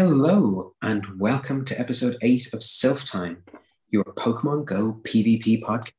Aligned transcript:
Hello, 0.00 0.76
and 0.80 1.18
welcome 1.18 1.64
to 1.64 1.76
episode 1.76 2.18
8 2.22 2.54
of 2.54 2.60
Silph 2.60 3.00
Thyme, 3.10 3.42
your 3.90 4.04
Pokemon 4.04 4.64
Go 4.64 5.00
PvP 5.02 5.60
podcast, 5.60 5.90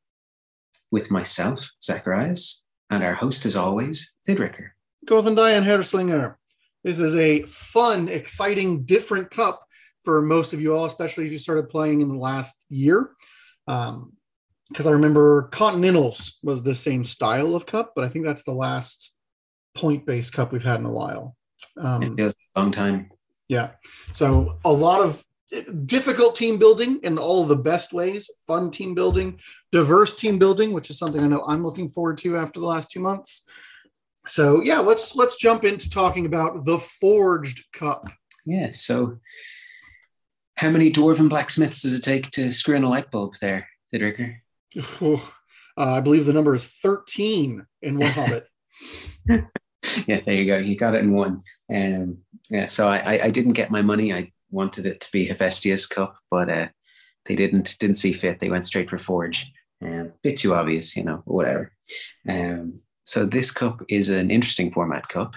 with 0.89 1.11
myself, 1.11 1.69
Zacharias, 1.83 2.63
and 2.89 3.03
our 3.03 3.15
host, 3.15 3.45
as 3.45 3.57
always, 3.57 4.15
Thidricker. 4.25 4.69
Gothan 5.05 5.35
Diane 5.35 5.65
Herslinger. 5.65 6.35
This 6.81 6.97
is 6.97 7.13
a 7.13 7.41
fun, 7.41 8.07
exciting, 8.07 8.83
different 8.83 9.31
cup 9.31 9.65
for 10.05 10.21
most 10.21 10.53
of 10.53 10.61
you 10.61 10.77
all, 10.77 10.85
especially 10.85 11.25
if 11.25 11.33
you 11.33 11.37
started 11.37 11.67
playing 11.67 11.99
in 11.99 12.07
the 12.07 12.17
last 12.17 12.55
year. 12.69 13.09
Because 13.67 13.89
um, 13.91 14.13
I 14.87 14.91
remember 14.91 15.49
Continentals 15.49 16.37
was 16.41 16.63
the 16.63 16.73
same 16.73 17.03
style 17.03 17.53
of 17.53 17.65
cup, 17.65 17.91
but 17.97 18.05
I 18.05 18.07
think 18.07 18.23
that's 18.23 18.43
the 18.43 18.53
last 18.53 19.11
point 19.75 20.05
based 20.05 20.31
cup 20.31 20.53
we've 20.53 20.63
had 20.63 20.79
in 20.79 20.85
a 20.85 20.89
while. 20.89 21.35
Um, 21.75 22.01
it 22.01 22.15
feels 22.15 22.33
a 22.55 22.61
long 22.61 22.71
time. 22.71 23.09
Yeah. 23.49 23.71
So 24.13 24.57
a 24.63 24.71
lot 24.71 25.01
of 25.01 25.23
difficult 25.85 26.35
team 26.35 26.57
building 26.57 26.99
in 27.03 27.17
all 27.17 27.41
of 27.41 27.49
the 27.49 27.55
best 27.55 27.91
ways, 27.91 28.29
fun 28.47 28.69
team 28.69 28.93
building, 28.93 29.39
diverse 29.71 30.15
team 30.15 30.37
building, 30.37 30.71
which 30.71 30.89
is 30.89 30.97
something 30.97 31.21
I 31.21 31.27
know 31.27 31.43
I'm 31.47 31.63
looking 31.63 31.89
forward 31.89 32.19
to 32.19 32.37
after 32.37 32.59
the 32.59 32.67
last 32.67 32.91
two 32.91 32.99
months. 32.99 33.45
So 34.27 34.61
yeah, 34.61 34.79
let's 34.79 35.15
let's 35.15 35.37
jump 35.37 35.63
into 35.63 35.89
talking 35.89 36.25
about 36.25 36.65
the 36.65 36.77
Forged 36.77 37.65
Cup. 37.73 38.07
Yeah. 38.45 38.69
So 38.71 39.19
how 40.55 40.69
many 40.69 40.91
dwarven 40.91 41.29
blacksmiths 41.29 41.81
does 41.81 41.95
it 41.95 42.03
take 42.03 42.29
to 42.31 42.51
screw 42.51 42.75
in 42.75 42.83
a 42.83 42.89
light 42.89 43.09
bulb 43.09 43.35
there, 43.41 43.67
Thidricker? 43.93 44.35
uh, 45.01 45.17
I 45.77 46.01
believe 46.01 46.25
the 46.25 46.33
number 46.33 46.53
is 46.53 46.67
13 46.67 47.65
in 47.81 47.97
one 47.97 48.11
hobbit. 48.11 48.45
yeah, 50.05 50.19
there 50.25 50.35
you 50.35 50.45
go. 50.45 50.57
You 50.57 50.75
got 50.75 50.95
it 50.95 51.03
in 51.03 51.11
one. 51.11 51.39
Um, 51.73 52.19
yeah, 52.49 52.67
so 52.67 52.89
I, 52.89 53.19
I 53.23 53.29
didn't 53.29 53.53
get 53.53 53.71
my 53.71 53.81
money. 53.81 54.13
I 54.13 54.31
wanted 54.49 54.85
it 54.85 55.01
to 55.01 55.11
be 55.11 55.25
Hephaestus 55.25 55.85
Cup, 55.85 56.17
but 56.31 56.49
uh, 56.49 56.67
they 57.25 57.35
didn't 57.35 57.77
didn't 57.79 57.97
see 57.97 58.13
fit. 58.13 58.39
They 58.39 58.49
went 58.49 58.65
straight 58.65 58.89
for 58.89 58.97
Forge. 58.97 59.51
Um, 59.81 60.13
bit 60.23 60.37
too 60.37 60.53
obvious, 60.53 60.97
you 60.97 61.03
know, 61.03 61.21
whatever. 61.25 61.71
Um, 62.27 62.81
so 63.03 63.25
this 63.25 63.51
cup 63.51 63.81
is 63.87 64.09
an 64.09 64.29
interesting 64.29 64.71
format 64.71 65.07
cup. 65.07 65.35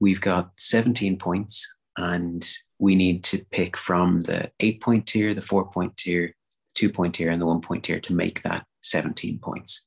We've 0.00 0.20
got 0.20 0.50
17 0.58 1.18
points, 1.18 1.72
and 1.96 2.46
we 2.78 2.94
need 2.94 3.24
to 3.24 3.44
pick 3.50 3.76
from 3.76 4.22
the 4.22 4.50
eight 4.60 4.82
point 4.82 5.06
tier, 5.06 5.34
the 5.34 5.40
four 5.40 5.70
point 5.70 5.96
tier, 5.96 6.34
two 6.74 6.90
point 6.90 7.14
tier, 7.14 7.30
and 7.30 7.40
the 7.40 7.46
one 7.46 7.60
point 7.60 7.84
tier 7.84 8.00
to 8.00 8.14
make 8.14 8.42
that 8.42 8.66
17 8.82 9.38
points. 9.38 9.86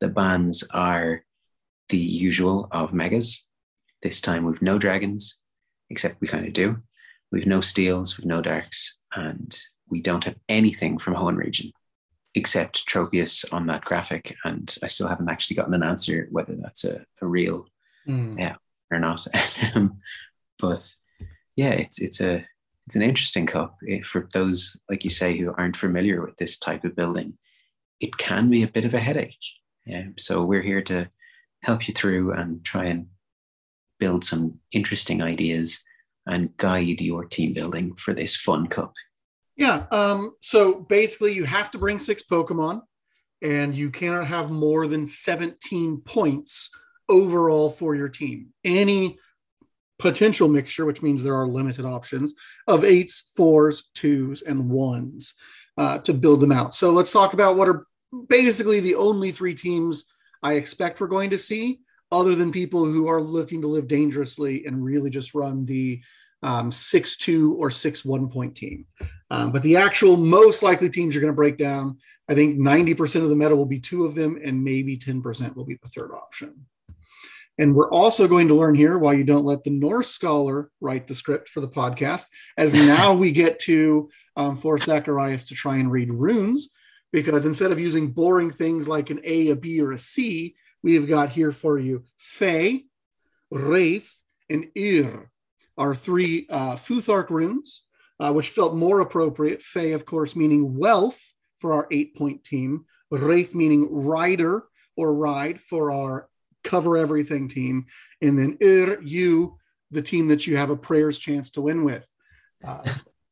The 0.00 0.08
bans 0.08 0.64
are 0.72 1.24
the 1.88 1.98
usual 1.98 2.68
of 2.70 2.94
megas. 2.94 3.44
This 4.04 4.20
time 4.20 4.44
we've 4.44 4.62
no 4.62 4.78
dragons, 4.78 5.40
except 5.90 6.20
we 6.20 6.28
kind 6.28 6.46
of 6.46 6.52
do. 6.52 6.76
We've 7.32 7.46
no 7.46 7.60
steels, 7.60 8.16
we've 8.16 8.26
no 8.26 8.42
darks, 8.42 8.98
and 9.14 9.58
we 9.90 10.00
don't 10.00 10.24
have 10.24 10.36
anything 10.48 10.98
from 10.98 11.14
Hoenn 11.14 11.36
region 11.36 11.72
except 12.34 12.86
Tropius 12.86 13.44
on 13.50 13.66
that 13.66 13.84
graphic. 13.84 14.36
And 14.44 14.76
I 14.82 14.88
still 14.88 15.08
haven't 15.08 15.30
actually 15.30 15.56
gotten 15.56 15.74
an 15.74 15.82
answer 15.82 16.28
whether 16.30 16.54
that's 16.54 16.84
a, 16.84 17.04
a 17.22 17.26
real 17.26 17.66
mm. 18.06 18.38
yeah 18.38 18.56
or 18.90 18.98
not. 18.98 19.26
but 20.58 20.94
yeah, 21.56 21.70
it's 21.70 22.00
it's 22.00 22.20
a 22.20 22.44
it's 22.86 22.96
an 22.96 23.02
interesting 23.02 23.46
cup 23.46 23.78
for 24.04 24.28
those 24.34 24.78
like 24.90 25.04
you 25.04 25.10
say 25.10 25.38
who 25.38 25.54
aren't 25.56 25.76
familiar 25.76 26.22
with 26.22 26.36
this 26.36 26.58
type 26.58 26.84
of 26.84 26.94
building. 26.94 27.38
It 28.00 28.18
can 28.18 28.50
be 28.50 28.62
a 28.62 28.68
bit 28.68 28.84
of 28.84 28.92
a 28.92 29.00
headache. 29.00 29.44
Yeah, 29.86 30.08
so 30.18 30.44
we're 30.44 30.62
here 30.62 30.82
to 30.82 31.08
help 31.62 31.88
you 31.88 31.94
through 31.94 32.32
and 32.32 32.62
try 32.64 32.84
and 32.84 33.06
build 34.04 34.22
some 34.22 34.60
interesting 34.70 35.22
ideas 35.22 35.82
and 36.26 36.54
guide 36.58 37.00
your 37.00 37.24
team 37.24 37.54
building 37.54 37.94
for 37.94 38.12
this 38.12 38.36
fun 38.36 38.66
cup. 38.66 38.92
Yeah. 39.56 39.86
Um, 39.90 40.34
so 40.42 40.80
basically, 40.80 41.32
you 41.32 41.44
have 41.44 41.70
to 41.70 41.78
bring 41.78 41.98
six 41.98 42.22
Pokemon, 42.22 42.82
and 43.40 43.74
you 43.74 43.88
cannot 43.88 44.26
have 44.26 44.50
more 44.50 44.86
than 44.86 45.06
17 45.06 46.02
points 46.02 46.70
overall 47.08 47.70
for 47.70 47.94
your 47.94 48.10
team. 48.10 48.48
Any 48.62 49.16
potential 49.98 50.48
mixture, 50.48 50.84
which 50.84 51.00
means 51.00 51.22
there 51.22 51.40
are 51.40 51.48
limited 51.48 51.86
options 51.86 52.34
of 52.66 52.84
eights, 52.84 53.32
fours, 53.34 53.88
twos, 53.94 54.42
and 54.42 54.68
ones 54.68 55.32
uh, 55.78 55.96
to 56.00 56.12
build 56.12 56.40
them 56.40 56.52
out. 56.52 56.74
So 56.74 56.90
let's 56.90 57.12
talk 57.12 57.32
about 57.32 57.56
what 57.56 57.70
are 57.70 57.86
basically 58.28 58.80
the 58.80 58.96
only 58.96 59.30
three 59.30 59.54
teams 59.54 60.04
I 60.42 60.54
expect 60.54 61.00
we're 61.00 61.06
going 61.06 61.30
to 61.30 61.38
see 61.38 61.80
other 62.12 62.34
than 62.34 62.52
people 62.52 62.84
who 62.84 63.08
are 63.08 63.20
looking 63.20 63.60
to 63.62 63.66
live 63.66 63.88
dangerously 63.88 64.66
and 64.66 64.84
really 64.84 65.10
just 65.10 65.34
run 65.34 65.64
the 65.64 66.02
um, 66.42 66.70
six 66.70 67.16
two 67.16 67.54
or 67.54 67.70
six 67.70 68.04
one 68.04 68.28
point 68.28 68.54
team. 68.54 68.86
Um, 69.30 69.50
but 69.50 69.62
the 69.62 69.76
actual 69.76 70.16
most 70.16 70.62
likely 70.62 70.90
teams 70.90 71.14
you're 71.14 71.22
going 71.22 71.32
to 71.32 71.36
break 71.36 71.56
down, 71.56 71.98
I 72.28 72.34
think 72.34 72.58
90% 72.58 73.22
of 73.22 73.30
the 73.30 73.36
meta 73.36 73.56
will 73.56 73.66
be 73.66 73.80
two 73.80 74.04
of 74.04 74.14
them, 74.14 74.38
and 74.42 74.62
maybe 74.62 74.96
10% 74.96 75.56
will 75.56 75.64
be 75.64 75.78
the 75.82 75.88
third 75.88 76.12
option. 76.12 76.66
And 77.58 77.74
we're 77.74 77.90
also 77.90 78.26
going 78.26 78.48
to 78.48 78.54
learn 78.54 78.74
here 78.74 78.98
why 78.98 79.14
you 79.14 79.24
don't 79.24 79.44
let 79.44 79.64
the 79.64 79.70
Norse 79.70 80.08
scholar 80.08 80.70
write 80.80 81.06
the 81.06 81.14
script 81.14 81.48
for 81.48 81.60
the 81.60 81.68
podcast, 81.68 82.26
as 82.58 82.74
now 82.86 83.14
we 83.14 83.32
get 83.32 83.58
to 83.60 84.10
um, 84.36 84.56
force 84.56 84.84
Zacharias 84.84 85.44
to 85.46 85.54
try 85.54 85.76
and 85.76 85.90
read 85.90 86.12
runes, 86.12 86.70
because 87.12 87.46
instead 87.46 87.70
of 87.70 87.80
using 87.80 88.10
boring 88.10 88.50
things 88.50 88.88
like 88.88 89.10
an 89.10 89.20
A, 89.24 89.50
a 89.50 89.56
B, 89.56 89.80
or 89.80 89.92
a 89.92 89.98
C, 89.98 90.56
we've 90.84 91.08
got 91.08 91.30
here 91.30 91.50
for 91.50 91.78
you 91.78 92.04
Fey, 92.16 92.84
Wraith, 93.50 94.22
and 94.48 94.66
Ir 94.76 95.30
are 95.76 95.94
three 95.96 96.46
uh, 96.50 96.74
Futhark 96.74 97.30
runes, 97.30 97.82
uh, 98.20 98.32
which 98.32 98.50
felt 98.50 98.76
more 98.76 99.00
appropriate. 99.00 99.62
Fey, 99.62 99.92
of 99.92 100.04
course, 100.04 100.36
meaning 100.36 100.78
wealth 100.78 101.32
for 101.56 101.72
our 101.72 101.88
eight 101.90 102.14
point 102.14 102.44
team, 102.44 102.84
Wraith 103.10 103.54
meaning 103.54 103.88
rider 103.90 104.64
or 104.96 105.12
ride 105.12 105.60
for 105.60 105.90
our 105.90 106.28
cover 106.62 106.96
everything 106.96 107.48
team, 107.48 107.86
and 108.20 108.38
then 108.38 108.56
Ir, 108.60 109.00
you, 109.02 109.58
the 109.90 110.02
team 110.02 110.28
that 110.28 110.46
you 110.46 110.56
have 110.56 110.70
a 110.70 110.76
prayers 110.76 111.18
chance 111.18 111.50
to 111.50 111.60
win 111.60 111.84
with. 111.84 112.08
Uh, 112.64 112.82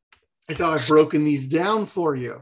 that's 0.47 0.59
how 0.59 0.71
I've 0.71 0.87
broken 0.87 1.23
these 1.23 1.47
down 1.47 1.85
for 1.85 2.15
you. 2.15 2.41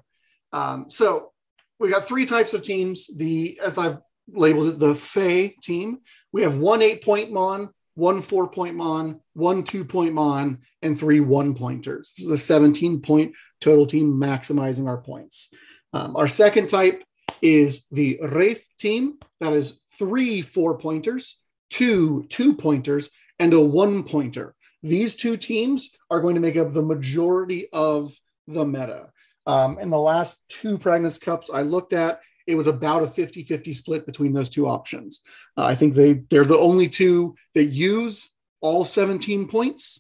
Um, 0.54 0.90
so 0.90 1.32
we 1.80 1.90
got 1.90 2.04
three 2.04 2.26
types 2.26 2.54
of 2.54 2.62
teams. 2.62 3.08
The 3.18 3.60
as 3.64 3.78
I've 3.78 4.02
labeled 4.34 4.68
it 4.68 4.80
the 4.80 4.96
Fey 4.96 5.50
team. 5.62 6.00
We 6.32 6.44
have 6.44 6.58
one 6.58 6.82
eight 6.82 7.04
point 7.04 7.32
Mon, 7.32 7.70
one 7.96 8.22
four 8.22 8.50
point 8.50 8.76
Mon, 8.76 9.20
one 9.34 9.64
two 9.64 9.86
point 9.86 10.14
Mon, 10.14 10.60
and 10.82 10.98
three 10.98 11.20
one 11.20 11.56
pointers. 11.56 12.12
This 12.18 12.26
is 12.26 12.32
a 12.32 12.38
17 12.38 13.02
point 13.02 13.34
total 13.60 13.86
team, 13.86 14.14
maximizing 14.14 14.88
our 14.88 14.98
points. 14.98 15.54
Um, 15.94 16.16
our 16.16 16.28
second 16.28 16.70
type 16.70 17.04
is 17.42 17.88
the 17.92 18.20
Wraith 18.22 18.68
team. 18.80 19.16
That 19.40 19.54
is 19.54 19.80
three 19.98 20.42
four 20.42 20.78
pointers, 20.78 21.38
two 21.70 22.26
two 22.30 22.56
pointers, 22.56 23.10
and 23.40 23.54
a 23.54 23.62
one 23.62 24.04
pointer. 24.04 24.56
These 24.84 25.16
two 25.16 25.38
teams 25.38 25.92
are 26.10 26.22
going 26.22 26.36
to 26.36 26.42
make 26.42 26.58
up 26.58 26.72
the 26.72 26.82
majority 26.82 27.68
of 27.72 28.14
the 28.48 28.66
meta. 28.66 29.10
Um, 29.46 29.80
in 29.80 29.90
the 29.90 30.00
last 30.00 30.48
two 30.50 30.78
Pragnus 30.78 31.18
Cups 31.18 31.50
I 31.52 31.62
looked 31.64 31.94
at, 31.94 32.20
it 32.52 32.56
was 32.58 32.68
about 32.68 33.04
a 33.04 33.08
50 33.08 33.44
50 33.44 33.74
split 33.74 34.06
between 34.06 34.34
those 34.34 34.50
two 34.50 34.68
options. 34.68 35.22
Uh, 35.58 35.66
I 35.66 35.76
think 35.76 35.94
they, 35.94 36.14
they're 36.30 36.44
the 36.44 36.58
only 36.58 36.88
two 36.88 37.36
that 37.56 37.66
use 37.66 38.30
all 38.62 38.86
17 38.86 39.48
points, 39.48 40.00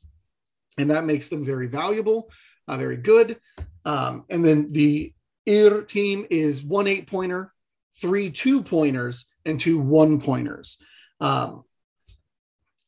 and 0.78 0.92
that 0.92 1.06
makes 1.06 1.30
them 1.30 1.44
very 1.44 1.68
valuable, 1.68 2.30
uh, 2.68 2.78
very 2.78 2.98
good. 2.98 3.40
Um, 3.86 4.26
and 4.30 4.46
then 4.46 4.72
the 4.72 5.14
IR 5.46 5.82
team 5.82 6.26
is 6.30 6.64
one 6.64 6.88
eight 6.88 7.08
pointer, 7.08 7.54
three 8.00 8.30
two 8.30 8.62
pointers, 8.62 9.26
and 9.46 9.60
two 9.60 9.80
one 9.80 10.20
pointers. 10.22 10.78
Um, 11.20 11.64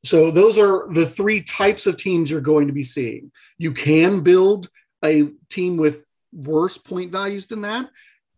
so 0.04 0.32
those 0.32 0.60
are 0.60 0.88
the 0.92 1.06
three 1.06 1.42
types 1.42 1.88
of 1.88 1.98
teams 1.98 2.30
you're 2.30 2.42
going 2.42 2.68
to 2.68 2.74
be 2.74 2.84
seeing. 2.84 3.32
You 3.58 3.72
can 3.72 4.22
build 4.22 4.70
a 5.04 5.30
team 5.50 5.78
with 5.78 6.04
worse 6.34 6.78
point 6.78 7.12
values 7.12 7.46
than 7.46 7.62
that, 7.62 7.90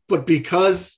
but 0.07 0.27
because 0.27 0.98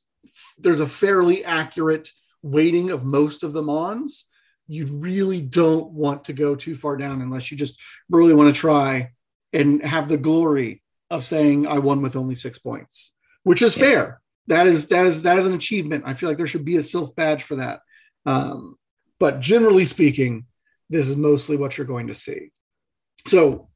there's 0.57 0.79
a 0.79 0.85
fairly 0.85 1.43
accurate 1.43 2.09
weighting 2.41 2.89
of 2.89 3.05
most 3.05 3.43
of 3.43 3.53
the 3.53 3.61
mons. 3.61 4.25
You 4.67 4.85
really 4.85 5.41
don't 5.41 5.91
want 5.91 6.25
to 6.25 6.33
go 6.33 6.55
too 6.55 6.75
far 6.75 6.97
down 6.97 7.21
unless 7.21 7.51
you 7.51 7.57
just 7.57 7.79
really 8.09 8.33
want 8.33 8.53
to 8.53 8.59
try 8.59 9.11
and 9.53 9.83
have 9.83 10.09
the 10.09 10.17
glory 10.17 10.81
of 11.09 11.23
saying 11.23 11.67
I 11.67 11.79
won 11.79 12.01
with 12.01 12.15
only 12.15 12.35
six 12.35 12.59
points, 12.59 13.13
which 13.43 13.61
is 13.61 13.77
yeah. 13.77 13.83
fair. 13.83 14.21
That 14.47 14.67
is 14.67 14.87
that 14.87 15.05
is 15.05 15.23
that 15.23 15.37
is 15.37 15.45
an 15.45 15.53
achievement. 15.53 16.03
I 16.05 16.13
feel 16.13 16.29
like 16.29 16.37
there 16.37 16.47
should 16.47 16.65
be 16.65 16.77
a 16.77 16.81
Silph 16.81 17.15
badge 17.15 17.43
for 17.43 17.55
that. 17.55 17.81
Um, 18.25 18.75
but 19.19 19.39
generally 19.39 19.85
speaking, 19.85 20.45
this 20.89 21.07
is 21.07 21.15
mostly 21.15 21.57
what 21.57 21.77
you're 21.77 21.87
going 21.87 22.07
to 22.07 22.13
see. 22.13 22.51
So, 23.25 23.69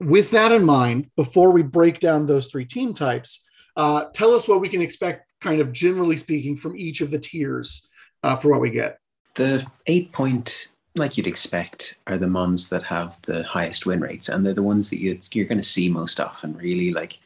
with 0.00 0.30
that 0.32 0.52
in 0.52 0.64
mind, 0.64 1.10
before 1.16 1.50
we 1.50 1.62
break 1.62 2.00
down 2.00 2.26
those 2.26 2.48
three 2.48 2.66
team 2.66 2.94
types, 2.94 3.46
uh, 3.76 4.04
tell 4.14 4.32
us 4.32 4.48
what 4.48 4.60
we 4.60 4.68
can 4.68 4.82
expect 4.82 5.25
kind 5.40 5.60
of 5.60 5.72
generally 5.72 6.16
speaking 6.16 6.56
from 6.56 6.76
each 6.76 7.00
of 7.00 7.10
the 7.10 7.18
tiers 7.18 7.88
uh, 8.22 8.36
for 8.36 8.50
what 8.50 8.60
we 8.60 8.70
get. 8.70 8.98
The 9.34 9.66
eight 9.86 10.12
point 10.12 10.68
like 10.96 11.16
you'd 11.16 11.26
expect, 11.26 11.96
are 12.06 12.18
the 12.18 12.28
ones 12.28 12.70
that 12.70 12.82
have 12.84 13.20
the 13.22 13.42
highest 13.42 13.86
win 13.86 14.00
rates, 14.00 14.28
and 14.28 14.44
they're 14.44 14.54
the 14.54 14.62
ones 14.62 14.90
that 14.90 15.00
you, 15.00 15.18
you're 15.32 15.46
going 15.46 15.58
to 15.58 15.64
see 15.64 15.88
most 15.88 16.20
often. 16.20 16.56
Really, 16.56 16.92
like 16.92 17.18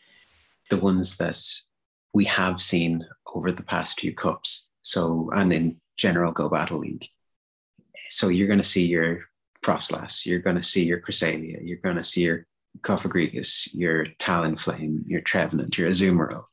the 0.68 0.78
ones 0.78 1.16
that 1.18 1.40
we 2.12 2.24
have 2.24 2.60
seen 2.60 3.06
over 3.34 3.52
the 3.52 3.62
past 3.62 4.00
few 4.00 4.14
cups. 4.14 4.68
So, 4.82 5.30
and 5.34 5.52
in 5.52 5.76
general, 5.96 6.32
Go 6.32 6.48
Battle 6.48 6.78
League. 6.78 7.06
So 8.08 8.28
you're 8.28 8.48
going 8.48 8.60
to 8.60 8.68
see 8.68 8.86
your 8.86 9.24
Froslass, 9.62 10.26
you're 10.26 10.40
going 10.40 10.56
to 10.56 10.62
see 10.62 10.84
your 10.84 11.00
Cresselia, 11.00 11.60
you're 11.62 11.76
going 11.78 11.96
to 11.96 12.04
see 12.04 12.22
your 12.22 12.46
Cofagrigus, 12.80 13.68
your 13.72 14.06
Talonflame, 14.06 15.02
your 15.06 15.20
Trevenant, 15.20 15.76
your 15.76 15.90
Azumarill, 15.90 16.44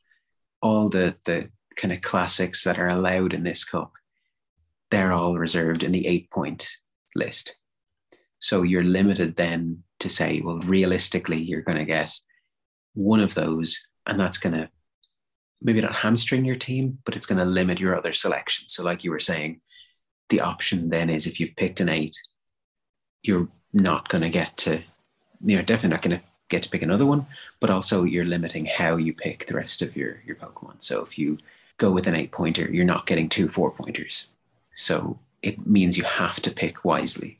all 0.60 0.88
the 0.88 1.16
the 1.24 1.50
kind 1.76 1.92
of 1.92 2.00
classics 2.00 2.64
that 2.64 2.78
are 2.78 2.88
allowed 2.88 3.32
in 3.32 3.44
this 3.44 3.64
cup. 3.64 3.92
They're 4.90 5.12
all 5.12 5.36
reserved 5.36 5.82
in 5.82 5.92
the 5.92 6.06
eight 6.06 6.30
point 6.30 6.68
list. 7.14 7.56
So 8.40 8.62
you're 8.62 8.84
limited 8.84 9.36
then 9.36 9.82
to 10.00 10.08
say, 10.08 10.40
well, 10.40 10.58
realistically, 10.60 11.42
you're 11.42 11.62
going 11.62 11.78
to 11.78 11.84
get 11.84 12.12
one 12.94 13.20
of 13.20 13.34
those, 13.34 13.86
and 14.06 14.18
that's 14.18 14.38
going 14.38 14.54
to 14.54 14.68
maybe 15.60 15.80
not 15.80 15.96
hamstring 15.96 16.44
your 16.44 16.56
team, 16.56 16.98
but 17.04 17.16
it's 17.16 17.26
going 17.26 17.38
to 17.38 17.44
limit 17.44 17.80
your 17.80 17.96
other 17.96 18.12
selections. 18.12 18.72
So, 18.72 18.82
like 18.84 19.04
you 19.04 19.10
were 19.10 19.18
saying, 19.18 19.60
the 20.28 20.40
option 20.40 20.90
then 20.90 21.10
is 21.10 21.26
if 21.26 21.40
you've 21.40 21.56
picked 21.56 21.80
an 21.80 21.88
eight, 21.88 22.16
you're 23.22 23.48
not 23.72 24.08
going 24.08 24.22
to 24.22 24.30
get 24.30 24.56
to, 24.58 24.82
you're 25.44 25.62
definitely 25.62 25.94
not 25.94 26.02
going 26.02 26.20
to 26.20 26.26
get 26.48 26.62
to 26.62 26.70
pick 26.70 26.82
another 26.82 27.06
one, 27.06 27.26
but 27.60 27.70
also 27.70 28.04
you're 28.04 28.24
limiting 28.24 28.66
how 28.66 28.96
you 28.96 29.12
pick 29.12 29.46
the 29.46 29.54
rest 29.54 29.82
of 29.82 29.96
your, 29.96 30.22
your 30.26 30.36
Pokemon. 30.36 30.82
So, 30.82 31.02
if 31.02 31.18
you 31.18 31.38
go 31.76 31.90
with 31.90 32.06
an 32.06 32.16
eight 32.16 32.32
pointer, 32.32 32.70
you're 32.70 32.84
not 32.84 33.06
getting 33.06 33.28
two 33.28 33.48
four 33.48 33.70
pointers. 33.70 34.26
So, 34.74 35.18
it 35.42 35.66
means 35.66 35.96
you 35.96 36.04
have 36.04 36.40
to 36.40 36.50
pick 36.50 36.84
wisely. 36.84 37.38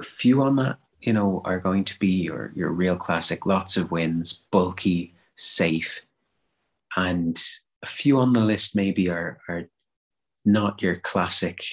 A 0.00 0.04
few 0.04 0.42
on 0.42 0.56
that, 0.56 0.78
you 1.00 1.12
know, 1.12 1.42
are 1.44 1.58
going 1.58 1.84
to 1.84 1.98
be 1.98 2.22
your, 2.22 2.52
your 2.54 2.70
real 2.70 2.96
classic, 2.96 3.46
lots 3.46 3.76
of 3.76 3.90
wins, 3.90 4.32
bulky, 4.32 5.14
safe, 5.34 6.02
and 6.96 7.40
a 7.82 7.86
few 7.86 8.18
on 8.18 8.32
the 8.32 8.44
list 8.44 8.76
maybe 8.76 9.08
are, 9.08 9.38
are 9.48 9.68
not 10.44 10.82
your 10.82 10.96
classic 10.96 11.64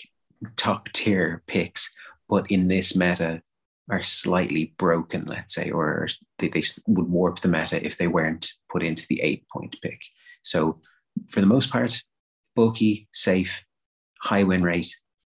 top 0.56 0.90
tier 0.90 1.44
picks, 1.48 1.94
but 2.30 2.50
in 2.52 2.68
this 2.68 2.96
meta 2.96 3.42
are 3.90 4.02
slightly 4.02 4.74
broken, 4.78 5.26
let's 5.26 5.56
say, 5.56 5.70
or 5.70 6.08
they, 6.40 6.50
they 6.50 6.64
would 6.88 7.10
warp 7.10 7.40
the 7.40 7.48
meta 7.48 7.84
if 7.86 7.98
they 7.98 8.08
weren't 8.08 8.52
put 8.70 8.84
into 8.84 9.06
the 9.08 9.22
eight 9.22 9.46
point 9.50 9.78
pick. 9.82 10.02
So, 10.44 10.80
for 11.32 11.42
the 11.42 11.48
most 11.48 11.72
part, 11.72 12.02
bulky, 12.56 13.08
safe, 13.14 13.64
high 14.22 14.44
win 14.44 14.64
rate, 14.64 14.96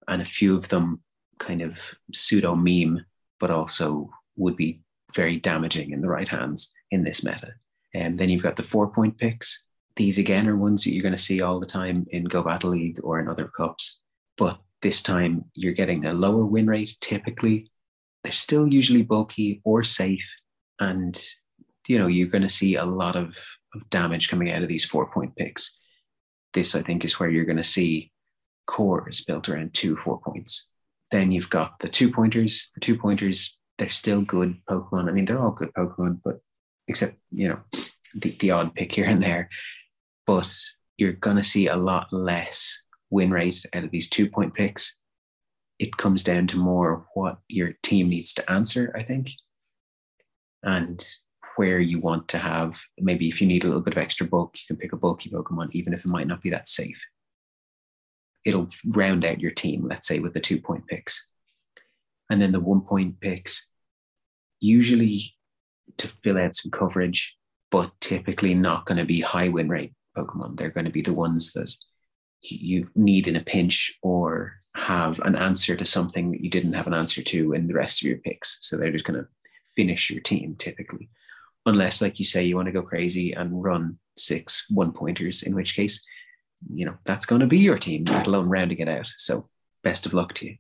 and 0.06 0.22
a 0.22 0.26
few 0.26 0.56
of 0.56 0.68
them 0.68 1.02
kind 1.38 1.62
of 1.62 1.94
pseudo 2.12 2.54
meme, 2.54 3.04
but 3.38 3.50
also 3.50 4.10
would 4.36 4.56
be 4.56 4.82
very 5.14 5.36
damaging 5.36 5.92
in 5.92 6.00
the 6.00 6.08
right 6.08 6.28
hands 6.28 6.72
in 6.90 7.04
this 7.04 7.24
meta. 7.24 7.54
And 7.94 8.18
then 8.18 8.28
you've 8.28 8.42
got 8.42 8.56
the 8.56 8.62
four 8.62 8.88
point 8.88 9.18
picks, 9.18 9.64
these 9.98 10.16
again 10.16 10.48
are 10.48 10.56
ones 10.56 10.84
that 10.84 10.92
you're 10.92 11.02
going 11.02 11.14
to 11.14 11.18
see 11.18 11.42
all 11.42 11.58
the 11.58 11.66
time 11.66 12.06
in 12.10 12.24
Go 12.24 12.42
Battle 12.44 12.70
League 12.70 13.00
or 13.02 13.18
in 13.18 13.28
other 13.28 13.48
cups. 13.48 14.00
But 14.36 14.60
this 14.80 15.02
time 15.02 15.46
you're 15.54 15.72
getting 15.72 16.06
a 16.06 16.12
lower 16.12 16.44
win 16.44 16.68
rate 16.68 16.96
typically. 17.00 17.70
They're 18.28 18.34
still 18.34 18.68
usually 18.68 19.02
bulky 19.02 19.60
or 19.64 19.82
safe. 19.82 20.36
And, 20.78 21.18
you 21.88 21.98
know, 21.98 22.06
you're 22.06 22.28
going 22.28 22.42
to 22.42 22.48
see 22.48 22.76
a 22.76 22.84
lot 22.84 23.16
of, 23.16 23.36
of 23.74 23.88
damage 23.90 24.28
coming 24.28 24.52
out 24.52 24.62
of 24.62 24.68
these 24.68 24.84
four 24.84 25.10
point 25.10 25.34
picks. 25.34 25.78
This, 26.52 26.74
I 26.74 26.82
think, 26.82 27.04
is 27.04 27.18
where 27.18 27.30
you're 27.30 27.44
going 27.44 27.56
to 27.56 27.62
see 27.62 28.12
cores 28.66 29.24
built 29.24 29.48
around 29.48 29.74
two 29.74 29.96
four 29.96 30.20
points. 30.20 30.70
Then 31.10 31.32
you've 31.32 31.50
got 31.50 31.78
the 31.80 31.88
two 31.88 32.12
pointers. 32.12 32.70
The 32.74 32.80
two 32.80 32.96
pointers, 32.98 33.58
they're 33.78 33.88
still 33.88 34.20
good 34.20 34.58
Pokemon. 34.68 35.08
I 35.08 35.12
mean, 35.12 35.24
they're 35.24 35.40
all 35.40 35.52
good 35.52 35.72
Pokemon, 35.72 36.20
but 36.22 36.40
except, 36.86 37.16
you 37.30 37.48
know, 37.48 37.60
the, 38.14 38.30
the 38.38 38.50
odd 38.50 38.74
pick 38.74 38.94
here 38.94 39.06
and 39.06 39.22
there 39.22 39.48
but 40.28 40.54
you're 40.98 41.14
going 41.14 41.38
to 41.38 41.42
see 41.42 41.68
a 41.68 41.76
lot 41.76 42.12
less 42.12 42.82
win 43.10 43.30
rate 43.30 43.64
out 43.74 43.82
of 43.82 43.90
these 43.90 44.10
two 44.10 44.28
point 44.28 44.52
picks. 44.52 44.97
It 45.78 45.96
comes 45.96 46.24
down 46.24 46.46
to 46.48 46.56
more 46.56 47.06
what 47.14 47.38
your 47.48 47.74
team 47.82 48.08
needs 48.08 48.32
to 48.34 48.50
answer, 48.50 48.92
I 48.96 49.02
think, 49.02 49.30
and 50.62 51.04
where 51.56 51.80
you 51.80 52.00
want 52.00 52.28
to 52.28 52.38
have 52.38 52.80
maybe 52.98 53.28
if 53.28 53.40
you 53.40 53.46
need 53.46 53.64
a 53.64 53.66
little 53.66 53.82
bit 53.82 53.94
of 53.94 53.98
extra 53.98 54.26
bulk, 54.26 54.56
you 54.56 54.62
can 54.68 54.76
pick 54.76 54.92
a 54.92 54.96
bulky 54.96 55.30
Pokemon, 55.30 55.68
even 55.72 55.92
if 55.92 56.04
it 56.04 56.08
might 56.08 56.26
not 56.26 56.40
be 56.40 56.50
that 56.50 56.68
safe. 56.68 57.04
It'll 58.44 58.68
round 58.86 59.24
out 59.24 59.40
your 59.40 59.50
team, 59.50 59.86
let's 59.88 60.06
say, 60.06 60.20
with 60.20 60.34
the 60.34 60.40
two 60.40 60.60
point 60.60 60.86
picks. 60.86 61.28
And 62.30 62.40
then 62.40 62.52
the 62.52 62.60
one 62.60 62.82
point 62.82 63.20
picks, 63.20 63.68
usually 64.60 65.34
to 65.96 66.08
fill 66.22 66.38
out 66.38 66.54
some 66.54 66.70
coverage, 66.70 67.36
but 67.70 67.90
typically 68.00 68.54
not 68.54 68.86
going 68.86 68.98
to 68.98 69.04
be 69.04 69.20
high 69.20 69.48
win 69.48 69.68
rate 69.68 69.92
Pokemon. 70.16 70.56
They're 70.56 70.70
going 70.70 70.86
to 70.86 70.92
be 70.92 71.02
the 71.02 71.14
ones 71.14 71.52
that 71.52 71.74
you 72.42 72.88
need 72.94 73.26
in 73.26 73.36
a 73.36 73.40
pinch 73.40 73.98
or 74.02 74.54
have 74.74 75.18
an 75.20 75.36
answer 75.36 75.76
to 75.76 75.84
something 75.84 76.32
that 76.32 76.40
you 76.40 76.50
didn't 76.50 76.74
have 76.74 76.86
an 76.86 76.94
answer 76.94 77.22
to 77.22 77.52
in 77.52 77.66
the 77.66 77.74
rest 77.74 78.02
of 78.02 78.08
your 78.08 78.18
picks. 78.18 78.58
So 78.62 78.76
they're 78.76 78.92
just 78.92 79.04
going 79.04 79.20
to 79.20 79.28
finish 79.74 80.10
your 80.10 80.20
team 80.20 80.54
typically. 80.56 81.10
Unless, 81.66 82.00
like 82.00 82.18
you 82.18 82.24
say, 82.24 82.44
you 82.44 82.56
want 82.56 82.66
to 82.66 82.72
go 82.72 82.82
crazy 82.82 83.32
and 83.32 83.62
run 83.62 83.98
six 84.16 84.66
one 84.70 84.92
pointers, 84.92 85.42
in 85.42 85.54
which 85.54 85.74
case, 85.74 86.04
you 86.72 86.86
know, 86.86 86.96
that's 87.04 87.26
going 87.26 87.40
to 87.40 87.46
be 87.46 87.58
your 87.58 87.76
team, 87.78 88.04
let 88.04 88.26
alone 88.26 88.48
rounding 88.48 88.78
it 88.78 88.88
out. 88.88 89.06
So 89.16 89.48
best 89.82 90.06
of 90.06 90.14
luck 90.14 90.34
to 90.34 90.46
you. 90.46 90.56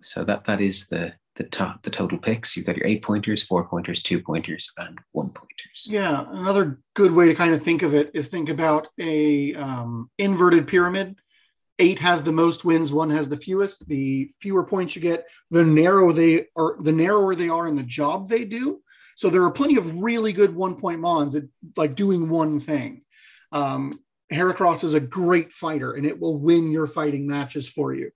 So 0.00 0.24
that 0.24 0.46
that 0.46 0.60
is 0.60 0.88
the 0.88 1.14
the 1.40 1.48
top 1.48 1.82
the 1.82 1.90
total 1.90 2.18
picks. 2.18 2.54
You've 2.54 2.66
got 2.66 2.76
your 2.76 2.86
eight 2.86 3.02
pointers, 3.02 3.42
four 3.42 3.66
pointers, 3.66 4.02
two 4.02 4.20
pointers, 4.20 4.70
and 4.76 4.98
one 5.12 5.30
pointers. 5.30 5.86
Yeah, 5.88 6.26
another 6.28 6.80
good 6.94 7.12
way 7.12 7.28
to 7.28 7.34
kind 7.34 7.54
of 7.54 7.62
think 7.62 7.82
of 7.82 7.94
it 7.94 8.10
is 8.12 8.28
think 8.28 8.50
about 8.50 8.88
a 9.00 9.54
um, 9.54 10.10
inverted 10.18 10.68
pyramid. 10.68 11.18
Eight 11.78 11.98
has 12.00 12.22
the 12.22 12.32
most 12.32 12.66
wins, 12.66 12.92
one 12.92 13.08
has 13.08 13.26
the 13.26 13.38
fewest. 13.38 13.88
The 13.88 14.30
fewer 14.42 14.64
points 14.64 14.94
you 14.94 15.00
get, 15.00 15.28
the 15.50 15.64
narrower 15.64 16.12
they 16.12 16.48
are, 16.56 16.76
the 16.78 16.92
narrower 16.92 17.34
they 17.34 17.48
are 17.48 17.66
in 17.66 17.74
the 17.74 17.84
job 17.84 18.28
they 18.28 18.44
do. 18.44 18.82
So 19.16 19.30
there 19.30 19.44
are 19.44 19.50
plenty 19.50 19.76
of 19.76 20.02
really 20.02 20.34
good 20.34 20.54
one 20.54 20.76
point 20.76 21.00
mons 21.00 21.34
at 21.34 21.44
like 21.74 21.94
doing 21.94 22.28
one 22.28 22.60
thing. 22.60 23.00
Um, 23.50 23.98
Heracross 24.30 24.84
is 24.84 24.92
a 24.92 25.00
great 25.00 25.54
fighter 25.54 25.94
and 25.94 26.04
it 26.04 26.20
will 26.20 26.36
win 26.36 26.70
your 26.70 26.86
fighting 26.86 27.26
matches 27.26 27.66
for 27.66 27.94
you, 27.94 28.10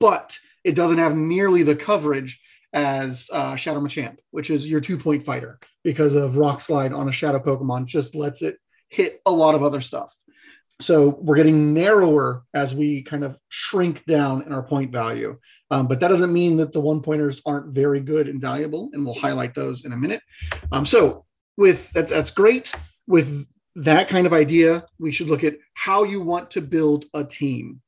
but 0.00 0.38
it 0.64 0.74
doesn't 0.74 0.98
have 0.98 1.14
nearly 1.14 1.62
the 1.62 1.76
coverage 1.76 2.40
as 2.74 3.30
uh, 3.32 3.54
Shadow 3.54 3.80
Machamp, 3.80 4.18
which 4.32 4.50
is 4.50 4.68
your 4.68 4.80
two 4.80 4.98
point 4.98 5.22
fighter 5.22 5.58
because 5.84 6.14
of 6.16 6.36
Rock 6.36 6.60
Slide 6.60 6.92
on 6.92 7.08
a 7.08 7.12
Shadow 7.12 7.38
Pokemon 7.38 7.86
just 7.86 8.14
lets 8.14 8.42
it 8.42 8.58
hit 8.88 9.22
a 9.24 9.30
lot 9.30 9.54
of 9.54 9.62
other 9.62 9.80
stuff. 9.80 10.14
So 10.80 11.16
we're 11.20 11.36
getting 11.36 11.72
narrower 11.72 12.42
as 12.52 12.74
we 12.74 13.02
kind 13.02 13.22
of 13.22 13.38
shrink 13.48 14.04
down 14.06 14.42
in 14.42 14.52
our 14.52 14.62
point 14.62 14.90
value. 14.90 15.38
Um, 15.70 15.86
but 15.86 16.00
that 16.00 16.08
doesn't 16.08 16.32
mean 16.32 16.56
that 16.56 16.72
the 16.72 16.80
one 16.80 17.00
pointers 17.00 17.40
aren't 17.46 17.72
very 17.72 18.00
good 18.00 18.28
and 18.28 18.40
valuable, 18.40 18.90
and 18.92 19.04
we'll 19.04 19.14
highlight 19.14 19.54
those 19.54 19.84
in 19.84 19.92
a 19.92 19.96
minute. 19.96 20.20
Um, 20.72 20.84
so 20.84 21.24
with 21.56 21.92
that's 21.92 22.10
that's 22.10 22.32
great. 22.32 22.74
With 23.06 23.46
that 23.76 24.08
kind 24.08 24.26
of 24.26 24.32
idea, 24.32 24.84
we 24.98 25.12
should 25.12 25.28
look 25.28 25.44
at 25.44 25.56
how 25.74 26.02
you 26.02 26.20
want 26.20 26.50
to 26.50 26.60
build 26.60 27.04
a 27.14 27.22
team. 27.22 27.80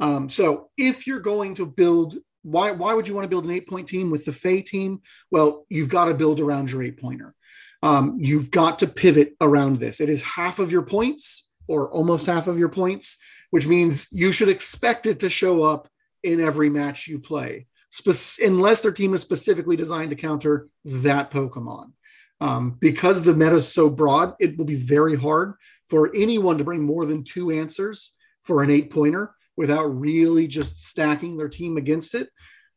Um, 0.00 0.28
so 0.28 0.70
if 0.78 1.06
you're 1.06 1.20
going 1.20 1.54
to 1.54 1.66
build 1.66 2.16
why 2.42 2.72
why 2.72 2.94
would 2.94 3.08
you 3.08 3.14
want 3.14 3.24
to 3.24 3.28
build 3.28 3.44
an 3.44 3.50
eight 3.50 3.68
point 3.68 3.88
team 3.88 4.10
with 4.10 4.24
the 4.24 4.32
Fey 4.32 4.62
team? 4.62 5.02
Well, 5.30 5.66
you've 5.68 5.88
got 5.88 6.06
to 6.06 6.14
build 6.14 6.40
around 6.40 6.70
your 6.70 6.82
eight 6.82 7.00
pointer. 7.00 7.34
Um, 7.82 8.18
you've 8.20 8.50
got 8.50 8.78
to 8.80 8.86
pivot 8.86 9.34
around 9.40 9.78
this. 9.78 10.00
It 10.00 10.08
is 10.08 10.22
half 10.22 10.58
of 10.58 10.70
your 10.70 10.82
points 10.82 11.48
or 11.66 11.90
almost 11.90 12.26
half 12.26 12.46
of 12.46 12.58
your 12.58 12.68
points, 12.68 13.18
which 13.50 13.66
means 13.66 14.08
you 14.12 14.32
should 14.32 14.48
expect 14.48 15.06
it 15.06 15.20
to 15.20 15.30
show 15.30 15.64
up 15.64 15.88
in 16.22 16.40
every 16.40 16.70
match 16.70 17.08
you 17.08 17.18
play, 17.18 17.66
Spe- 17.88 18.40
unless 18.42 18.80
their 18.80 18.92
team 18.92 19.14
is 19.14 19.22
specifically 19.22 19.76
designed 19.76 20.10
to 20.10 20.16
counter 20.16 20.68
that 20.84 21.30
Pokemon. 21.30 21.92
Um, 22.40 22.76
because 22.80 23.24
the 23.24 23.34
meta 23.34 23.56
is 23.56 23.72
so 23.72 23.88
broad, 23.88 24.34
it 24.40 24.58
will 24.58 24.64
be 24.64 24.74
very 24.74 25.16
hard 25.16 25.54
for 25.88 26.10
anyone 26.14 26.58
to 26.58 26.64
bring 26.64 26.82
more 26.82 27.06
than 27.06 27.24
two 27.24 27.50
answers 27.50 28.12
for 28.40 28.62
an 28.62 28.70
eight 28.70 28.90
pointer 28.90 29.34
without 29.56 29.86
really 29.86 30.46
just 30.46 30.84
stacking 30.84 31.36
their 31.36 31.48
team 31.48 31.76
against 31.76 32.14
it. 32.14 32.28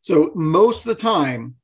So 0.01 0.31
most 0.35 0.85
of 0.85 0.89
the 0.89 1.01
time, 1.01 1.55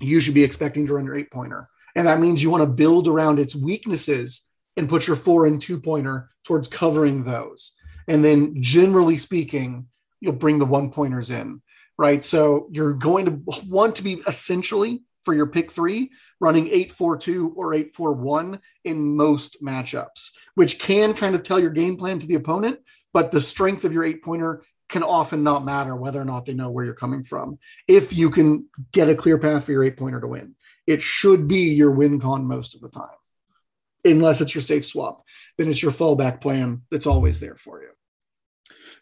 you 0.00 0.20
should 0.20 0.34
be 0.34 0.44
expecting 0.44 0.86
to 0.86 0.94
run 0.94 1.04
your 1.04 1.16
eight 1.16 1.30
pointer. 1.30 1.68
And 1.96 2.06
that 2.06 2.20
means 2.20 2.42
you 2.42 2.50
want 2.50 2.62
to 2.62 2.66
build 2.68 3.06
around 3.06 3.38
its 3.38 3.54
weaknesses 3.54 4.46
and 4.76 4.88
put 4.88 5.06
your 5.06 5.16
four 5.16 5.46
and 5.46 5.60
two 5.60 5.80
pointer 5.80 6.30
towards 6.44 6.68
covering 6.68 7.24
those. 7.24 7.72
And 8.08 8.24
then 8.24 8.60
generally 8.60 9.16
speaking, 9.16 9.86
you'll 10.20 10.32
bring 10.32 10.58
the 10.58 10.66
one 10.66 10.90
pointers 10.90 11.30
in, 11.30 11.62
right? 11.96 12.24
So 12.24 12.68
you're 12.72 12.94
going 12.94 13.26
to 13.26 13.62
want 13.66 13.96
to 13.96 14.02
be 14.02 14.22
essentially 14.26 15.02
for 15.24 15.34
your 15.34 15.46
pick 15.46 15.72
three, 15.72 16.12
running 16.40 16.66
842 16.66 17.54
or 17.56 17.74
841 17.74 18.60
in 18.84 19.16
most 19.16 19.62
matchups, 19.62 20.30
which 20.54 20.78
can 20.78 21.14
kind 21.14 21.34
of 21.34 21.42
tell 21.42 21.58
your 21.58 21.70
game 21.70 21.96
plan 21.96 22.18
to 22.18 22.26
the 22.26 22.34
opponent. 22.34 22.78
But 23.12 23.30
the 23.30 23.40
strength 23.40 23.84
of 23.84 23.92
your 23.92 24.04
eight 24.04 24.22
pointer 24.22 24.62
can 24.88 25.02
often 25.02 25.42
not 25.42 25.64
matter 25.64 25.96
whether 25.96 26.20
or 26.20 26.24
not 26.24 26.46
they 26.46 26.54
know 26.54 26.70
where 26.70 26.84
you're 26.84 26.94
coming 26.94 27.22
from. 27.22 27.58
If 27.88 28.12
you 28.16 28.30
can 28.30 28.66
get 28.92 29.08
a 29.08 29.14
clear 29.14 29.38
path 29.38 29.64
for 29.64 29.72
your 29.72 29.84
eight 29.84 29.96
pointer 29.96 30.20
to 30.20 30.26
win, 30.26 30.54
it 30.86 31.00
should 31.00 31.48
be 31.48 31.72
your 31.72 31.90
win 31.90 32.20
con 32.20 32.44
most 32.44 32.74
of 32.74 32.80
the 32.80 32.90
time, 32.90 33.16
unless 34.04 34.40
it's 34.40 34.54
your 34.54 34.62
safe 34.62 34.84
swap. 34.84 35.22
Then 35.56 35.68
it's 35.68 35.82
your 35.82 35.92
fallback 35.92 36.40
plan 36.40 36.82
that's 36.90 37.06
always 37.06 37.40
there 37.40 37.56
for 37.56 37.82
you. 37.82 37.88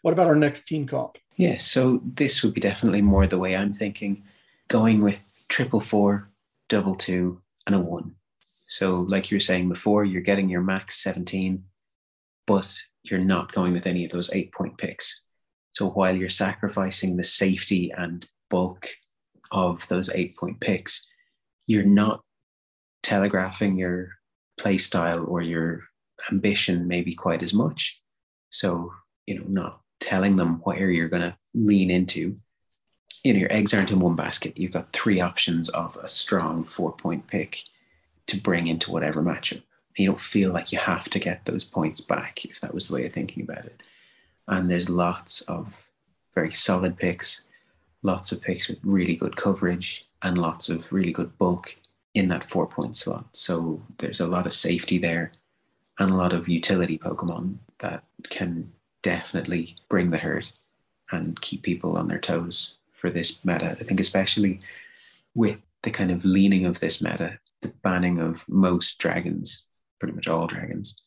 What 0.01 0.13
about 0.13 0.27
our 0.27 0.35
next 0.35 0.67
team 0.67 0.85
comp? 0.85 1.17
Yeah, 1.35 1.57
so 1.57 2.01
this 2.03 2.43
would 2.43 2.53
be 2.53 2.61
definitely 2.61 3.01
more 3.01 3.25
the 3.25 3.39
way 3.39 3.55
I'm 3.55 3.73
thinking, 3.73 4.23
going 4.67 5.01
with 5.01 5.32
triple 5.53 5.79
four, 5.79 6.31
double 6.67 6.95
two, 6.95 7.39
and 7.67 7.75
a 7.75 7.79
one. 7.79 8.15
So, 8.39 9.01
like 9.01 9.29
you 9.29 9.35
were 9.35 9.39
saying 9.39 9.69
before, 9.69 10.03
you're 10.03 10.23
getting 10.23 10.49
your 10.49 10.63
max 10.63 11.03
17, 11.03 11.63
but 12.47 12.75
you're 13.03 13.19
not 13.19 13.51
going 13.51 13.73
with 13.73 13.85
any 13.85 14.03
of 14.03 14.09
those 14.09 14.33
eight 14.33 14.51
point 14.51 14.79
picks. 14.79 15.21
So, 15.73 15.91
while 15.91 16.17
you're 16.17 16.27
sacrificing 16.27 17.17
the 17.17 17.23
safety 17.23 17.93
and 17.95 18.27
bulk 18.49 18.87
of 19.51 19.87
those 19.89 20.09
eight 20.15 20.35
point 20.35 20.59
picks, 20.59 21.07
you're 21.67 21.83
not 21.83 22.21
telegraphing 23.03 23.77
your 23.77 24.09
play 24.59 24.79
style 24.79 25.23
or 25.27 25.43
your 25.43 25.83
ambition 26.31 26.87
maybe 26.87 27.13
quite 27.13 27.43
as 27.43 27.53
much. 27.53 28.01
So, 28.49 28.91
you 29.27 29.37
know, 29.37 29.45
not 29.47 29.81
telling 29.99 30.35
them 30.35 30.61
where 30.63 30.89
you're 30.89 31.09
going 31.09 31.21
to 31.21 31.37
lean 31.53 31.91
into. 31.91 32.37
You 33.23 33.33
know, 33.33 33.39
your 33.39 33.53
eggs 33.53 33.73
aren't 33.73 33.91
in 33.91 33.99
one 33.99 34.15
basket. 34.15 34.57
You've 34.57 34.73
got 34.73 34.91
three 34.91 35.21
options 35.21 35.69
of 35.69 35.97
a 36.03 36.07
strong 36.07 36.63
four 36.63 36.91
point 36.91 37.27
pick 37.27 37.63
to 38.27 38.39
bring 38.39 38.67
into 38.67 38.91
whatever 38.91 39.21
matchup. 39.21 39.63
You 39.97 40.07
don't 40.07 40.19
feel 40.19 40.51
like 40.51 40.71
you 40.71 40.79
have 40.79 41.09
to 41.09 41.19
get 41.19 41.45
those 41.45 41.63
points 41.63 42.01
back 42.01 42.43
if 42.45 42.59
that 42.61 42.73
was 42.73 42.87
the 42.87 42.95
way 42.95 43.05
of 43.05 43.13
thinking 43.13 43.43
about 43.43 43.65
it. 43.65 43.87
And 44.47 44.69
there's 44.69 44.89
lots 44.89 45.41
of 45.41 45.87
very 46.33 46.51
solid 46.51 46.97
picks, 46.97 47.43
lots 48.01 48.31
of 48.31 48.41
picks 48.41 48.67
with 48.67 48.79
really 48.83 49.15
good 49.15 49.35
coverage, 49.35 50.03
and 50.21 50.37
lots 50.37 50.69
of 50.69 50.91
really 50.91 51.11
good 51.11 51.37
bulk 51.37 51.77
in 52.13 52.29
that 52.29 52.43
four 52.43 52.67
point 52.67 52.95
slot. 52.95 53.35
So 53.35 53.81
there's 53.99 54.19
a 54.19 54.27
lot 54.27 54.45
of 54.45 54.53
safety 54.53 54.97
there 54.97 55.31
and 55.99 56.11
a 56.11 56.17
lot 56.17 56.33
of 56.33 56.49
utility 56.49 56.97
Pokemon 56.97 57.57
that 57.79 58.03
can 58.29 58.71
definitely 59.01 59.75
bring 59.89 60.09
the 60.11 60.17
hurt 60.17 60.53
and 61.11 61.39
keep 61.41 61.61
people 61.61 61.97
on 61.97 62.07
their 62.07 62.19
toes 62.19 62.75
for 63.03 63.09
this 63.09 63.43
meta. 63.43 63.71
I 63.71 63.83
think, 63.83 63.99
especially 63.99 64.61
with 65.35 65.57
the 65.83 65.91
kind 65.91 66.09
of 66.09 66.23
leaning 66.23 66.65
of 66.65 66.79
this 66.79 67.01
meta, 67.01 67.37
the 67.61 67.73
banning 67.83 68.19
of 68.19 68.47
most 68.47 68.97
dragons, 68.97 69.67
pretty 69.99 70.15
much 70.15 70.29
all 70.29 70.47
dragons, 70.47 71.03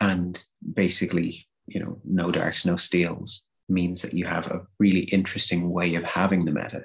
and 0.00 0.42
basically, 0.74 1.48
you 1.66 1.80
know, 1.80 1.98
no 2.04 2.30
darks, 2.30 2.64
no 2.64 2.76
steels 2.76 3.48
means 3.68 4.00
that 4.02 4.14
you 4.14 4.26
have 4.26 4.46
a 4.46 4.64
really 4.78 5.00
interesting 5.10 5.70
way 5.70 5.96
of 5.96 6.04
having 6.04 6.44
the 6.44 6.52
meta. 6.52 6.84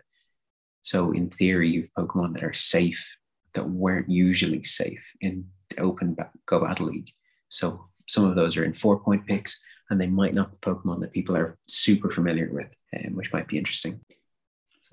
So, 0.82 1.12
in 1.12 1.30
theory, 1.30 1.70
you've 1.70 1.94
Pokemon 1.96 2.34
that 2.34 2.44
are 2.44 2.54
safe 2.54 3.16
that 3.54 3.70
weren't 3.70 4.10
usually 4.10 4.64
safe 4.64 5.12
in 5.22 5.46
the 5.70 5.80
open 5.80 6.18
Go 6.48 6.60
Battle 6.60 6.88
League. 6.88 7.12
So, 7.50 7.86
some 8.10 8.26
of 8.26 8.36
those 8.36 8.58
are 8.58 8.66
in 8.66 8.74
four 8.74 9.00
point 9.00 9.28
picks, 9.28 9.62
and 9.92 10.02
they 10.02 10.08
might 10.08 10.34
not 10.34 10.50
be 10.50 10.58
Pokemon 10.58 11.02
that 11.02 11.14
people 11.14 11.38
are 11.38 11.56
super 11.68 12.10
familiar 12.10 12.50
with, 12.52 12.74
um, 12.98 13.16
which 13.16 13.32
might 13.32 13.48
be 13.48 13.60
interesting. 13.60 14.02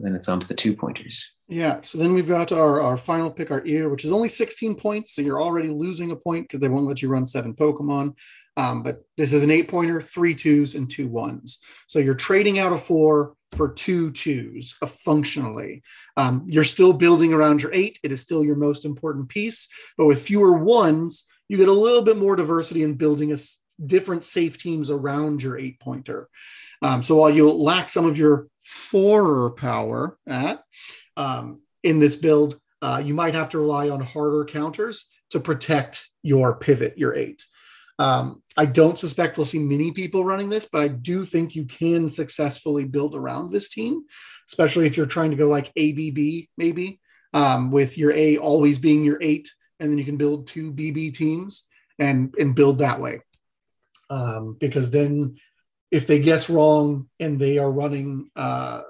Then 0.02 0.14
it's 0.14 0.28
on 0.28 0.40
to 0.40 0.48
the 0.48 0.54
two 0.54 0.74
pointers. 0.74 1.34
Yeah. 1.48 1.80
So 1.82 1.98
then 1.98 2.14
we've 2.14 2.28
got 2.28 2.52
our, 2.52 2.80
our 2.80 2.96
final 2.96 3.30
pick, 3.30 3.50
our 3.50 3.64
ear, 3.66 3.88
which 3.88 4.04
is 4.04 4.12
only 4.12 4.28
16 4.28 4.76
points. 4.76 5.14
So 5.14 5.22
you're 5.22 5.42
already 5.42 5.68
losing 5.68 6.10
a 6.10 6.16
point 6.16 6.46
because 6.46 6.60
they 6.60 6.68
won't 6.68 6.86
let 6.86 7.02
you 7.02 7.08
run 7.08 7.26
seven 7.26 7.54
Pokemon. 7.54 8.14
Um, 8.56 8.82
but 8.82 9.02
this 9.16 9.32
is 9.32 9.42
an 9.42 9.50
eight 9.50 9.68
pointer, 9.68 10.00
three 10.00 10.34
twos, 10.34 10.74
and 10.74 10.90
two 10.90 11.08
ones. 11.08 11.58
So 11.86 11.98
you're 11.98 12.14
trading 12.14 12.58
out 12.58 12.72
a 12.72 12.76
four 12.78 13.34
for 13.52 13.72
two 13.72 14.10
twos 14.10 14.74
uh, 14.82 14.86
functionally. 14.86 15.82
Um, 16.16 16.44
you're 16.46 16.64
still 16.64 16.92
building 16.92 17.32
around 17.32 17.62
your 17.62 17.72
eight. 17.72 17.98
It 18.02 18.12
is 18.12 18.20
still 18.20 18.44
your 18.44 18.56
most 18.56 18.84
important 18.84 19.28
piece. 19.28 19.68
But 19.96 20.06
with 20.06 20.22
fewer 20.22 20.52
ones, 20.52 21.24
you 21.48 21.56
get 21.56 21.68
a 21.68 21.72
little 21.72 22.02
bit 22.02 22.16
more 22.16 22.36
diversity 22.36 22.82
in 22.82 22.94
building 22.94 23.32
a 23.32 23.36
different 23.84 24.24
safe 24.24 24.58
teams 24.58 24.90
around 24.90 25.42
your 25.42 25.58
eight 25.58 25.80
pointer. 25.80 26.28
Um, 26.82 27.02
so 27.02 27.16
while 27.16 27.30
you 27.30 27.50
lack 27.50 27.88
some 27.88 28.06
of 28.06 28.16
your 28.16 28.46
four 28.70 29.50
power 29.50 30.16
at, 30.28 30.62
um, 31.16 31.60
in 31.82 31.98
this 31.98 32.14
build, 32.14 32.56
uh, 32.80 33.02
you 33.04 33.14
might 33.14 33.34
have 33.34 33.48
to 33.48 33.58
rely 33.58 33.88
on 33.88 34.00
harder 34.00 34.44
counters 34.44 35.06
to 35.30 35.40
protect 35.40 36.08
your 36.22 36.56
pivot, 36.56 36.96
your 36.96 37.12
eight. 37.14 37.44
Um, 37.98 38.42
I 38.56 38.66
don't 38.66 38.98
suspect 38.98 39.36
we'll 39.36 39.44
see 39.44 39.58
many 39.58 39.90
people 39.90 40.24
running 40.24 40.50
this, 40.50 40.68
but 40.70 40.80
I 40.80 40.88
do 40.88 41.24
think 41.24 41.56
you 41.56 41.64
can 41.64 42.06
successfully 42.06 42.84
build 42.84 43.16
around 43.16 43.50
this 43.50 43.68
team, 43.68 44.04
especially 44.48 44.86
if 44.86 44.96
you're 44.96 45.06
trying 45.06 45.32
to 45.32 45.36
go 45.36 45.48
like 45.48 45.72
ABB, 45.76 46.46
maybe, 46.56 47.00
um, 47.34 47.72
with 47.72 47.98
your 47.98 48.12
A 48.12 48.38
always 48.38 48.78
being 48.78 49.04
your 49.04 49.18
eight, 49.20 49.52
and 49.80 49.90
then 49.90 49.98
you 49.98 50.04
can 50.04 50.16
build 50.16 50.46
two 50.46 50.72
BB 50.72 51.14
teams 51.14 51.66
and, 51.98 52.32
and 52.38 52.54
build 52.54 52.78
that 52.78 53.00
way 53.00 53.20
um, 54.10 54.56
because 54.60 54.92
then 54.92 55.36
if 55.90 56.06
they 56.06 56.20
guess 56.20 56.48
wrong 56.48 57.08
and 57.18 57.38
they 57.38 57.58
are 57.58 57.70
running 57.70 58.30
uh, 58.36 58.82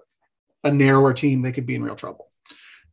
a 0.64 0.70
narrower 0.70 1.14
team, 1.14 1.42
they 1.42 1.52
could 1.52 1.66
be 1.66 1.74
in 1.74 1.82
real 1.82 1.94
trouble. 1.94 2.28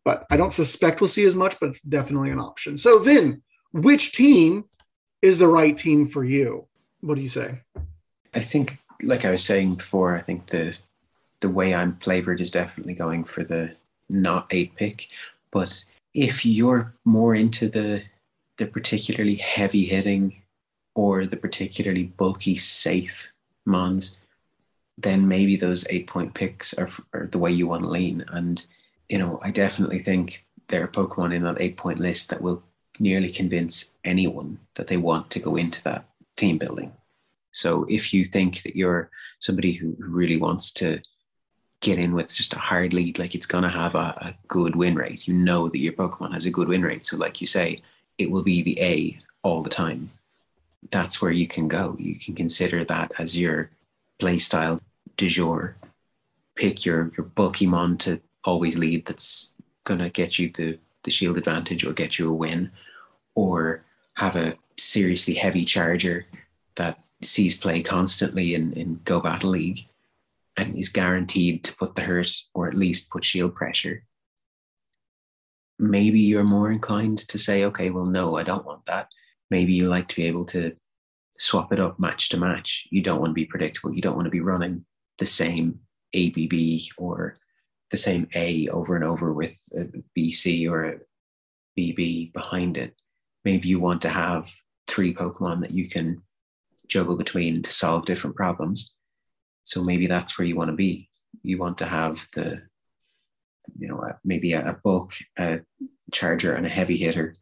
But 0.05 0.25
I 0.31 0.37
don't 0.37 0.53
suspect 0.53 1.01
we'll 1.01 1.09
see 1.09 1.25
as 1.25 1.35
much, 1.35 1.59
but 1.59 1.69
it's 1.69 1.81
definitely 1.81 2.31
an 2.31 2.39
option. 2.39 2.77
So 2.77 2.99
then, 2.99 3.41
which 3.73 4.13
team 4.13 4.65
is 5.21 5.37
the 5.37 5.49
right 5.49 5.77
team 5.77 6.05
for 6.05 6.23
you? 6.23 6.67
What 7.01 7.15
do 7.15 7.21
you 7.21 7.29
say? 7.29 7.59
I 8.33 8.39
think, 8.39 8.77
like 9.03 9.25
I 9.25 9.31
was 9.31 9.43
saying 9.43 9.75
before, 9.75 10.15
I 10.15 10.21
think 10.21 10.47
the 10.47 10.77
the 11.39 11.49
way 11.49 11.75
I'm 11.75 11.95
flavored 11.97 12.41
is 12.41 12.49
definitely 12.49 12.95
going 12.95 13.23
for 13.23 13.43
the 13.43 13.75
not 14.09 14.47
eight 14.51 14.75
pick. 14.75 15.07
But 15.51 15.85
if 16.13 16.45
you're 16.45 16.93
more 17.05 17.35
into 17.35 17.67
the 17.67 18.03
the 18.57 18.65
particularly 18.65 19.35
heavy 19.35 19.85
hitting 19.85 20.41
or 20.95 21.25
the 21.25 21.37
particularly 21.37 22.05
bulky 22.05 22.55
safe 22.55 23.29
mons, 23.67 24.19
then 24.97 25.27
maybe 25.27 25.55
those 25.55 25.87
eight 25.89 26.07
point 26.07 26.33
picks 26.33 26.73
are, 26.73 26.89
are 27.13 27.27
the 27.27 27.37
way 27.37 27.51
you 27.51 27.67
want 27.67 27.83
to 27.83 27.89
lean. 27.89 28.25
And, 28.29 28.65
you 29.09 29.19
know, 29.19 29.39
I 29.43 29.51
definitely 29.51 29.99
think 29.99 30.45
there 30.67 30.83
are 30.83 30.87
Pokemon 30.87 31.35
in 31.35 31.43
that 31.43 31.61
eight 31.61 31.77
point 31.77 31.99
list 31.99 32.29
that 32.29 32.41
will 32.41 32.63
nearly 32.99 33.29
convince 33.29 33.91
anyone 34.03 34.59
that 34.75 34.87
they 34.87 34.97
want 34.97 35.29
to 35.31 35.39
go 35.39 35.55
into 35.55 35.83
that 35.83 36.09
team 36.35 36.57
building. 36.57 36.93
So 37.51 37.85
if 37.89 38.13
you 38.13 38.25
think 38.25 38.63
that 38.63 38.75
you're 38.75 39.09
somebody 39.39 39.73
who 39.73 39.95
really 39.99 40.37
wants 40.37 40.71
to 40.73 40.99
get 41.79 41.99
in 41.99 42.13
with 42.13 42.33
just 42.33 42.53
a 42.53 42.59
hard 42.59 42.93
lead, 42.93 43.19
like 43.19 43.35
it's 43.35 43.45
going 43.45 43.63
to 43.63 43.69
have 43.69 43.93
a, 43.93 43.97
a 43.97 44.35
good 44.47 44.75
win 44.75 44.95
rate, 44.95 45.27
you 45.27 45.33
know 45.33 45.69
that 45.69 45.77
your 45.77 45.93
Pokemon 45.93 46.33
has 46.33 46.45
a 46.45 46.51
good 46.51 46.67
win 46.67 46.81
rate. 46.81 47.05
So, 47.05 47.17
like 47.17 47.39
you 47.39 47.47
say, 47.47 47.81
it 48.17 48.31
will 48.31 48.43
be 48.43 48.63
the 48.63 48.79
A 48.81 49.19
all 49.43 49.61
the 49.61 49.69
time 49.69 50.09
that's 50.89 51.21
where 51.21 51.31
you 51.31 51.47
can 51.47 51.67
go. 51.67 51.95
You 51.99 52.19
can 52.19 52.35
consider 52.35 52.83
that 52.85 53.11
as 53.19 53.37
your 53.37 53.69
play 54.19 54.37
style 54.37 54.81
du 55.15 55.27
jour. 55.27 55.77
Pick 56.55 56.85
your 56.85 57.11
your 57.17 57.27
Pokemon 57.27 57.99
to 57.99 58.21
always 58.43 58.77
lead. 58.77 59.05
That's 59.05 59.51
gonna 59.83 60.09
get 60.09 60.39
you 60.39 60.49
the 60.49 60.79
the 61.03 61.11
shield 61.11 61.37
advantage 61.37 61.85
or 61.85 61.93
get 61.93 62.19
you 62.19 62.29
a 62.29 62.33
win, 62.33 62.71
or 63.35 63.81
have 64.15 64.35
a 64.35 64.55
seriously 64.77 65.35
heavy 65.35 65.65
charger 65.65 66.25
that 66.75 67.03
sees 67.21 67.57
play 67.57 67.81
constantly 67.81 68.53
in, 68.53 68.73
in 68.73 68.99
Go 69.03 69.19
Battle 69.19 69.51
League 69.51 69.85
and 70.55 70.75
is 70.77 70.89
guaranteed 70.89 71.63
to 71.63 71.75
put 71.75 71.95
the 71.95 72.01
hurt 72.01 72.31
or 72.53 72.67
at 72.67 72.73
least 72.73 73.09
put 73.09 73.23
shield 73.23 73.55
pressure. 73.55 74.03
Maybe 75.79 76.19
you're 76.19 76.43
more 76.43 76.71
inclined 76.71 77.19
to 77.19 77.37
say, 77.37 77.63
okay, 77.65 77.89
well, 77.89 78.05
no, 78.05 78.37
I 78.37 78.43
don't 78.43 78.65
want 78.65 78.85
that 78.85 79.11
maybe 79.49 79.73
you 79.73 79.89
like 79.89 80.07
to 80.09 80.15
be 80.15 80.25
able 80.25 80.45
to 80.45 80.75
swap 81.37 81.71
it 81.71 81.79
up 81.79 81.99
match 81.99 82.29
to 82.29 82.37
match. 82.37 82.87
You 82.91 83.01
don't 83.01 83.19
want 83.19 83.31
to 83.31 83.41
be 83.41 83.45
predictable. 83.45 83.93
You 83.93 84.01
don't 84.01 84.15
want 84.15 84.25
to 84.25 84.31
be 84.31 84.41
running 84.41 84.85
the 85.17 85.25
same 85.25 85.79
ABB 86.15 86.53
or 86.97 87.35
the 87.91 87.97
same 87.97 88.27
A 88.35 88.67
over 88.69 88.95
and 88.95 89.05
over 89.05 89.33
with 89.33 89.57
a 89.75 89.85
BC 90.17 90.69
or 90.69 90.83
a 90.83 90.99
BB 91.77 92.33
behind 92.33 92.77
it. 92.77 92.93
Maybe 93.45 93.67
you 93.69 93.79
want 93.79 94.01
to 94.01 94.09
have 94.09 94.51
three 94.87 95.13
Pokemon 95.13 95.61
that 95.61 95.71
you 95.71 95.87
can 95.87 96.21
juggle 96.87 97.17
between 97.17 97.61
to 97.61 97.71
solve 97.71 98.05
different 98.05 98.35
problems. 98.35 98.95
So 99.63 99.83
maybe 99.83 100.07
that's 100.07 100.37
where 100.37 100.47
you 100.47 100.55
want 100.55 100.69
to 100.69 100.75
be. 100.75 101.09
You 101.43 101.57
want 101.57 101.77
to 101.79 101.85
have 101.85 102.27
the, 102.33 102.61
you 103.77 103.87
know, 103.87 104.01
maybe 104.23 104.53
a 104.53 104.77
bulk, 104.83 105.13
a 105.37 105.61
charger, 106.11 106.53
and 106.53 106.65
a 106.65 106.69
heavy 106.69 106.97
hitter, 106.97 107.33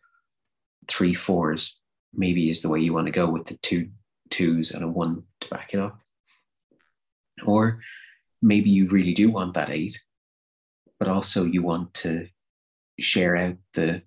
three 0.88 1.14
fours 1.14 1.80
maybe 2.15 2.50
is 2.50 2.62
the 2.62 2.69
way 2.69 2.79
you 2.79 2.93
want 2.93 3.07
to 3.07 3.12
go 3.12 3.29
with 3.29 3.45
the 3.45 3.57
two 3.57 3.89
twos 4.29 4.72
and 4.72 4.84
a 4.84 4.88
one 4.88 5.24
to 5.41 5.50
back 5.50 5.74
it 5.74 5.79
up. 5.79 6.00
Or 7.45 7.79
maybe 8.41 8.69
you 8.69 8.88
really 8.89 9.13
do 9.13 9.29
want 9.29 9.53
that 9.53 9.69
eight, 9.69 10.01
but 11.00 11.07
also 11.07 11.45
you 11.45 11.62
want 11.63 11.93
to 11.95 12.27
share 13.00 13.36
out 13.36 13.57
the 13.74 14.01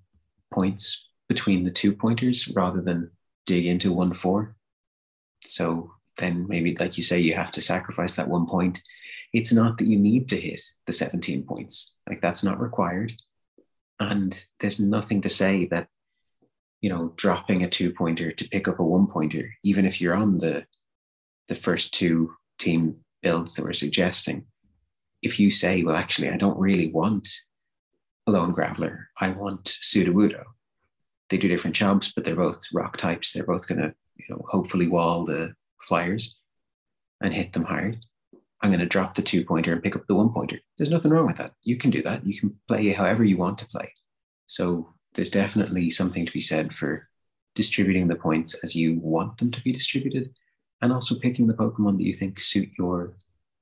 points 0.53 1.09
between 1.29 1.65
the 1.65 1.71
two 1.71 1.93
pointers 1.93 2.49
rather 2.49 2.81
than 2.81 3.11
dig 3.47 3.67
into 3.67 3.93
one 3.93 4.15
four. 4.15 4.57
So 5.45 5.93
then 6.19 6.47
maybe, 6.49 6.77
like 6.77 6.97
you 6.97 7.03
say, 7.03 7.21
you 7.21 7.35
have 7.35 7.53
to 7.53 7.61
sacrifice 7.61 8.15
that 8.15 8.29
one 8.29 8.47
point. 8.47 8.83
It's 9.33 9.53
not 9.53 9.79
that 9.79 9.87
you 9.87 9.99
need 9.99 10.29
to 10.31 10.41
hit 10.41 10.61
the 10.87 10.93
17 10.93 11.45
points, 11.45 11.95
like 12.09 12.21
that's 12.21 12.43
not 12.45 12.61
required. 12.61 13.13
And 14.01 14.47
there's 14.61 14.81
nothing 14.81 15.23
to 15.23 15.29
say 15.29 15.67
that, 15.67 15.89
you 16.81 16.91
know, 16.91 17.13
dropping 17.17 17.65
a 17.65 17.69
two 17.69 17.93
pointer 17.93 18.31
to 18.33 18.49
pick 18.49 18.69
up 18.69 18.79
a 18.79 18.85
one 18.85 19.07
pointer, 19.07 19.55
even 19.65 19.85
if 19.85 20.01
you're 20.01 20.15
on 20.15 20.39
the 20.39 20.65
the 21.49 21.55
first 21.55 21.95
two 21.95 22.35
team 22.59 22.97
builds 23.23 23.55
that 23.55 23.65
we're 23.65 23.73
suggesting, 23.73 24.47
if 25.23 25.41
you 25.41 25.51
say, 25.51 25.83
well, 25.83 25.97
actually, 25.97 26.29
I 26.29 26.37
don't 26.37 26.59
really 26.59 26.91
want 26.93 27.29
a 28.27 28.31
lone 28.31 28.55
graveler, 28.55 29.05
I 29.19 29.31
want 29.31 29.65
Sudowoodo. 29.65 30.45
They 31.31 31.39
do 31.39 31.49
different 31.49 31.77
jobs, 31.77 32.13
but 32.13 32.25
they're 32.25 32.37
both 32.37 32.63
rock 32.73 32.97
types. 32.97 33.33
They're 33.33 33.45
both 33.45 33.67
going 33.67 33.81
to, 33.81 33.95
you 34.17 34.25
know, 34.29 34.45
hopefully 34.49 34.89
wall 34.89 35.25
the 35.25 35.55
flyers 35.81 36.39
and 37.23 37.35
hit 37.35 37.53
them 37.53 37.65
hard. 37.65 38.05
I'm 38.63 38.71
going 38.71 38.81
to 38.81 38.87
drop 38.87 39.15
the 39.15 39.23
two 39.23 39.45
pointer 39.45 39.73
and 39.73 39.83
pick 39.83 39.95
up 39.95 40.07
the 40.07 40.15
one 40.15 40.33
pointer. 40.33 40.59
There's 40.77 40.91
nothing 40.91 41.11
wrong 41.11 41.27
with 41.27 41.37
that. 41.37 41.53
You 41.63 41.77
can 41.77 41.91
do 41.91 42.03
that. 42.03 42.27
You 42.27 42.39
can 42.39 42.57
play 42.67 42.93
however 42.93 43.25
you 43.25 43.37
want 43.37 43.59
to 43.59 43.69
play. 43.69 43.93
So 44.47 44.95
there's 45.15 45.31
definitely 45.31 45.91
something 45.91 46.25
to 46.27 46.33
be 46.33 46.41
said 46.41 46.75
for 46.75 47.09
distributing 47.55 48.07
the 48.07 48.15
points 48.15 48.55
as 48.63 48.77
you 48.77 48.99
want 49.01 49.37
them 49.39 49.51
to 49.51 49.63
be 49.63 49.73
distributed 49.73 50.31
and 50.81 50.93
also 50.93 51.19
picking 51.19 51.47
the 51.47 51.55
Pokemon 51.55 51.97
that 51.97 52.05
you 52.05 52.15
think 52.15 52.41
suit 52.41 52.71
your 52.79 53.15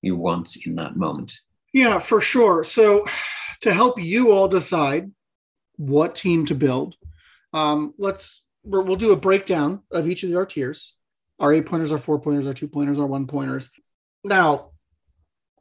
your 0.02 0.16
wants 0.16 0.66
in 0.66 0.74
that 0.76 0.96
moment. 0.96 1.40
Yeah, 1.72 1.98
for 1.98 2.20
sure. 2.20 2.62
So 2.62 3.06
to 3.62 3.72
help 3.72 4.00
you 4.00 4.32
all 4.32 4.48
decide 4.48 5.10
what 5.76 6.14
team 6.14 6.46
to 6.46 6.54
build, 6.54 6.94
um, 7.52 7.94
let's 7.98 8.44
we'll 8.64 8.96
do 8.96 9.12
a 9.12 9.16
breakdown 9.16 9.82
of 9.90 10.08
each 10.08 10.22
of 10.22 10.34
our 10.34 10.46
tiers. 10.46 10.94
Our 11.38 11.52
eight 11.52 11.66
pointers, 11.66 11.92
our 11.92 11.98
four 11.98 12.18
pointers, 12.18 12.46
our 12.46 12.54
two 12.54 12.68
pointers, 12.68 12.98
our 12.98 13.06
one 13.06 13.26
pointers. 13.26 13.70
Now, 14.24 14.70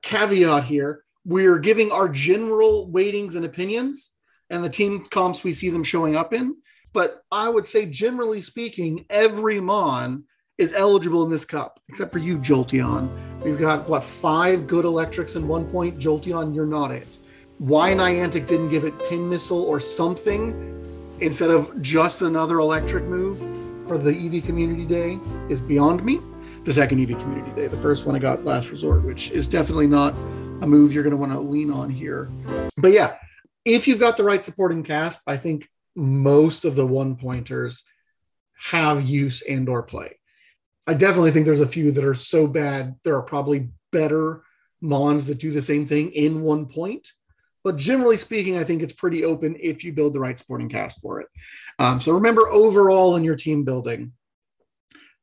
caveat 0.04 0.66
here: 0.66 1.04
we're 1.26 1.60
giving 1.60 1.92
our 1.92 2.10
general 2.10 2.90
weightings 2.90 3.36
and 3.36 3.46
opinions, 3.46 4.12
and 4.50 4.64
the 4.64 4.70
team 4.70 5.06
comps 5.06 5.44
we 5.44 5.54
see 5.54 5.70
them 5.70 5.84
showing 5.84 6.16
up 6.16 6.34
in. 6.34 6.56
But 6.94 7.24
I 7.32 7.50
would 7.50 7.66
say, 7.66 7.86
generally 7.86 8.42
speaking, 8.42 9.06
every 9.10 9.60
Mon 9.60 10.24
is 10.58 10.74
eligible 10.74 11.24
in 11.24 11.30
this 11.30 11.44
cup, 11.44 11.80
except 11.90 12.12
for 12.12 12.20
you, 12.20 12.38
Jolteon. 12.38 13.10
We've 13.44 13.60
got 13.60 13.90
what 13.90 14.04
five 14.04 14.68
good 14.68 14.86
electrics 14.86 15.36
in 15.36 15.48
one 15.48 15.66
point. 15.66 16.00
Jolteon, 16.00 16.56
you're 16.56 16.66
not 16.66 16.92
it. 16.92 17.18
Why 17.58 17.92
Niantic 17.92 18.48
didn't 18.48 18.70
give 18.70 18.86
it 18.86 18.94
pin 19.10 19.30
missile 19.30 19.64
or 19.64 19.80
something 19.80 20.72
instead 21.20 21.50
of 21.50 21.82
just 21.82 22.22
another 22.22 22.60
electric 22.60 23.06
move 23.06 23.40
for 23.88 23.98
the 23.98 24.12
Eevee 24.12 24.44
Community 24.44 24.86
Day 24.86 25.20
is 25.50 25.62
beyond 25.62 26.04
me. 26.04 26.20
The 26.64 26.74
second 26.74 26.98
Eevee 27.00 27.20
Community 27.20 27.52
Day, 27.52 27.68
the 27.68 27.78
first 27.78 28.06
one 28.06 28.16
I 28.16 28.20
got 28.20 28.44
last 28.44 28.72
resort, 28.72 29.04
which 29.04 29.32
is 29.32 29.48
definitely 29.48 29.88
not 29.88 30.14
a 30.62 30.68
move 30.68 30.94
you're 30.94 31.04
going 31.04 31.12
to 31.12 31.18
want 31.18 31.32
to 31.32 31.40
lean 31.40 31.72
on 31.72 31.90
here. 31.90 32.30
But 32.78 32.92
yeah, 32.92 33.18
if 33.66 33.88
you've 33.88 34.00
got 34.00 34.16
the 34.16 34.24
right 34.24 34.44
supporting 34.44 34.84
cast, 34.84 35.22
I 35.28 35.38
think 35.38 35.68
most 35.96 36.66
of 36.66 36.76
the 36.76 36.86
one 36.86 37.16
pointers 37.16 37.84
have 38.70 39.04
use 39.04 39.42
and 39.42 39.68
or 39.68 39.84
play. 39.84 40.20
I 40.88 40.94
definitely 40.94 41.32
think 41.32 41.46
there's 41.46 41.60
a 41.60 41.68
few 41.68 41.92
that 41.92 42.04
are 42.04 42.14
so 42.14 42.48
bad 42.48 42.96
there 43.04 43.16
are 43.16 43.24
probably 43.24 43.70
better 43.92 44.44
Mons 44.82 45.26
that 45.26 45.40
do 45.40 45.52
the 45.52 45.62
same 45.62 45.86
thing 45.88 46.12
in 46.12 46.42
one 46.42 46.68
point. 46.68 47.12
But 47.64 47.78
generally 47.78 48.18
speaking, 48.18 48.58
I 48.58 48.64
think 48.64 48.84
it's 48.84 48.94
pretty 48.94 49.26
open 49.26 49.58
if 49.60 49.84
you 49.84 49.92
build 49.92 50.14
the 50.14 50.20
right 50.20 50.38
supporting 50.38 50.70
cast 50.70 51.02
for 51.02 51.22
it. 51.22 51.28
Um, 51.80 52.00
so 52.00 52.12
remember, 52.12 52.48
overall 52.48 53.16
in 53.16 53.24
your 53.24 53.36
team 53.36 53.64
building, 53.64 54.14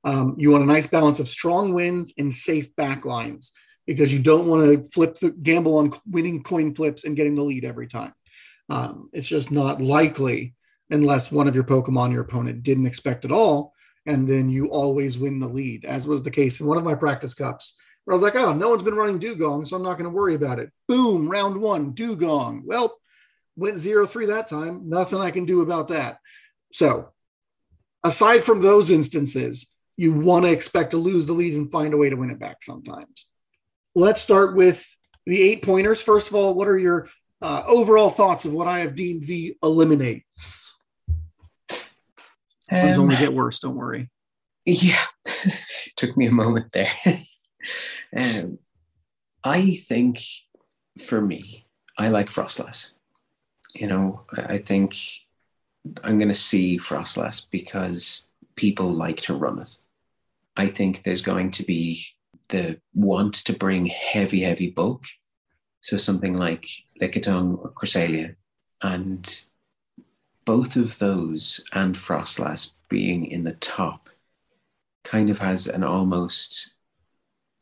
um, 0.03 0.35
you 0.39 0.51
want 0.51 0.65
a 0.65 0.67
nice 0.67 0.89
balance 0.89 1.21
of 1.21 1.29
strong 1.29 1.73
wins 1.75 2.13
and 2.19 2.35
safe 2.35 2.75
backlines 2.75 3.53
because 3.87 4.13
you 4.13 4.19
don't 4.19 4.49
want 4.49 4.65
to 4.65 4.83
flip 4.83 5.17
the 5.21 5.31
gamble 5.31 5.79
on 5.79 5.93
winning 6.11 6.43
coin 6.43 6.75
flips 6.75 7.05
and 7.05 7.15
getting 7.15 7.37
the 7.37 7.45
lead 7.45 7.65
every 7.65 7.87
time. 7.87 8.13
Um, 8.69 9.11
it's 9.12 9.28
just 9.28 9.50
not 9.50 9.81
likely 9.81 10.55
unless 10.90 11.33
one 11.33 11.48
of 11.48 11.55
your 11.55 11.64
Pokemon 11.64 12.12
your 12.12 12.22
opponent 12.22 12.62
didn't 12.62 12.87
expect 12.87 13.25
at 13.25 13.33
all 13.33 13.72
and 14.07 14.29
then 14.29 14.48
you 14.48 14.66
always 14.66 15.18
win 15.18 15.38
the 15.38 15.48
lead, 15.48 15.85
as 15.85 16.07
was 16.07 16.22
the 16.22 16.31
case 16.31 16.61
in 16.61 16.66
one 16.66 16.79
of 16.79 16.85
my 16.85 16.94
practice 16.94 17.35
cups. 17.35 17.77
Where 18.05 18.14
I 18.14 18.16
was 18.16 18.22
like, 18.22 18.35
oh, 18.35 18.53
no 18.53 18.68
one's 18.68 18.83
been 18.83 18.96
running 18.96 19.20
Dewgong, 19.20 19.66
so 19.66 19.77
I'm 19.77 19.83
not 19.83 19.94
going 19.94 20.11
to 20.11 20.16
worry 20.16 20.35
about 20.35 20.59
it. 20.59 20.70
Boom, 20.88 21.29
round 21.29 21.61
one, 21.61 21.94
Dewgong. 21.94 22.62
Well, 22.64 22.96
went 23.55 23.77
zero 23.77 24.07
three 24.07 24.27
that 24.27 24.48
time. 24.48 24.88
Nothing 24.88 25.20
I 25.20 25.31
can 25.31 25.44
do 25.44 25.61
about 25.61 25.88
that. 25.88 26.18
So, 26.72 27.11
aside 28.03 28.42
from 28.42 28.61
those 28.61 28.90
instances, 28.90 29.70
you 29.96 30.12
want 30.12 30.46
to 30.46 30.51
expect 30.51 30.92
to 30.92 30.96
lose 30.96 31.27
the 31.27 31.33
lead 31.33 31.55
and 31.55 31.70
find 31.70 31.94
a 31.94 31.96
way 31.96 32.11
to 32.11 32.16
win 32.16 32.31
it 32.31 32.40
back 32.40 32.62
sometimes. 32.62 33.27
Let's 33.94 34.20
start 34.20 34.57
with 34.57 34.85
the 35.27 35.40
eight 35.40 35.62
pointers. 35.62 36.03
First 36.03 36.29
of 36.29 36.35
all, 36.35 36.55
what 36.55 36.66
are 36.66 36.79
your 36.79 37.09
uh, 37.42 37.64
overall 37.66 38.11
thoughts 38.11 38.44
of 38.44 38.52
what 38.52 38.66
I 38.66 38.81
have 38.81 38.94
deemed 38.94 39.24
the 39.24 39.57
eliminates? 39.62 40.78
Um, 42.70 42.98
only 42.98 43.16
get 43.16 43.35
worse. 43.35 43.61
Don't 43.61 43.76
worry. 43.76 44.09
Yeah, 44.64 45.02
took 45.96 46.16
me 46.16 46.26
a 46.26 46.31
moment 46.31 46.72
there. 46.72 46.92
um, 48.16 48.61
I 49.42 49.74
think 49.74 50.20
for 51.00 51.20
me, 51.20 51.64
I 51.98 52.11
like 52.11 52.31
Froslass. 52.31 52.92
You 53.74 53.88
know, 53.88 54.20
I 54.33 54.59
think 54.59 54.94
I'm 56.05 56.16
going 56.18 56.28
to 56.28 56.35
see 56.35 56.78
Froslass 56.78 57.44
because 57.50 58.31
people 58.55 58.88
like 58.88 59.22
to 59.22 59.35
run 59.35 59.59
it. 59.59 59.76
I 60.57 60.68
think 60.68 61.02
there's 61.02 61.22
going 61.22 61.50
to 61.52 61.64
be 61.64 62.05
the 62.48 62.81
want 62.94 63.35
to 63.46 63.52
bring 63.52 63.87
heavy, 63.87 64.42
heavy 64.42 64.70
bulk. 64.70 65.07
So 65.83 65.97
something 65.97 66.35
like 66.35 66.66
Lickitung 67.01 67.59
or 67.59 67.71
Cresselia. 67.73 68.37
And 68.81 69.42
both 70.45 70.77
of 70.77 70.99
those 70.99 71.61
and 71.73 71.95
Froslass 71.95 72.73
being 72.88 73.27
in 73.27 73.45
the 73.45 73.55
top 73.55 74.09
kind 75.05 75.29
of 75.29 75.38
has 75.40 75.66
an 75.66 75.83
almost, 75.83 76.73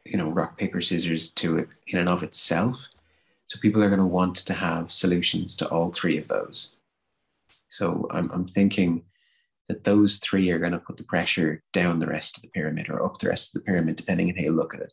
you 0.05 0.17
know, 0.17 0.31
rock, 0.31 0.59
paper, 0.59 0.81
scissors 0.81 1.31
to 1.33 1.57
it 1.57 1.69
in 1.89 1.99
and 1.99 2.09
of 2.09 2.23
itself. 2.23 2.87
So 3.47 3.59
people 3.59 3.83
are 3.83 3.89
going 3.89 3.99
to 4.01 4.07
want 4.07 4.37
to 4.37 4.55
have 4.55 4.93
solutions 4.93 5.57
to 5.57 5.69
all 5.69 5.91
three 5.91 6.19
of 6.19 6.29
those. 6.29 6.77
So 7.69 8.07
I'm, 8.11 8.31
I'm 8.31 8.47
thinking 8.47 9.05
that 9.69 9.85
those 9.85 10.17
three 10.17 10.51
are 10.51 10.59
going 10.59 10.73
to 10.73 10.79
put 10.79 10.97
the 10.97 11.05
pressure 11.05 11.63
down 11.73 12.01
the 12.01 12.07
rest 12.07 12.37
of 12.37 12.43
the 12.43 12.49
pyramid 12.49 12.91
or 12.91 13.05
up 13.05 13.19
the 13.19 13.29
rest 13.29 13.49
of 13.49 13.63
the 13.63 13.67
pyramid, 13.67 13.97
depending 13.97 14.29
on 14.29 14.37
how 14.37 14.43
you 14.43 14.53
look 14.53 14.75
at 14.75 14.81
it. 14.81 14.93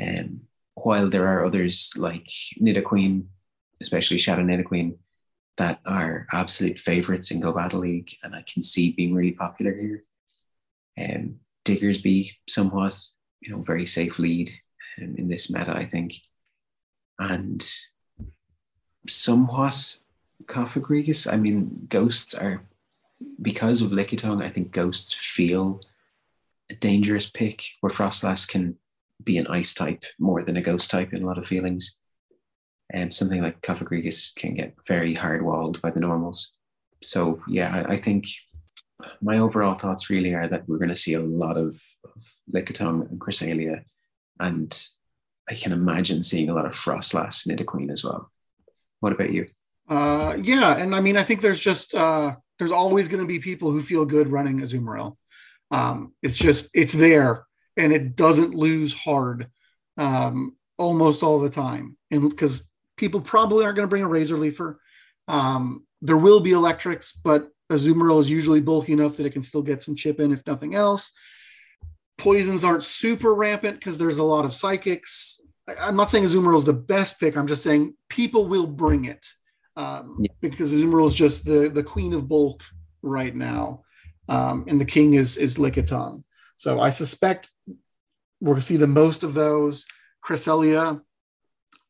Um, 0.00 0.42
while 0.84 1.08
there 1.08 1.26
are 1.26 1.44
others 1.44 1.92
like 1.96 2.28
Nidoqueen, 2.60 3.26
especially 3.80 4.18
Shadow 4.18 4.42
Nidoqueen, 4.42 4.96
that 5.56 5.80
are 5.84 6.26
absolute 6.32 6.78
favorites 6.78 7.30
in 7.30 7.40
Go 7.40 7.52
Battle 7.52 7.80
League, 7.80 8.16
and 8.22 8.34
I 8.34 8.42
can 8.42 8.62
see 8.62 8.92
being 8.92 9.14
really 9.14 9.32
popular 9.32 9.74
here. 9.74 10.04
Um, 10.98 11.40
Diggersby, 11.64 12.32
somewhat, 12.48 12.98
you 13.40 13.52
know, 13.52 13.62
very 13.62 13.86
safe 13.86 14.18
lead 14.18 14.50
um, 14.98 15.14
in 15.18 15.28
this 15.28 15.50
meta, 15.50 15.76
I 15.76 15.84
think, 15.84 16.14
and 17.18 17.66
somewhat 19.08 19.98
Cofagrigus. 20.46 21.30
I 21.30 21.36
mean, 21.36 21.86
ghosts 21.88 22.34
are 22.34 22.62
because 23.40 23.82
of 23.82 23.90
Lickitung. 23.90 24.42
I 24.42 24.50
think 24.50 24.72
ghosts 24.72 25.12
feel 25.12 25.80
a 26.70 26.74
dangerous 26.74 27.28
pick, 27.28 27.64
where 27.80 27.92
Froslass 27.92 28.48
can 28.48 28.76
be 29.24 29.38
an 29.38 29.46
ice 29.48 29.74
type 29.74 30.04
more 30.18 30.42
than 30.42 30.56
a 30.56 30.62
ghost 30.62 30.90
type 30.90 31.12
in 31.12 31.22
a 31.22 31.26
lot 31.26 31.38
of 31.38 31.46
feelings 31.46 31.96
and 32.92 33.12
something 33.12 33.42
like 33.42 33.60
Cofagrigus 33.62 34.34
can 34.34 34.54
get 34.54 34.74
very 34.86 35.14
hard 35.14 35.42
walled 35.42 35.80
by 35.80 35.90
the 35.90 36.00
normals. 36.00 36.54
So 37.02 37.38
yeah, 37.48 37.84
I, 37.88 37.92
I, 37.92 37.96
think 37.96 38.26
my 39.22 39.38
overall 39.38 39.74
thoughts 39.74 40.10
really 40.10 40.34
are 40.34 40.48
that 40.48 40.68
we're 40.68 40.78
going 40.78 40.90
to 40.90 40.96
see 40.96 41.14
a 41.14 41.20
lot 41.20 41.56
of, 41.56 41.80
of 42.04 42.32
Lickitung 42.54 43.08
and 43.08 43.20
Cresselia, 43.20 43.84
and 44.38 44.88
I 45.48 45.54
can 45.54 45.72
imagine 45.72 46.22
seeing 46.22 46.50
a 46.50 46.54
lot 46.54 46.66
of 46.66 46.72
Froslass 46.72 47.46
Nidoqueen 47.46 47.90
as 47.90 48.04
well. 48.04 48.30
What 49.00 49.12
about 49.12 49.32
you? 49.32 49.46
Uh, 49.88 50.36
yeah, 50.42 50.76
and 50.76 50.94
I 50.94 51.00
mean, 51.00 51.16
I 51.16 51.22
think 51.22 51.40
there's 51.40 51.62
just 51.62 51.94
uh, 51.94 52.34
there's 52.58 52.72
always 52.72 53.08
going 53.08 53.22
to 53.22 53.26
be 53.26 53.38
people 53.38 53.70
who 53.70 53.80
feel 53.80 54.04
good 54.04 54.28
running 54.28 54.60
Azumarill. 54.60 55.16
Um, 55.70 56.12
it's 56.22 56.36
just 56.36 56.68
it's 56.74 56.92
there, 56.92 57.44
and 57.80 57.92
it 57.92 58.14
doesn't 58.14 58.54
lose 58.54 58.92
hard 58.92 59.48
um, 59.96 60.56
almost 60.78 61.22
all 61.22 61.38
the 61.40 61.50
time, 61.50 61.96
and 62.10 62.28
because 62.28 62.70
people 62.96 63.20
probably 63.20 63.64
aren't 63.64 63.76
going 63.76 63.86
to 63.86 63.90
bring 63.90 64.02
a 64.02 64.08
razor 64.08 64.36
leafer. 64.36 64.80
Um, 65.26 65.86
there 66.02 66.18
will 66.18 66.40
be 66.40 66.52
electrics, 66.52 67.12
but 67.12 67.48
Azumarill 67.72 68.20
is 68.20 68.30
usually 68.30 68.60
bulky 68.60 68.92
enough 68.92 69.16
that 69.16 69.26
it 69.26 69.32
can 69.32 69.42
still 69.42 69.62
get 69.62 69.82
some 69.82 69.94
chip 69.94 70.20
in 70.20 70.32
if 70.32 70.46
nothing 70.46 70.74
else. 70.74 71.12
Poisons 72.18 72.64
aren't 72.64 72.82
super 72.82 73.34
rampant 73.34 73.78
because 73.78 73.96
there's 73.96 74.18
a 74.18 74.24
lot 74.24 74.44
of 74.44 74.52
psychics. 74.52 75.40
I, 75.66 75.88
am 75.88 75.96
not 75.96 76.10
saying 76.10 76.24
Azumarill 76.24 76.56
is 76.56 76.64
the 76.64 76.72
best 76.74 77.18
pick. 77.18 77.36
I'm 77.36 77.46
just 77.46 77.62
saying 77.62 77.94
people 78.10 78.46
will 78.46 78.66
bring 78.66 79.06
it 79.06 79.26
um, 79.76 80.18
yeah. 80.20 80.32
because 80.40 80.74
Azumarill 80.74 81.06
is 81.06 81.14
just 81.14 81.46
the 81.46 81.70
the 81.72 81.82
queen 81.82 82.12
of 82.12 82.28
bulk 82.28 82.62
right 83.02 83.34
now, 83.34 83.82
um, 84.28 84.64
and 84.68 84.78
the 84.80 84.84
king 84.84 85.14
is 85.14 85.38
is 85.38 85.56
Lickitung. 85.56 86.24
So 86.60 86.78
I 86.78 86.90
suspect 86.90 87.50
we're 88.38 88.52
going 88.52 88.60
to 88.60 88.66
see 88.66 88.76
the 88.76 88.86
most 88.86 89.22
of 89.22 89.32
those. 89.32 89.86
Cresselia 90.22 91.00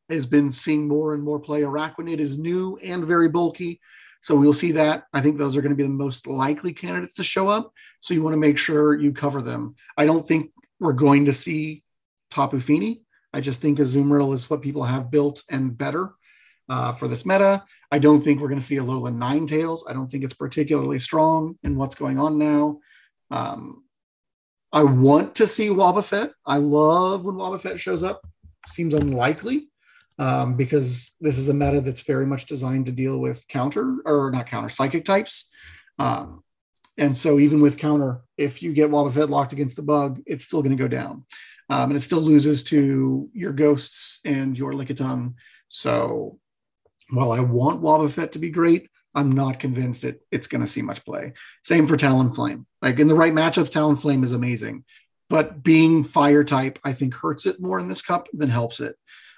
has 0.09 0.25
been 0.25 0.49
seeing 0.49 0.87
more 0.87 1.13
and 1.13 1.21
more 1.21 1.41
play. 1.41 1.63
Araquanid 1.63 2.19
is 2.19 2.39
new 2.39 2.79
and 2.81 3.03
very 3.03 3.27
bulky. 3.27 3.81
So 4.21 4.37
we'll 4.37 4.53
see 4.53 4.71
that. 4.71 5.07
I 5.11 5.19
think 5.19 5.37
those 5.37 5.57
are 5.57 5.61
going 5.61 5.73
to 5.73 5.75
be 5.75 5.83
the 5.83 5.89
most 5.89 6.25
likely 6.25 6.71
candidates 6.71 7.15
to 7.15 7.23
show 7.23 7.49
up. 7.49 7.73
So 7.99 8.13
you 8.13 8.23
want 8.23 8.33
to 8.33 8.39
make 8.39 8.57
sure 8.57 8.97
you 8.97 9.11
cover 9.11 9.41
them. 9.41 9.75
I 9.97 10.05
don't 10.05 10.25
think 10.25 10.51
we're 10.79 10.93
going 10.93 11.25
to 11.25 11.33
see 11.33 11.83
Tapu 12.29 12.61
Fini. 12.61 13.01
I 13.33 13.41
just 13.41 13.59
think 13.59 13.77
Azumarill 13.77 14.33
is 14.33 14.49
what 14.49 14.61
people 14.61 14.85
have 14.85 15.11
built 15.11 15.43
and 15.49 15.77
better 15.77 16.13
uh, 16.69 16.93
for 16.93 17.09
this 17.09 17.25
meta. 17.25 17.65
I 17.91 17.99
don't 17.99 18.21
think 18.21 18.39
we're 18.39 18.47
going 18.47 18.61
to 18.61 18.65
see 18.65 18.77
a 18.77 18.81
Alolan 18.83 19.17
Ninetales. 19.17 19.81
I 19.85 19.91
don't 19.91 20.09
think 20.09 20.23
it's 20.23 20.33
particularly 20.33 20.99
strong 20.99 21.57
in 21.61 21.75
what's 21.75 21.95
going 21.95 22.21
on 22.21 22.37
now. 22.37 22.79
Um, 23.31 23.83
I 24.73 24.83
want 24.83 25.35
to 25.35 25.47
see 25.47 25.67
Wobbuffet. 25.67 26.31
I 26.45 26.57
love 26.57 27.25
when 27.25 27.35
Wobbuffet 27.35 27.77
shows 27.77 28.03
up. 28.03 28.21
Seems 28.67 28.93
unlikely 28.93 29.69
um, 30.17 30.55
because 30.55 31.15
this 31.19 31.37
is 31.37 31.49
a 31.49 31.53
meta 31.53 31.81
that's 31.81 32.01
very 32.01 32.25
much 32.25 32.45
designed 32.45 32.85
to 32.85 32.91
deal 32.91 33.17
with 33.17 33.47
counter 33.47 33.97
or 34.05 34.31
not 34.31 34.47
counter 34.47 34.69
psychic 34.69 35.03
types. 35.03 35.49
Um, 35.99 36.43
and 36.97 37.17
so 37.17 37.39
even 37.39 37.61
with 37.61 37.77
counter, 37.77 38.21
if 38.37 38.61
you 38.61 38.73
get 38.73 38.91
Wobbuffet 38.91 39.29
locked 39.29 39.53
against 39.53 39.75
the 39.75 39.81
bug, 39.81 40.21
it's 40.25 40.43
still 40.43 40.61
going 40.61 40.77
to 40.77 40.81
go 40.81 40.87
down. 40.87 41.25
Um, 41.69 41.89
and 41.89 41.97
it 41.97 42.01
still 42.01 42.21
loses 42.21 42.63
to 42.65 43.29
your 43.33 43.53
ghosts 43.53 44.19
and 44.23 44.57
your 44.57 44.73
Lickitung. 44.73 45.35
So 45.69 46.37
while 47.09 47.31
I 47.31 47.39
want 47.39 47.81
Wobbuffet 47.81 48.33
to 48.33 48.39
be 48.39 48.51
great, 48.51 48.90
I'm 49.13 49.31
not 49.31 49.59
convinced 49.59 50.03
it 50.03 50.21
it's 50.31 50.47
going 50.47 50.61
to 50.61 50.67
see 50.67 50.81
much 50.81 51.03
play. 51.03 51.33
Same 51.63 51.87
for 51.87 51.97
Talonflame. 51.97 52.65
Like 52.81 52.99
in 52.99 53.07
the 53.07 53.15
right 53.15 53.33
matchups, 53.33 53.69
Talonflame 53.69 54.23
is 54.23 54.31
amazing, 54.31 54.85
but 55.29 55.63
being 55.63 56.03
fire 56.03 56.43
type, 56.43 56.79
I 56.83 56.93
think 56.93 57.13
hurts 57.13 57.45
it 57.45 57.59
more 57.59 57.79
in 57.79 57.87
this 57.87 58.01
cup 58.01 58.27
than 58.33 58.49
helps 58.49 58.79
it. 58.79 58.95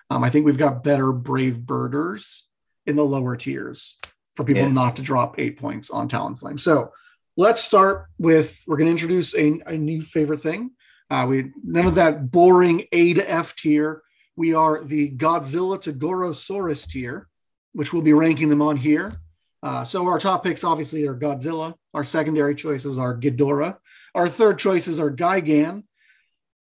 Um, 0.10 0.24
I 0.24 0.30
think 0.30 0.46
we've 0.46 0.58
got 0.58 0.84
better 0.84 1.12
brave 1.12 1.66
birders 1.66 2.48
in 2.86 2.96
the 2.96 3.06
lower 3.06 3.36
tiers 3.36 3.98
for 4.34 4.44
people 4.44 4.64
yeah. 4.64 4.72
not 4.72 4.96
to 4.98 5.02
drop 5.02 5.36
eight 5.40 5.58
points 5.58 5.90
on 5.90 6.10
Talonflame. 6.10 6.60
So 6.60 6.92
let's 7.38 7.62
start 7.64 8.08
with 8.18 8.64
we're 8.68 8.78
going 8.78 8.88
to 8.88 8.92
introduce 8.92 9.36
a, 9.36 9.62
a 9.66 9.78
new 9.78 10.02
favorite 10.02 10.42
thing. 10.42 10.72
Uh, 11.10 11.26
we 11.28 11.52
none 11.64 11.86
of 11.86 11.96
that 11.96 12.32
boring 12.32 12.86
A 12.92 13.14
to 13.14 13.30
F 13.30 13.56
tier. 13.56 14.02
We 14.36 14.54
are 14.54 14.84
the 14.84 15.12
Godzilla 15.12 15.80
to 15.82 15.94
Gorosaurus 15.94 16.90
tier, 16.90 17.28
which 17.74 17.94
we'll 17.94 18.02
be 18.02 18.14
ranking 18.14 18.50
them 18.50 18.62
on 18.62 18.78
here. 18.78 19.20
Uh, 19.64 19.84
so 19.86 20.06
our 20.08 20.20
top 20.20 20.44
picks 20.44 20.66
obviously 20.66 21.08
are 21.08 21.16
Godzilla. 21.16 21.74
Our 21.94 22.04
secondary 22.04 22.54
choices 22.54 23.00
are 23.00 23.18
Ghidorah. 23.18 23.78
Our 24.14 24.28
third 24.28 24.60
choices 24.60 25.00
are 25.00 25.10
Gigan. 25.10 25.84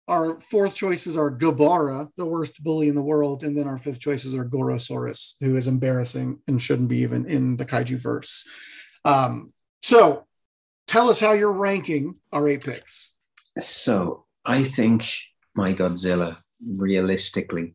Our 0.07 0.39
fourth 0.41 0.75
choices 0.75 1.17
are 1.17 1.31
Gabara, 1.31 2.09
the 2.17 2.27
worst 2.27 2.63
bully 2.63 2.89
in 2.89 2.97
the 2.97 3.03
world, 3.03 3.45
and 3.45 3.57
then 3.57 3.69
our 3.69 3.79
fifth 3.79 4.01
choices 4.01 4.35
are 4.35 4.45
Gorosaurus, 4.45 5.35
who 5.41 5.57
is 5.57 5.69
embarrassing 5.69 6.41
and 6.49 6.61
shouldn't 6.61 6.89
be 6.89 6.99
even 6.99 7.27
in 7.27 7.57
the 7.57 7.65
kaiju 7.65 7.97
verse. 7.97 8.45
Um, 9.05 9.53
so, 9.83 10.27
tell 10.89 11.09
us 11.09 11.21
how 11.21 11.33
you're 11.33 11.53
ranking 11.53 12.17
our 12.33 12.49
eight 12.49 12.65
picks. 12.65 13.15
So, 13.57 14.27
I 14.45 14.65
think 14.65 15.05
my 15.55 15.73
Godzilla, 15.73 16.39
realistically, 16.81 17.75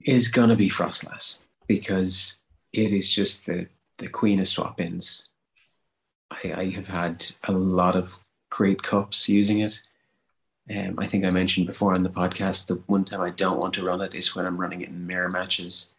is 0.00 0.28
going 0.28 0.50
to 0.50 0.56
be 0.56 0.68
Froslass 0.68 1.38
because 1.68 2.40
it 2.72 2.90
is 2.90 3.08
just 3.08 3.46
the 3.46 3.68
the 4.02 4.08
queen 4.08 4.40
of 4.40 4.48
swap 4.48 4.80
ins. 4.80 5.28
I, 6.30 6.52
I 6.52 6.70
have 6.70 6.88
had 6.88 7.24
a 7.44 7.52
lot 7.52 7.96
of 7.96 8.18
great 8.50 8.82
cups 8.82 9.28
using 9.28 9.60
it. 9.60 9.80
Um, 10.74 10.98
I 10.98 11.06
think 11.06 11.24
I 11.24 11.30
mentioned 11.30 11.66
before 11.66 11.94
on 11.94 12.02
the 12.02 12.10
podcast 12.10 12.66
the 12.66 12.82
one 12.86 13.04
time 13.04 13.20
I 13.20 13.30
don't 13.30 13.58
want 13.58 13.74
to 13.74 13.84
run 13.84 14.00
it 14.00 14.14
is 14.14 14.34
when 14.34 14.44
I'm 14.44 14.60
running 14.60 14.80
it 14.82 14.88
in 14.88 15.06
mirror 15.06 15.28
matches. 15.28 15.92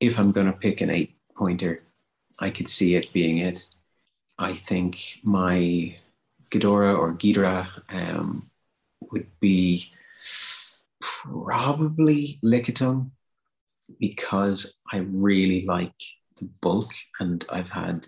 If 0.00 0.18
I'm 0.18 0.32
going 0.32 0.46
to 0.46 0.52
pick 0.52 0.80
an 0.80 0.90
eight 0.90 1.14
pointer, 1.34 1.82
I 2.38 2.50
could 2.50 2.68
see 2.68 2.94
it 2.94 3.12
being 3.12 3.38
it. 3.38 3.68
I 4.38 4.52
think 4.52 5.20
my 5.22 5.96
Ghidorah 6.50 6.98
or 6.98 7.14
Ghidorah 7.14 7.68
um, 7.90 8.50
would 9.12 9.26
be 9.40 9.90
probably 11.00 12.38
Lickitung 12.42 13.10
because 13.98 14.74
I 14.92 14.98
really 14.98 15.64
like 15.66 15.94
the 16.40 16.50
bulk, 16.60 16.90
and 17.20 17.44
I've 17.52 17.70
had 17.70 18.06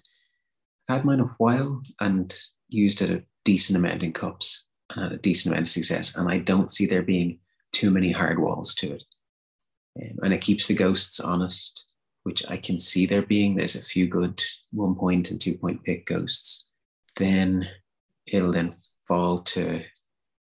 I've 0.88 0.96
had 0.96 1.04
mine 1.04 1.20
a 1.20 1.34
while 1.38 1.82
and 2.00 2.34
used 2.68 3.02
it 3.02 3.10
a 3.10 3.22
decent 3.44 3.76
amount 3.76 4.02
in 4.02 4.12
cups 4.12 4.66
and 4.96 5.12
a 5.12 5.18
decent 5.18 5.52
amount 5.52 5.68
of 5.68 5.70
success. 5.70 6.16
And 6.16 6.28
I 6.28 6.38
don't 6.38 6.70
see 6.70 6.86
there 6.86 7.02
being 7.02 7.38
too 7.72 7.90
many 7.90 8.12
hard 8.12 8.38
walls 8.38 8.74
to 8.76 8.92
it. 8.92 9.04
Um, 10.00 10.18
and 10.22 10.34
it 10.34 10.40
keeps 10.40 10.66
the 10.66 10.74
ghosts 10.74 11.20
honest, 11.20 11.92
which 12.24 12.42
I 12.48 12.56
can 12.56 12.78
see 12.78 13.06
there 13.06 13.22
being. 13.22 13.56
There's 13.56 13.76
a 13.76 13.82
few 13.82 14.06
good 14.06 14.40
one 14.72 14.94
point 14.94 15.30
and 15.30 15.40
two 15.40 15.54
point 15.54 15.84
pick 15.84 16.06
ghosts. 16.06 16.68
Then 17.16 17.68
it'll 18.26 18.52
then 18.52 18.74
fall 19.06 19.40
to 19.40 19.82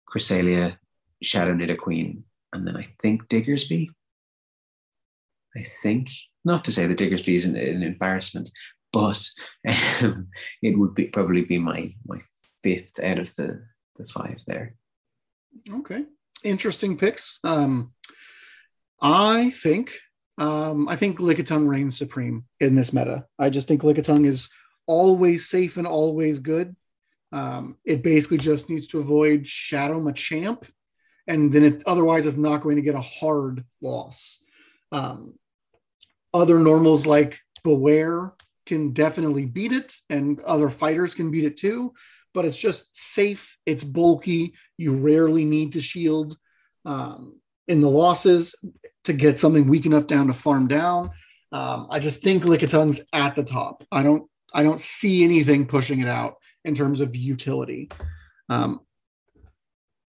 Cresselia, 0.09 0.77
Shadow 1.21 1.53
Nidoqueen, 1.53 2.23
and 2.53 2.67
then 2.67 2.75
I 2.75 2.85
think 3.01 3.27
Diggersby. 3.27 3.87
I 5.55 5.63
think 5.63 6.09
not 6.43 6.63
to 6.65 6.71
say 6.71 6.87
that 6.87 6.97
Diggersby 6.97 7.35
is 7.35 7.45
an, 7.45 7.55
an 7.55 7.83
embarrassment, 7.83 8.49
but 8.91 9.23
um, 10.01 10.27
it 10.61 10.77
would 10.77 10.95
be 10.95 11.05
probably 11.05 11.43
be 11.43 11.59
my 11.59 11.93
my 12.05 12.21
fifth 12.63 13.03
out 13.03 13.19
of 13.19 13.35
the 13.35 13.63
the 13.95 14.05
five 14.05 14.39
there. 14.47 14.75
Okay, 15.69 16.05
interesting 16.43 16.97
picks. 16.97 17.39
Um, 17.43 17.93
I 19.01 19.49
think 19.51 19.93
um, 20.37 20.87
I 20.87 20.95
think 20.95 21.19
Lickitung 21.19 21.67
reigns 21.67 21.97
supreme 21.97 22.45
in 22.59 22.75
this 22.75 22.93
meta. 22.93 23.25
I 23.37 23.49
just 23.49 23.67
think 23.67 23.81
Lickitung 23.81 24.25
is 24.25 24.49
always 24.87 25.47
safe 25.47 25.77
and 25.77 25.87
always 25.87 26.39
good. 26.39 26.75
Um, 27.31 27.77
it 27.85 28.03
basically 28.03 28.39
just 28.39 28.69
needs 28.69 28.87
to 28.87 28.99
avoid 28.99 29.47
Shadow 29.47 30.01
Machamp, 30.01 30.69
and 31.27 31.51
then 31.51 31.63
it 31.63 31.83
otherwise 31.85 32.25
is 32.25 32.37
not 32.37 32.61
going 32.61 32.75
to 32.75 32.81
get 32.81 32.95
a 32.95 33.01
hard 33.01 33.63
loss. 33.81 34.43
Um, 34.91 35.35
other 36.33 36.59
normals 36.59 37.05
like 37.05 37.39
Bewear 37.65 38.31
can 38.65 38.91
definitely 38.91 39.45
beat 39.45 39.71
it, 39.71 39.93
and 40.09 40.39
other 40.41 40.69
fighters 40.69 41.13
can 41.13 41.31
beat 41.31 41.43
it 41.43 41.57
too. 41.57 41.93
But 42.33 42.45
it's 42.45 42.57
just 42.57 42.95
safe. 42.97 43.57
It's 43.65 43.83
bulky. 43.83 44.53
You 44.77 44.95
rarely 44.95 45.43
need 45.43 45.73
to 45.73 45.81
shield 45.81 46.37
um, 46.85 47.39
in 47.67 47.81
the 47.81 47.89
losses 47.89 48.55
to 49.03 49.13
get 49.13 49.39
something 49.39 49.67
weak 49.67 49.85
enough 49.85 50.07
down 50.07 50.27
to 50.27 50.33
farm 50.33 50.67
down. 50.67 51.11
Um, 51.51 51.87
I 51.89 51.99
just 51.99 52.23
think 52.23 52.43
Lickitung's 52.43 53.01
at 53.13 53.35
the 53.35 53.43
top. 53.43 53.83
I 53.91 54.03
don't. 54.03 54.29
I 54.53 54.63
don't 54.63 54.81
see 54.81 55.23
anything 55.23 55.65
pushing 55.65 56.01
it 56.01 56.09
out 56.09 56.35
in 56.65 56.75
terms 56.75 56.99
of 56.99 57.15
utility. 57.15 57.89
Um, 58.49 58.81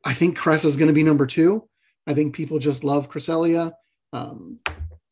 I 0.05 0.15
think 0.15 0.37
Cress 0.37 0.65
is 0.65 0.77
going 0.77 0.89
to 0.89 0.95
be 0.95 1.05
number 1.05 1.27
two. 1.27 1.69
I 2.07 2.15
think 2.15 2.35
people 2.35 2.59
just 2.59 2.83
love 2.83 3.09
Cresselia. 3.09 3.73
Um, 4.13 4.59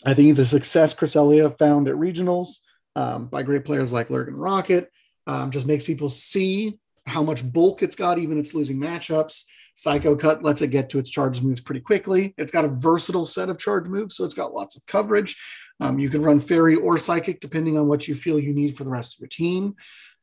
I 0.06 0.14
think 0.14 0.36
the 0.36 0.46
success 0.46 0.94
Cresselia 0.94 1.56
found 1.58 1.88
at 1.88 1.94
regionals 1.94 2.48
um, 2.96 3.26
by 3.26 3.42
great 3.42 3.64
players 3.64 3.92
like 3.92 4.10
Lurgan 4.10 4.36
Rocket 4.36 4.90
um, 5.26 5.50
just 5.50 5.66
makes 5.66 5.84
people 5.84 6.08
see 6.08 6.78
how 7.06 7.22
much 7.22 7.50
bulk 7.52 7.82
it's 7.82 7.96
got, 7.96 8.18
even 8.18 8.38
it's 8.38 8.54
losing 8.54 8.78
matchups. 8.78 9.44
Psycho 9.74 10.16
Cut 10.16 10.42
lets 10.42 10.62
it 10.62 10.68
get 10.68 10.90
to 10.90 10.98
its 10.98 11.10
charge 11.10 11.40
moves 11.42 11.60
pretty 11.60 11.80
quickly. 11.80 12.34
It's 12.36 12.50
got 12.50 12.64
a 12.64 12.68
versatile 12.68 13.26
set 13.26 13.48
of 13.48 13.58
charge 13.58 13.86
moves, 13.86 14.16
so 14.16 14.24
it's 14.24 14.34
got 14.34 14.52
lots 14.52 14.76
of 14.76 14.84
coverage. 14.86 15.36
Um, 15.80 15.98
you 15.98 16.10
can 16.10 16.22
run 16.22 16.40
Fairy 16.40 16.76
or 16.76 16.98
Psychic 16.98 17.40
depending 17.40 17.78
on 17.78 17.86
what 17.86 18.08
you 18.08 18.14
feel 18.14 18.38
you 18.38 18.52
need 18.52 18.76
for 18.76 18.84
the 18.84 18.90
rest 18.90 19.14
of 19.14 19.20
your 19.20 19.28
team. 19.28 19.76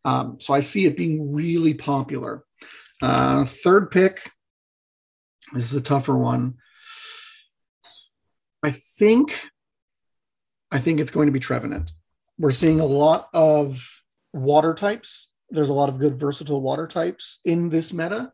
Um, 0.06 0.40
so 0.40 0.54
I 0.54 0.60
see 0.60 0.86
it 0.86 0.98
being 0.98 1.34
really 1.34 1.74
popular. 1.74 2.44
Uh, 3.02 3.46
third 3.46 3.92
pick. 3.92 4.32
This 5.54 5.66
is 5.66 5.76
a 5.76 5.82
tougher 5.82 6.16
one. 6.16 6.56
I 8.64 8.72
think 8.72 9.50
I 10.72 10.80
think 10.80 11.00
it's 11.00 11.12
going 11.12 11.28
to 11.28 11.32
be 11.32 11.40
Trevenant. 11.40 11.92
We're 12.38 12.52
seeing 12.52 12.80
a 12.80 12.86
lot 12.86 13.30
of 13.34 14.04
water 14.34 14.74
types. 14.74 15.30
There's 15.50 15.70
a 15.70 15.74
lot 15.74 15.90
of 15.90 16.00
good 16.00 16.16
versatile 16.16 16.62
water 16.62 16.88
types 16.88 17.40
in 17.46 17.70
this 17.70 17.94
meta. 17.94 18.32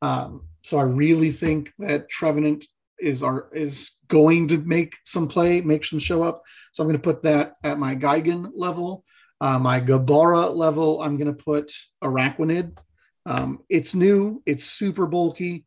Um, 0.00 0.48
so 0.62 0.78
I 0.78 0.84
really 0.84 1.30
think 1.30 1.72
that 1.78 2.08
Trevenant 2.08 2.64
is 3.00 3.22
our 3.22 3.48
is 3.52 3.98
going 4.06 4.48
to 4.48 4.58
make 4.58 4.94
some 5.04 5.26
play, 5.26 5.60
make 5.60 5.84
some 5.84 5.98
show 5.98 6.22
up. 6.22 6.42
So 6.72 6.82
I'm 6.82 6.88
going 6.88 6.98
to 6.98 7.02
put 7.02 7.22
that 7.22 7.54
at 7.64 7.78
my 7.78 7.96
Gigan 7.96 8.52
level. 8.54 9.04
Uh, 9.40 9.58
my 9.58 9.80
Gabara 9.80 10.54
level, 10.54 11.02
I'm 11.02 11.16
going 11.16 11.34
to 11.34 11.44
put 11.44 11.72
Araquanid. 12.02 12.78
Um, 13.26 13.60
it's 13.68 13.94
new, 13.94 14.40
it's 14.46 14.64
super 14.64 15.06
bulky, 15.06 15.64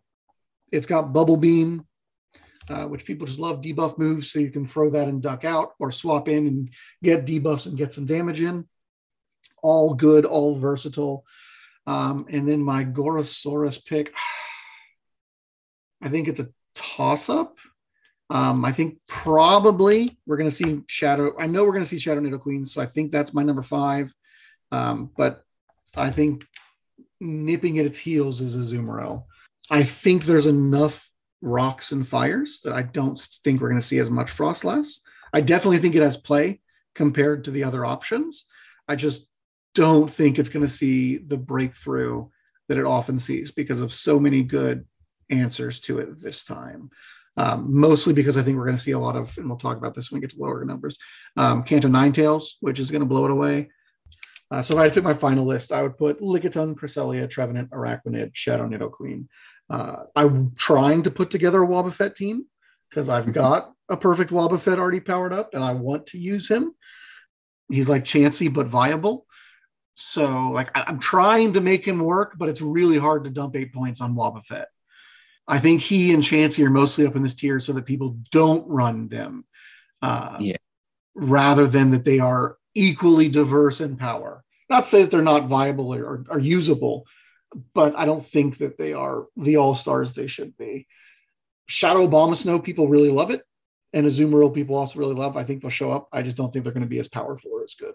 it's 0.72 0.86
got 0.86 1.14
Bubble 1.14 1.38
Beam, 1.38 1.86
uh, 2.70 2.86
which 2.86 3.06
people 3.06 3.28
just 3.28 3.40
love 3.40 3.62
debuff 3.62 3.98
moves. 3.98 4.32
So 4.32 4.40
you 4.40 4.52
can 4.52 4.66
throw 4.66 4.90
that 4.90 5.08
and 5.08 5.22
duck 5.22 5.46
out 5.46 5.74
or 5.80 5.92
swap 5.92 6.28
in 6.28 6.48
and 6.48 6.70
get 7.04 7.26
debuffs 7.26 7.68
and 7.68 7.78
get 7.78 7.94
some 7.94 8.06
damage 8.06 8.42
in. 8.42 8.68
All 9.62 9.94
good, 9.94 10.26
all 10.26 10.58
versatile. 10.58 11.26
Um, 11.88 12.26
and 12.30 12.48
then 12.48 12.62
my 12.62 12.84
Gorosaurus 12.84 13.86
pick, 13.86 14.14
I 16.02 16.10
think 16.10 16.28
it's 16.28 16.40
a 16.40 16.50
toss 16.74 17.30
up. 17.30 17.58
Um, 18.30 18.66
I 18.66 18.72
think 18.72 18.98
probably 19.08 20.18
we're 20.26 20.38
going 20.38 20.50
to 20.50 20.56
see 20.56 20.82
Shadow. 20.88 21.36
I 21.40 21.46
know 21.46 21.64
we're 21.64 21.74
going 21.74 21.84
to 21.84 21.90
see 21.90 22.00
Shadow 22.00 22.22
Nidoqueen, 22.22 22.68
so 22.68 22.82
I 22.82 22.88
think 22.88 23.12
that's 23.12 23.34
my 23.34 23.44
number 23.44 23.62
five. 23.62 24.14
Um, 24.72 25.12
but 25.16 25.44
I 25.96 26.10
think 26.10 26.44
nipping 27.22 27.78
at 27.80 27.86
its 27.86 28.00
heels 28.00 28.42
is 28.42 28.56
a 28.56 28.60
Azumarill. 28.60 29.26
I 29.70 29.84
think 29.84 30.26
there's 30.26 30.48
enough 30.48 31.10
rocks 31.42 31.92
and 31.92 32.08
fires 32.08 32.60
that 32.64 32.74
I 32.74 32.82
don't 32.82 33.20
think 33.20 33.62
we're 33.62 33.70
going 33.70 33.82
to 33.82 33.86
see 33.86 34.00
as 34.00 34.12
much 34.12 34.32
Froslass. 34.32 35.00
I 35.34 35.42
definitely 35.42 35.78
think 35.78 35.96
it 35.96 36.02
has 36.02 36.18
play 36.18 36.62
compared 36.94 37.44
to 37.44 37.52
the 37.52 37.64
other 37.64 37.86
options. 37.86 38.46
I 38.88 38.96
just 38.96 39.30
don't 39.74 40.12
think 40.12 40.40
it's 40.40 40.50
going 40.50 40.66
to 40.66 40.72
see 40.72 41.18
the 41.18 41.38
breakthrough 41.38 42.28
that 42.68 42.78
it 42.78 42.86
often 42.86 43.20
sees 43.20 43.52
because 43.52 43.82
of 43.82 43.92
so 43.92 44.20
many 44.20 44.44
good 44.44 44.86
answers 45.30 45.80
to 45.82 46.00
it 46.00 46.22
this 46.22 46.44
time. 46.44 46.90
Um, 47.38 47.68
mostly 47.78 48.14
because 48.14 48.38
I 48.38 48.44
think 48.44 48.58
we're 48.58 48.64
going 48.64 48.78
to 48.78 48.82
see 48.82 48.92
a 48.92 49.00
lot 49.00 49.18
of, 49.18 49.38
and 49.38 49.48
we'll 49.48 49.58
talk 49.58 49.78
about 49.78 49.94
this 49.94 50.10
when 50.10 50.20
we 50.20 50.22
get 50.22 50.36
to 50.36 50.42
lower 50.42 50.64
numbers, 50.64 50.98
um, 51.36 51.64
Kanto 51.64 51.90
Ninetales, 51.90 52.54
which 52.62 52.80
is 52.80 52.92
going 52.92 53.02
to 53.02 53.06
blow 53.06 53.26
it 53.26 53.32
away. 53.32 53.70
Uh, 54.50 54.62
so 54.62 54.74
if 54.74 54.80
I 54.80 54.84
had 54.84 54.94
to 54.94 54.96
pick 54.96 55.04
my 55.04 55.14
final 55.14 55.44
list, 55.44 55.74
I 55.74 55.82
would 55.82 55.98
put 55.98 56.22
Lickitung, 56.22 56.76
Cresselia, 56.76 57.30
Trevenant, 57.30 57.72
Araquanid, 57.72 58.36
Shadow 58.36 58.68
Nidoqueen. 58.70 59.28
Uh, 59.70 60.04
I'm 60.16 60.54
trying 60.56 61.04
to 61.04 61.12
put 61.12 61.32
together 61.32 61.64
a 61.64 61.68
Wobbuffet 61.68 62.16
team 62.16 62.46
because 62.90 63.10
I've 63.10 63.24
mm-hmm. 63.24 63.34
got 63.34 63.72
a 63.90 63.98
perfect 63.98 64.32
Wobbuffet 64.32 64.78
already 64.78 65.00
powered 65.00 65.34
up 65.34 65.54
and 65.54 65.64
I 65.64 65.74
want 65.74 66.08
to 66.08 66.18
use 66.18 66.50
him. 66.50 66.74
He's 67.70 67.90
like 67.90 68.06
chancy 68.06 68.48
but 68.48 68.68
viable. 68.68 69.26
So 69.96 70.50
like 70.52 70.70
I, 70.78 70.86
am 70.88 71.00
trying 71.00 71.54
to 71.54 71.62
make 71.62 71.86
him 71.86 72.00
work, 72.00 72.36
but 72.38 72.50
it's 72.50 72.62
really 72.62 72.98
hard 72.98 73.24
to 73.24 73.30
dump 73.30 73.56
eight 73.56 73.74
points 73.74 74.02
on 74.02 74.16
Wobbuffet. 74.16 74.66
I 75.48 75.60
think 75.60 75.82
he 75.82 76.14
and 76.14 76.24
Chansey 76.24 76.66
are 76.66 76.72
mostly 76.72 77.06
up 77.06 77.16
in 77.16 77.24
this 77.24 77.36
tier 77.36 77.60
so 77.60 77.74
that 77.74 77.86
people 77.86 78.18
don't 78.32 78.68
run 78.68 79.08
them. 79.08 79.46
Uh, 80.02 80.38
yeah. 80.40 80.58
Rather 81.14 81.68
than 81.68 81.92
that 81.92 82.04
they 82.04 82.20
are 82.20 82.58
equally 82.74 83.30
diverse 83.30 83.80
in 83.80 83.96
power. 83.96 84.44
Not 84.70 84.84
to 84.84 84.90
say 84.90 85.02
that 85.02 85.12
they're 85.12 85.22
not 85.22 85.46
viable 85.46 85.94
or, 85.94 86.04
or, 86.04 86.26
or 86.30 86.40
usable, 86.40 87.06
but 87.74 87.98
I 87.98 88.06
don't 88.06 88.24
think 88.24 88.58
that 88.58 88.78
they 88.78 88.94
are 88.94 89.26
the 89.38 89.58
all 89.58 89.76
stars 89.76 90.14
they 90.14 90.28
should 90.28 90.58
be. 90.58 90.88
Shadow 91.68 92.08
Abomasnow 92.08 92.64
people 92.64 92.88
really 92.88 93.12
love 93.12 93.32
it. 93.32 93.42
And 93.94 94.06
Azumarill, 94.06 94.54
people 94.54 94.76
also 94.76 95.00
really 95.00 95.16
love. 95.16 95.38
I 95.38 95.44
think 95.44 95.62
they'll 95.62 95.72
show 95.72 95.92
up. 95.92 96.10
I 96.12 96.22
just 96.22 96.36
don't 96.36 96.52
think 96.52 96.64
they're 96.64 96.74
going 96.74 96.84
to 96.84 96.90
be 96.90 97.00
as 97.00 97.08
powerful 97.08 97.52
or 97.54 97.64
as 97.64 97.76
good. 97.76 97.94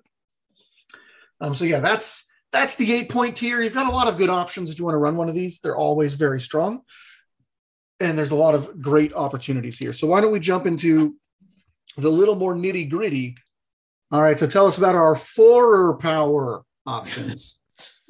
Um, 1.40 1.54
so 1.54 1.64
yeah, 1.64 1.80
that's 1.80 2.26
that's 2.52 2.74
the 2.74 2.92
eight 2.92 3.10
point 3.10 3.36
tier. 3.36 3.60
You've 3.60 3.74
got 3.74 3.86
a 3.86 3.94
lot 3.94 4.08
of 4.08 4.16
good 4.16 4.30
options 4.30 4.70
if 4.70 4.78
you 4.78 4.84
want 4.84 4.94
to 4.94 4.98
run 4.98 5.16
one 5.16 5.28
of 5.28 5.34
these. 5.34 5.60
They're 5.60 5.76
always 5.76 6.14
very 6.14 6.40
strong, 6.40 6.80
and 8.00 8.18
there's 8.18 8.32
a 8.32 8.36
lot 8.36 8.54
of 8.54 8.80
great 8.80 9.12
opportunities 9.12 9.78
here. 9.78 9.92
So 9.92 10.06
why 10.06 10.20
don't 10.20 10.32
we 10.32 10.40
jump 10.40 10.66
into 10.66 11.16
the 11.96 12.10
little 12.10 12.34
more 12.34 12.54
nitty 12.54 12.88
gritty? 12.88 13.36
All 14.10 14.22
right, 14.22 14.38
so 14.38 14.46
tell 14.46 14.66
us 14.66 14.78
about 14.78 14.94
our 14.94 15.14
four 15.14 15.96
power 15.98 16.62
options. 16.86 17.59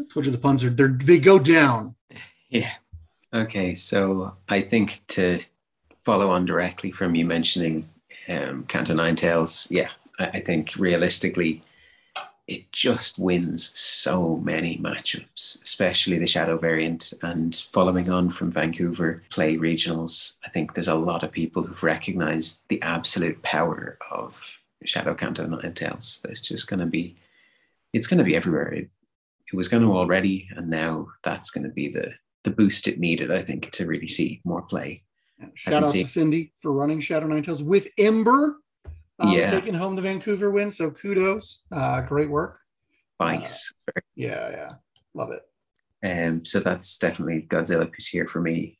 I 0.00 0.04
told 0.12 0.26
you 0.26 0.32
the 0.32 0.38
puns 0.38 0.64
are 0.64 0.70
they 0.70 1.18
go 1.18 1.38
down. 1.38 1.94
Yeah. 2.48 2.72
Okay, 3.32 3.74
so 3.74 4.34
I 4.48 4.62
think 4.62 5.00
to 5.08 5.40
follow 6.00 6.30
on 6.30 6.46
directly 6.46 6.90
from 6.90 7.14
you 7.14 7.24
mentioning 7.24 7.88
um, 8.28 8.64
Kanto 8.64 8.94
Ninetales, 8.94 9.70
yeah, 9.70 9.90
I, 10.18 10.26
I 10.26 10.40
think 10.40 10.74
realistically 10.76 11.62
it 12.48 12.72
just 12.72 13.18
wins 13.18 13.78
so 13.78 14.36
many 14.38 14.76
matchups, 14.78 15.62
especially 15.62 16.18
the 16.18 16.26
Shadow 16.26 16.58
variant. 16.58 17.12
And 17.22 17.54
following 17.72 18.10
on 18.10 18.30
from 18.30 18.50
Vancouver 18.50 19.22
play 19.30 19.56
regionals, 19.56 20.34
I 20.44 20.48
think 20.48 20.74
there's 20.74 20.88
a 20.88 20.94
lot 20.96 21.22
of 21.22 21.30
people 21.30 21.62
who've 21.62 21.82
recognized 21.82 22.62
the 22.68 22.82
absolute 22.82 23.42
power 23.42 23.98
of 24.10 24.58
Shadow 24.84 25.14
Kanto 25.14 25.46
Tails. 25.70 26.20
There's 26.24 26.40
just 26.40 26.66
going 26.66 26.80
to 26.80 26.86
be, 26.86 27.16
it's 27.92 28.08
going 28.08 28.18
to 28.18 28.24
be 28.24 28.34
everywhere. 28.34 28.86
It, 29.52 29.56
was 29.56 29.68
going 29.68 29.82
to 29.82 29.92
already, 29.92 30.48
and 30.56 30.68
now 30.68 31.08
that's 31.22 31.50
going 31.50 31.64
to 31.64 31.70
be 31.70 31.88
the 31.88 32.12
the 32.44 32.50
boost 32.50 32.88
it 32.88 32.98
needed, 32.98 33.30
I 33.30 33.42
think, 33.42 33.70
to 33.72 33.86
really 33.86 34.08
see 34.08 34.40
more 34.44 34.62
play. 34.62 35.02
Shout 35.54 35.82
out 35.82 35.88
see. 35.88 36.02
to 36.02 36.08
Cindy 36.08 36.52
for 36.60 36.72
running 36.72 37.00
Shadow 37.00 37.26
Ninetales 37.26 37.62
with 37.62 37.88
Ember 37.98 38.56
um, 39.20 39.32
yeah. 39.32 39.50
taking 39.50 39.74
home 39.74 39.96
the 39.96 40.02
Vancouver 40.02 40.50
win. 40.50 40.70
So 40.70 40.90
kudos, 40.90 41.64
uh, 41.72 42.00
great 42.02 42.30
work. 42.30 42.58
Vice. 43.18 43.72
Uh, 43.88 44.00
yeah, 44.14 44.50
yeah, 44.50 44.70
love 45.14 45.30
it. 45.30 45.42
Um, 46.02 46.44
so 46.44 46.60
that's 46.60 46.98
definitely 46.98 47.46
Godzilla 47.48 47.90
piece 47.90 48.08
here 48.08 48.26
for 48.26 48.40
me. 48.40 48.78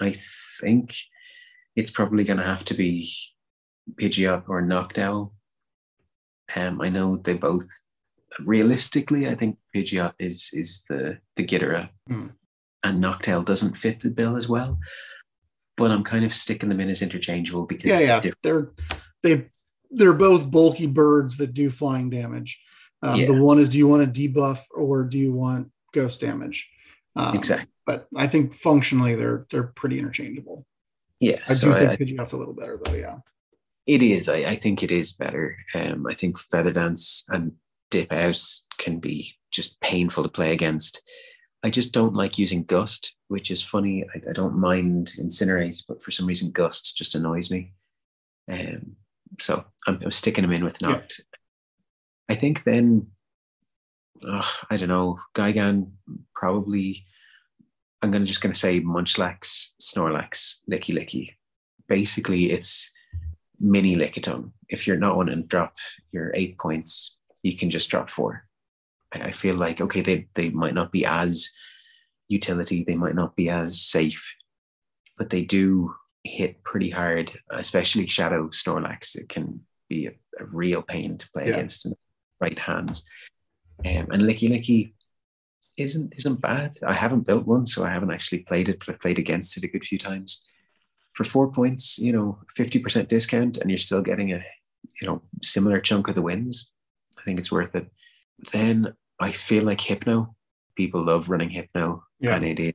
I 0.00 0.14
think 0.60 0.94
it's 1.74 1.90
probably 1.90 2.24
going 2.24 2.36
to 2.36 2.44
have 2.44 2.64
to 2.66 2.74
be 2.74 3.10
Pidgeot 3.94 4.44
or 4.48 4.62
Noctowl. 4.62 5.32
Um, 6.54 6.80
I 6.80 6.88
know 6.88 7.16
they 7.16 7.34
both. 7.34 7.66
Realistically, 8.40 9.28
I 9.28 9.34
think 9.34 9.58
Pidgeot 9.74 10.14
is 10.18 10.50
is 10.52 10.84
the 10.88 11.18
the 11.36 11.44
Ghidorah, 11.44 11.90
mm. 12.10 12.30
and 12.82 13.02
Noctowl 13.02 13.44
doesn't 13.44 13.76
fit 13.76 14.00
the 14.00 14.10
bill 14.10 14.36
as 14.36 14.48
well. 14.48 14.78
But 15.76 15.90
I'm 15.90 16.04
kind 16.04 16.24
of 16.24 16.32
sticking 16.32 16.68
them 16.68 16.80
in 16.80 16.90
as 16.90 17.02
interchangeable 17.02 17.66
because 17.66 17.90
yeah, 17.90 18.20
yeah, 18.22 18.30
they're 18.42 18.72
they 19.22 19.46
they're 19.90 20.14
both 20.14 20.50
bulky 20.50 20.86
birds 20.86 21.36
that 21.38 21.54
do 21.54 21.70
flying 21.70 22.10
damage. 22.10 22.60
Um, 23.02 23.20
yeah. 23.20 23.26
The 23.26 23.40
one 23.40 23.58
is, 23.58 23.68
do 23.68 23.78
you 23.78 23.86
want 23.86 24.12
to 24.12 24.28
debuff 24.28 24.60
or 24.74 25.04
do 25.04 25.18
you 25.18 25.32
want 25.32 25.70
ghost 25.92 26.20
damage? 26.20 26.70
Um, 27.16 27.34
exactly. 27.34 27.68
But 27.86 28.08
I 28.16 28.26
think 28.26 28.54
functionally 28.54 29.14
they're 29.14 29.46
they're 29.50 29.72
pretty 29.74 29.98
interchangeable. 29.98 30.66
Yeah, 31.20 31.38
I 31.48 31.54
so 31.54 31.68
do 31.68 31.78
think 31.78 31.90
I, 31.90 31.96
Pidgeot's 31.96 32.32
a 32.32 32.36
little 32.36 32.54
better 32.54 32.80
though. 32.82 32.94
Yeah, 32.94 33.18
it 33.86 34.02
is. 34.02 34.28
I, 34.28 34.36
I 34.36 34.54
think 34.54 34.82
it 34.82 34.90
is 34.90 35.12
better. 35.12 35.56
Um, 35.74 36.06
I 36.08 36.14
think 36.14 36.38
Feather 36.38 36.72
Dance 36.72 37.24
and 37.28 37.52
Dip 37.94 38.12
Out 38.12 38.42
can 38.78 38.98
be 38.98 39.36
just 39.52 39.80
painful 39.80 40.24
to 40.24 40.28
play 40.28 40.50
against. 40.52 41.00
I 41.62 41.70
just 41.70 41.94
don't 41.94 42.14
like 42.14 42.38
using 42.38 42.64
Gust, 42.64 43.14
which 43.28 43.52
is 43.52 43.62
funny. 43.62 44.04
I, 44.12 44.30
I 44.30 44.32
don't 44.32 44.58
mind 44.58 45.12
Incinerate, 45.16 45.80
but 45.86 46.02
for 46.02 46.10
some 46.10 46.26
reason 46.26 46.50
Gust 46.50 46.98
just 46.98 47.14
annoys 47.14 47.52
me. 47.52 47.72
Um, 48.50 48.96
so 49.38 49.62
I'm, 49.86 50.00
I'm 50.02 50.10
sticking 50.10 50.42
him 50.42 50.50
in 50.50 50.64
with 50.64 50.80
Noct. 50.80 51.20
Yeah. 51.20 51.38
I 52.30 52.34
think 52.34 52.64
then, 52.64 53.06
I 54.28 54.76
don't 54.76 54.88
know, 54.88 55.20
Gigan 55.32 55.92
probably. 56.34 57.06
I'm 58.02 58.10
gonna 58.10 58.24
just 58.24 58.40
gonna 58.40 58.56
say 58.56 58.80
Munchlax, 58.80 59.68
Snorlax, 59.80 60.56
Lickilicky. 60.68 61.36
Basically, 61.86 62.50
it's 62.50 62.90
mini 63.60 63.94
Lickitung. 63.94 64.50
If 64.68 64.88
you're 64.88 64.96
not 64.96 65.16
wanting 65.16 65.42
to 65.42 65.46
drop 65.46 65.76
your 66.10 66.32
eight 66.34 66.58
points, 66.58 67.16
you 67.44 67.56
can 67.56 67.70
just 67.70 67.90
drop 67.90 68.10
four. 68.10 68.46
I 69.12 69.30
feel 69.30 69.54
like 69.54 69.80
okay, 69.80 70.00
they 70.00 70.26
they 70.34 70.50
might 70.50 70.74
not 70.74 70.90
be 70.90 71.06
as 71.06 71.50
utility, 72.28 72.82
they 72.82 72.96
might 72.96 73.14
not 73.14 73.36
be 73.36 73.48
as 73.48 73.80
safe, 73.80 74.34
but 75.16 75.30
they 75.30 75.44
do 75.44 75.94
hit 76.24 76.64
pretty 76.64 76.90
hard, 76.90 77.30
especially 77.50 78.08
Shadow 78.08 78.48
Snorlax. 78.48 79.14
It 79.14 79.28
can 79.28 79.60
be 79.88 80.06
a, 80.06 80.10
a 80.40 80.46
real 80.52 80.82
pain 80.82 81.18
to 81.18 81.30
play 81.30 81.44
yeah. 81.44 81.52
against 81.52 81.84
in 81.84 81.92
the 81.92 81.96
right 82.40 82.58
hands. 82.58 83.06
Um, 83.84 84.08
and 84.10 84.22
Licky 84.22 84.92
isn't 85.76 86.14
isn't 86.16 86.40
bad. 86.40 86.74
I 86.84 86.94
haven't 86.94 87.26
built 87.26 87.46
one, 87.46 87.66
so 87.66 87.84
I 87.84 87.90
haven't 87.90 88.12
actually 88.12 88.40
played 88.40 88.68
it, 88.68 88.80
but 88.80 88.88
I've 88.88 89.00
played 89.00 89.18
against 89.18 89.56
it 89.56 89.64
a 89.64 89.68
good 89.68 89.84
few 89.84 89.98
times. 89.98 90.46
For 91.12 91.24
four 91.24 91.52
points, 91.52 91.98
you 91.98 92.12
know, 92.12 92.38
fifty 92.56 92.78
percent 92.78 93.08
discount, 93.08 93.58
and 93.58 93.70
you're 93.70 93.78
still 93.78 94.02
getting 94.02 94.32
a 94.32 94.42
you 95.00 95.06
know 95.06 95.22
similar 95.42 95.80
chunk 95.80 96.08
of 96.08 96.14
the 96.14 96.22
wins. 96.22 96.70
I 97.24 97.26
think 97.26 97.38
it's 97.38 97.52
worth 97.52 97.74
it. 97.74 97.90
Then 98.52 98.94
I 99.20 99.32
feel 99.32 99.64
like 99.64 99.80
Hypno. 99.80 100.34
People 100.76 101.04
love 101.04 101.30
running 101.30 101.50
Hypno, 101.50 102.04
yeah. 102.18 102.34
and 102.34 102.44
it 102.44 102.58
is 102.58 102.74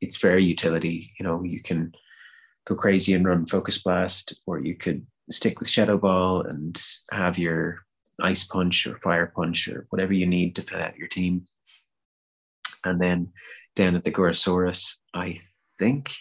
it's 0.00 0.16
very 0.16 0.42
utility. 0.44 1.12
You 1.18 1.24
know, 1.24 1.44
you 1.44 1.60
can 1.62 1.92
go 2.66 2.74
crazy 2.74 3.14
and 3.14 3.24
run 3.24 3.46
Focus 3.46 3.80
Blast, 3.80 4.40
or 4.46 4.58
you 4.58 4.74
could 4.74 5.06
stick 5.30 5.60
with 5.60 5.68
Shadow 5.68 5.96
Ball 5.98 6.42
and 6.42 6.80
have 7.12 7.38
your 7.38 7.84
Ice 8.20 8.44
Punch 8.44 8.86
or 8.86 8.96
Fire 8.98 9.32
Punch 9.34 9.68
or 9.68 9.86
whatever 9.90 10.12
you 10.12 10.26
need 10.26 10.56
to 10.56 10.62
fill 10.62 10.80
out 10.80 10.96
your 10.96 11.06
team. 11.06 11.46
And 12.84 13.00
then 13.00 13.32
down 13.76 13.94
at 13.94 14.02
the 14.02 14.10
Gorosaurus, 14.10 14.96
I 15.14 15.38
think 15.78 16.14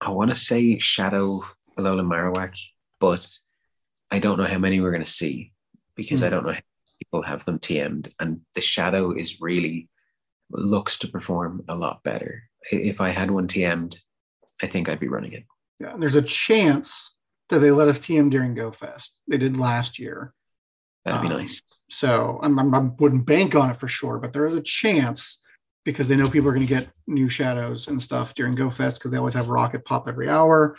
I 0.00 0.10
want 0.10 0.30
to 0.30 0.36
say 0.36 0.78
Shadow 0.78 1.42
Alolan 1.78 2.08
Marowak, 2.08 2.58
but 2.98 3.26
I 4.10 4.18
don't 4.18 4.38
know 4.38 4.44
how 4.44 4.58
many 4.58 4.80
we're 4.80 4.90
going 4.90 5.04
to 5.04 5.10
see 5.10 5.52
because 5.96 6.22
mm. 6.22 6.26
I 6.26 6.30
don't 6.30 6.46
know 6.46 6.52
how 6.52 6.60
people 7.02 7.22
have 7.22 7.44
them 7.44 7.58
TM'd. 7.58 8.12
And 8.20 8.40
the 8.54 8.60
Shadow 8.60 9.12
is 9.12 9.40
really 9.40 9.88
looks 10.50 10.98
to 10.98 11.08
perform 11.08 11.64
a 11.68 11.76
lot 11.76 12.02
better. 12.02 12.44
If 12.70 13.00
I 13.00 13.10
had 13.10 13.30
one 13.30 13.48
TM'd, 13.48 14.00
I 14.62 14.66
think 14.66 14.88
I'd 14.88 15.00
be 15.00 15.08
running 15.08 15.32
it. 15.32 15.44
Yeah, 15.78 15.96
there's 15.98 16.14
a 16.14 16.22
chance 16.22 17.16
that 17.48 17.58
they 17.58 17.70
let 17.70 17.88
us 17.88 17.98
TM 17.98 18.30
during 18.30 18.54
Go 18.54 18.70
Fest. 18.70 19.20
They 19.28 19.38
did 19.38 19.56
last 19.56 19.98
year. 19.98 20.32
That'd 21.04 21.22
be 21.22 21.32
um, 21.32 21.40
nice. 21.40 21.62
So 21.90 22.40
I'm, 22.42 22.58
I'm, 22.58 22.74
I 22.74 22.78
would 22.98 23.14
not 23.14 23.26
bank 23.26 23.54
on 23.54 23.70
it 23.70 23.76
for 23.76 23.86
sure, 23.86 24.18
but 24.18 24.32
there 24.32 24.46
is 24.46 24.54
a 24.54 24.60
chance 24.60 25.42
because 25.84 26.08
they 26.08 26.16
know 26.16 26.28
people 26.28 26.48
are 26.48 26.54
going 26.54 26.66
to 26.66 26.74
get 26.74 26.90
new 27.06 27.28
shadows 27.28 27.86
and 27.86 28.02
stuff 28.02 28.34
during 28.34 28.56
Go 28.56 28.70
Fest 28.70 28.98
because 28.98 29.12
they 29.12 29.18
always 29.18 29.34
have 29.34 29.48
rocket 29.48 29.84
pop 29.84 30.08
every 30.08 30.28
hour. 30.28 30.76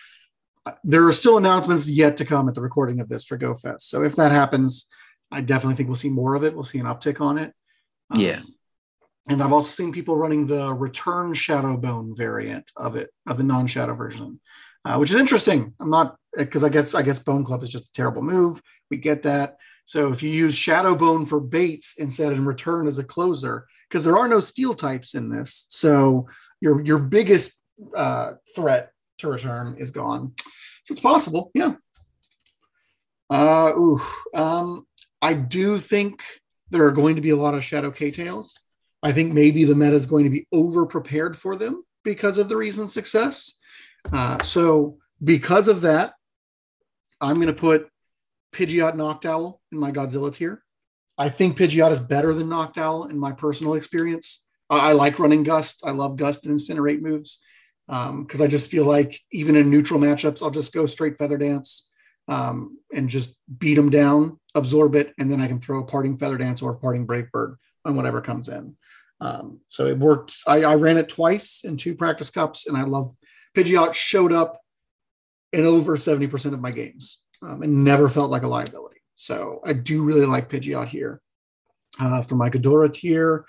Uh, 0.65 0.73
there 0.83 1.07
are 1.07 1.13
still 1.13 1.37
announcements 1.37 1.87
yet 1.87 2.17
to 2.17 2.25
come 2.25 2.49
at 2.49 2.55
the 2.55 2.61
recording 2.61 2.99
of 2.99 3.07
this 3.07 3.23
for 3.23 3.37
Go 3.37 3.53
Fest. 3.53 3.89
So 3.89 4.03
if 4.03 4.17
that 4.17 4.33
happens, 4.33 4.85
I 5.31 5.41
definitely 5.41 5.75
think 5.75 5.89
we'll 5.89 5.95
see 5.95 6.09
more 6.09 6.35
of 6.35 6.43
it. 6.43 6.53
We'll 6.53 6.63
see 6.63 6.79
an 6.79 6.85
uptick 6.85 7.21
on 7.21 7.37
it. 7.37 7.53
Um, 8.09 8.21
yeah. 8.21 8.41
And 9.29 9.43
I've 9.43 9.51
also 9.51 9.69
seen 9.69 9.91
people 9.91 10.15
running 10.15 10.47
the 10.47 10.73
return 10.73 11.33
Shadowbone 11.33 12.15
variant 12.15 12.71
of 12.77 12.95
it, 12.95 13.09
of 13.27 13.37
the 13.37 13.43
non-shadow 13.43 13.93
version, 13.93 14.39
uh, 14.85 14.95
which 14.97 15.09
is 15.09 15.17
interesting. 15.17 15.73
I'm 15.79 15.89
not 15.89 16.15
because 16.37 16.63
I 16.63 16.69
guess 16.69 16.95
I 16.95 17.01
guess 17.01 17.19
Bone 17.19 17.43
Club 17.43 17.61
is 17.63 17.69
just 17.69 17.89
a 17.89 17.93
terrible 17.93 18.21
move. 18.21 18.61
We 18.89 18.97
get 18.97 19.23
that. 19.23 19.57
So 19.83 20.11
if 20.11 20.23
you 20.23 20.29
use 20.29 20.55
Shadowbone 20.55 21.27
for 21.27 21.41
baits 21.41 21.95
instead 21.97 22.31
and 22.31 22.47
return 22.47 22.87
as 22.87 22.99
a 22.99 23.03
closer, 23.03 23.67
because 23.89 24.05
there 24.05 24.17
are 24.17 24.29
no 24.29 24.39
steel 24.39 24.73
types 24.73 25.13
in 25.13 25.29
this, 25.29 25.65
so 25.69 26.27
your 26.61 26.81
your 26.81 26.99
biggest 26.99 27.61
uh, 27.95 28.33
threat 28.55 28.91
to 29.17 29.29
return 29.29 29.75
is 29.77 29.91
gone. 29.91 30.33
So 30.83 30.93
it's 30.93 31.01
possible, 31.01 31.51
yeah. 31.53 31.73
Uh, 33.29 33.71
ooh, 33.77 34.01
um, 34.33 34.87
I 35.27 35.33
do 35.33 35.77
think 35.77 36.23
there 36.69 36.85
are 36.85 36.91
going 36.93 37.17
to 37.17 37.21
be 37.21 37.31
a 37.31 37.35
lot 37.35 37.53
of 37.53 37.61
Shadow 37.61 37.91
K 37.91 38.11
tails. 38.11 38.57
I 39.03 39.11
think 39.11 39.33
maybe 39.33 39.65
the 39.65 39.75
meta 39.75 39.93
is 39.93 40.05
going 40.05 40.23
to 40.23 40.29
be 40.29 40.47
over 40.53 40.85
prepared 40.85 41.35
for 41.35 41.57
them 41.57 41.83
because 42.05 42.37
of 42.37 42.47
the 42.47 42.55
recent 42.55 42.91
success. 42.91 43.57
Uh, 44.09 44.41
so, 44.41 44.99
because 45.21 45.67
of 45.67 45.81
that, 45.81 46.13
I'm 47.19 47.35
going 47.35 47.53
to 47.53 47.61
put 47.67 47.89
Pidgeot 48.53 48.95
Noctowl 48.95 49.59
in 49.69 49.79
my 49.79 49.91
Godzilla 49.91 50.33
tier. 50.33 50.63
I 51.17 51.27
think 51.27 51.57
Pidgeot 51.57 51.91
is 51.91 51.99
better 51.99 52.33
than 52.33 52.47
Noctowl 52.47 53.09
in 53.09 53.19
my 53.19 53.33
personal 53.33 53.73
experience. 53.73 54.45
I, 54.69 54.91
I 54.91 54.93
like 54.93 55.19
running 55.19 55.43
Gust. 55.43 55.81
I 55.83 55.91
love 55.91 56.15
Gust 56.15 56.45
and 56.45 56.57
Incinerate 56.57 57.01
moves 57.01 57.39
because 57.85 58.39
um, 58.39 58.41
I 58.41 58.47
just 58.47 58.71
feel 58.71 58.85
like 58.85 59.19
even 59.33 59.57
in 59.57 59.69
neutral 59.69 59.99
matchups, 59.99 60.41
I'll 60.41 60.51
just 60.51 60.73
go 60.73 60.85
straight 60.85 61.17
Feather 61.17 61.37
Dance 61.37 61.89
um, 62.29 62.77
and 62.93 63.09
just 63.09 63.35
beat 63.57 63.75
them 63.75 63.89
down, 63.89 64.39
absorb 64.57 64.95
it, 64.95 65.13
and 65.17 65.31
then 65.31 65.41
I 65.41 65.47
can 65.47 65.59
throw 65.59 65.81
a 65.81 65.85
Parting 65.85 66.17
Feather 66.17 66.37
Dance 66.37 66.61
or 66.61 66.71
a 66.71 66.77
Parting 66.77 67.05
Brave 67.05 67.31
Bird 67.31 67.57
on 67.85 67.95
whatever 67.95 68.21
comes 68.21 68.49
in. 68.49 68.75
Um, 69.19 69.61
so 69.67 69.87
it 69.87 69.97
worked. 69.97 70.37
I, 70.45 70.63
I, 70.63 70.75
ran 70.75 70.97
it 70.97 71.09
twice 71.09 71.63
in 71.63 71.77
two 71.77 71.95
practice 71.95 72.29
cups, 72.29 72.67
and 72.67 72.77
I 72.77 72.83
love 72.83 73.11
Pidgeot 73.55 73.93
showed 73.93 74.31
up 74.31 74.61
in 75.53 75.65
over 75.65 75.97
70% 75.97 76.53
of 76.53 76.59
my 76.59 76.71
games 76.71 77.23
um, 77.41 77.63
and 77.63 77.83
never 77.83 78.09
felt 78.09 78.29
like 78.29 78.43
a 78.43 78.47
liability. 78.47 79.01
So 79.15 79.61
I 79.65 79.73
do 79.73 80.03
really 80.03 80.25
like 80.25 80.49
Pidgeot 80.49 80.87
here. 80.87 81.21
Uh, 81.99 82.21
for 82.21 82.35
my 82.35 82.47
Ghidorah 82.47 82.93
tier, 82.93 83.45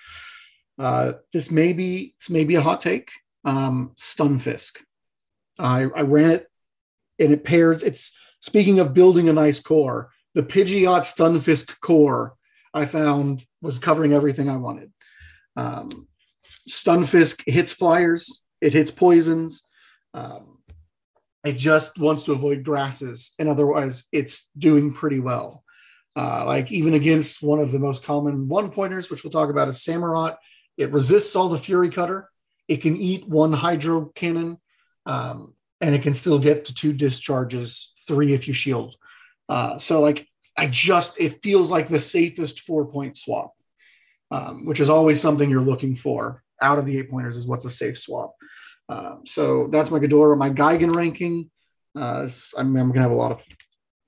uh, 0.78 1.14
this 1.34 1.50
may 1.50 1.74
be 1.74 2.14
this 2.18 2.30
may 2.30 2.44
be 2.44 2.54
a 2.54 2.62
hot 2.62 2.80
take. 2.80 3.10
Um, 3.44 3.92
Stunfisk. 3.96 4.78
I, 5.58 5.82
I 5.94 6.02
ran 6.02 6.30
it, 6.30 6.46
and 7.18 7.32
it 7.32 7.44
pairs. 7.44 7.82
It's 7.82 8.12
speaking 8.40 8.80
of 8.80 8.94
building 8.94 9.28
a 9.28 9.34
nice 9.34 9.60
core. 9.60 10.10
The 10.34 10.42
Pidgeot 10.42 11.02
Stunfisk 11.02 11.80
core 11.80 12.34
I 12.74 12.86
found 12.86 13.44
was 13.60 13.78
covering 13.78 14.12
everything 14.12 14.48
I 14.48 14.56
wanted. 14.56 14.92
Um, 15.56 16.06
Stunfisk 16.68 17.42
hits 17.46 17.72
flyers, 17.72 18.42
it 18.60 18.72
hits 18.72 18.90
poisons. 18.90 19.62
Um, 20.14 20.58
it 21.44 21.56
just 21.56 21.98
wants 21.98 22.24
to 22.24 22.32
avoid 22.32 22.64
grasses, 22.64 23.32
and 23.38 23.48
otherwise, 23.48 24.08
it's 24.12 24.50
doing 24.58 24.92
pretty 24.92 25.20
well. 25.20 25.64
Uh, 26.16 26.44
like 26.46 26.72
even 26.72 26.94
against 26.94 27.42
one 27.42 27.60
of 27.60 27.70
the 27.70 27.78
most 27.78 28.04
common 28.04 28.48
one 28.48 28.70
pointers, 28.70 29.08
which 29.08 29.22
we'll 29.22 29.30
talk 29.30 29.50
about, 29.50 29.68
is 29.68 29.78
Samurott. 29.78 30.36
It 30.76 30.92
resists 30.92 31.36
all 31.36 31.48
the 31.48 31.58
Fury 31.58 31.90
Cutter. 31.90 32.28
It 32.66 32.82
can 32.82 32.96
eat 32.96 33.28
one 33.28 33.52
Hydro 33.52 34.06
Cannon, 34.14 34.58
um, 35.06 35.54
and 35.80 35.94
it 35.94 36.02
can 36.02 36.14
still 36.14 36.38
get 36.38 36.64
to 36.66 36.74
two 36.74 36.92
discharges, 36.92 37.92
three 38.06 38.32
if 38.34 38.48
you 38.48 38.54
shield. 38.54 38.96
Uh, 39.48 39.78
so 39.78 40.00
like 40.00 40.26
I 40.56 40.66
just 40.66 41.20
it 41.20 41.38
feels 41.38 41.70
like 41.70 41.88
the 41.88 42.00
safest 42.00 42.60
four 42.60 42.86
point 42.86 43.16
swap 43.16 43.52
um, 44.30 44.64
which 44.64 44.80
is 44.80 44.90
always 44.90 45.20
something 45.20 45.48
you're 45.48 45.60
looking 45.60 45.94
for 45.94 46.42
out 46.60 46.78
of 46.78 46.86
the 46.86 46.98
eight 46.98 47.10
pointers 47.10 47.36
is 47.36 47.46
what's 47.46 47.64
a 47.64 47.70
safe 47.70 47.98
swap. 47.98 48.34
Um, 48.88 49.22
so 49.24 49.68
that's 49.68 49.90
my 49.90 49.98
Ghidorah. 49.98 50.36
My 50.36 50.50
Gigan 50.50 50.94
ranking, 50.94 51.50
uh, 51.94 52.28
I'm, 52.56 52.76
I'm 52.76 52.88
going 52.88 52.94
to 52.94 53.02
have 53.02 53.10
a 53.10 53.16
lot 53.16 53.32
of 53.32 53.44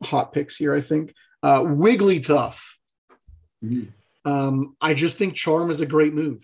hot 0.03 0.33
picks 0.33 0.57
here, 0.57 0.75
I 0.75 0.81
think. 0.81 1.15
Uh, 1.43 1.61
Wigglytuff. 1.61 2.63
Mm. 3.65 3.89
Um, 4.25 4.77
I 4.81 4.95
just 4.95 5.17
think 5.17 5.35
Charm 5.35 5.71
is 5.71 5.81
a 5.81 5.87
great 5.87 6.15
move. 6.15 6.43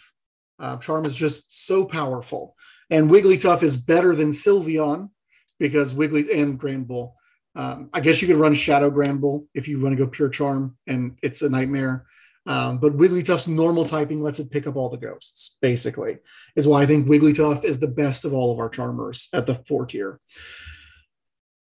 Uh, 0.58 0.76
Charm 0.78 1.04
is 1.04 1.16
just 1.16 1.66
so 1.66 1.84
powerful. 1.84 2.54
And 2.88 3.10
Wigglytuff 3.10 3.62
is 3.62 3.76
better 3.76 4.14
than 4.14 4.30
Sylveon 4.30 5.10
because 5.58 5.94
Wiggly 5.94 6.40
and 6.40 6.58
Granbull. 6.58 7.12
Um, 7.56 7.88
I 7.94 8.00
guess 8.00 8.20
you 8.20 8.28
could 8.28 8.36
run 8.36 8.54
Shadow 8.54 8.90
Granbull 8.90 9.46
if 9.54 9.66
you 9.66 9.80
want 9.80 9.96
to 9.96 10.04
go 10.04 10.10
pure 10.10 10.28
Charm, 10.28 10.76
and 10.86 11.16
it's 11.22 11.40
a 11.40 11.48
nightmare. 11.48 12.04
Um, 12.46 12.78
but 12.78 12.96
Wigglytuff's 12.96 13.48
normal 13.48 13.86
typing 13.86 14.22
lets 14.22 14.38
it 14.38 14.50
pick 14.50 14.66
up 14.66 14.76
all 14.76 14.90
the 14.90 14.98
ghosts, 14.98 15.56
basically, 15.60 16.18
is 16.54 16.68
why 16.68 16.82
I 16.82 16.86
think 16.86 17.08
Wigglytuff 17.08 17.64
is 17.64 17.80
the 17.80 17.88
best 17.88 18.24
of 18.24 18.34
all 18.34 18.52
of 18.52 18.60
our 18.60 18.68
charmers 18.68 19.28
at 19.32 19.46
the 19.46 19.54
four 19.54 19.86
tier. 19.86 20.20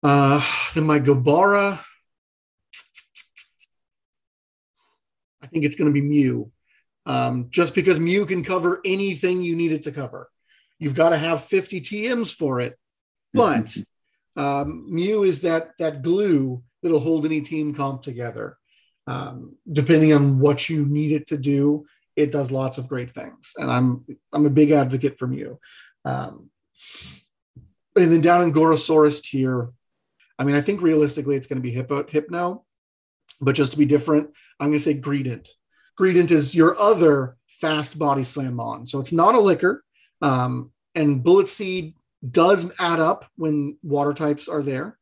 Uh, 0.03 0.41
then 0.75 0.85
my 0.85 1.01
Gabara, 1.01 1.81
I 5.43 5.47
think 5.47 5.65
it's 5.65 5.77
going 5.77 5.93
to 5.93 5.99
be 5.99 6.07
Mew, 6.07 6.53
um, 7.07 7.49
just 7.51 7.75
because 7.75 7.99
Mew 7.99 8.27
can 8.27 8.45
cover 8.45 8.81
anything 8.85 9.43
you 9.43 9.57
need 9.57 9.73
it 9.73 9.83
to 9.85 9.93
cover. 9.93 10.31
You've 10.79 10.95
got 10.95 11.11
to 11.11 11.19
have 11.19 11.43
50 11.45 11.81
TMs 11.81 12.33
for 12.35 12.61
it, 12.61 12.79
but 13.33 13.77
um, 14.37 14.87
Mew 14.89 15.25
is 15.25 15.43
that 15.43 15.73
that 15.79 16.03
glue 16.03 16.63
that'll 16.83 17.01
hold 17.01 17.25
any 17.27 17.41
team 17.41 17.75
comp 17.75 18.03
together 18.03 18.57
um, 19.11 19.57
depending 19.71 20.13
on 20.13 20.39
what 20.39 20.69
you 20.69 20.87
need 20.87 21.11
it 21.13 21.27
to 21.29 21.37
do, 21.37 21.85
it 22.15 22.31
does 22.31 22.53
lots 22.53 22.79
of 22.79 22.89
great 22.89 23.11
things. 23.11 23.55
And 23.57 23.71
I'm 23.71 24.05
I'm 24.33 24.47
a 24.47 24.51
big 24.51 24.71
advocate 24.71 25.19
from 25.19 25.33
you. 25.33 25.59
Um, 26.05 26.51
and 27.97 28.13
then 28.13 28.21
down 28.21 28.43
in 28.43 28.53
Gorosaurus 28.53 29.23
tier, 29.23 29.71
I 30.39 30.45
mean, 30.45 30.55
I 30.55 30.61
think 30.61 30.81
realistically 30.81 31.35
it's 31.35 31.49
going 31.49 31.59
to 31.59 31.63
be 31.63 31.73
Hippo, 31.73 32.05
Hypno, 32.07 32.65
but 33.41 33.57
just 33.57 33.73
to 33.73 33.79
be 33.79 33.85
different, 33.85 34.31
I'm 34.61 34.69
going 34.69 34.79
to 34.79 34.85
say 34.85 34.95
Greedent. 34.95 35.49
Greedent 35.99 36.31
is 36.31 36.55
your 36.55 36.79
other 36.79 37.37
fast 37.49 37.99
body 37.99 38.25
slam 38.25 38.61
on. 38.61 38.87
So 38.87 39.01
it's 39.01 39.13
not 39.13 39.35
a 39.35 39.41
licker. 39.41 39.83
Um, 40.23 40.71
and 40.95 41.23
Bullet 41.23 41.49
Seed 41.49 41.95
does 42.29 42.71
add 42.79 43.01
up 43.01 43.27
when 43.37 43.79
water 43.83 44.13
types 44.13 44.49
are 44.49 44.63
there. 44.63 44.99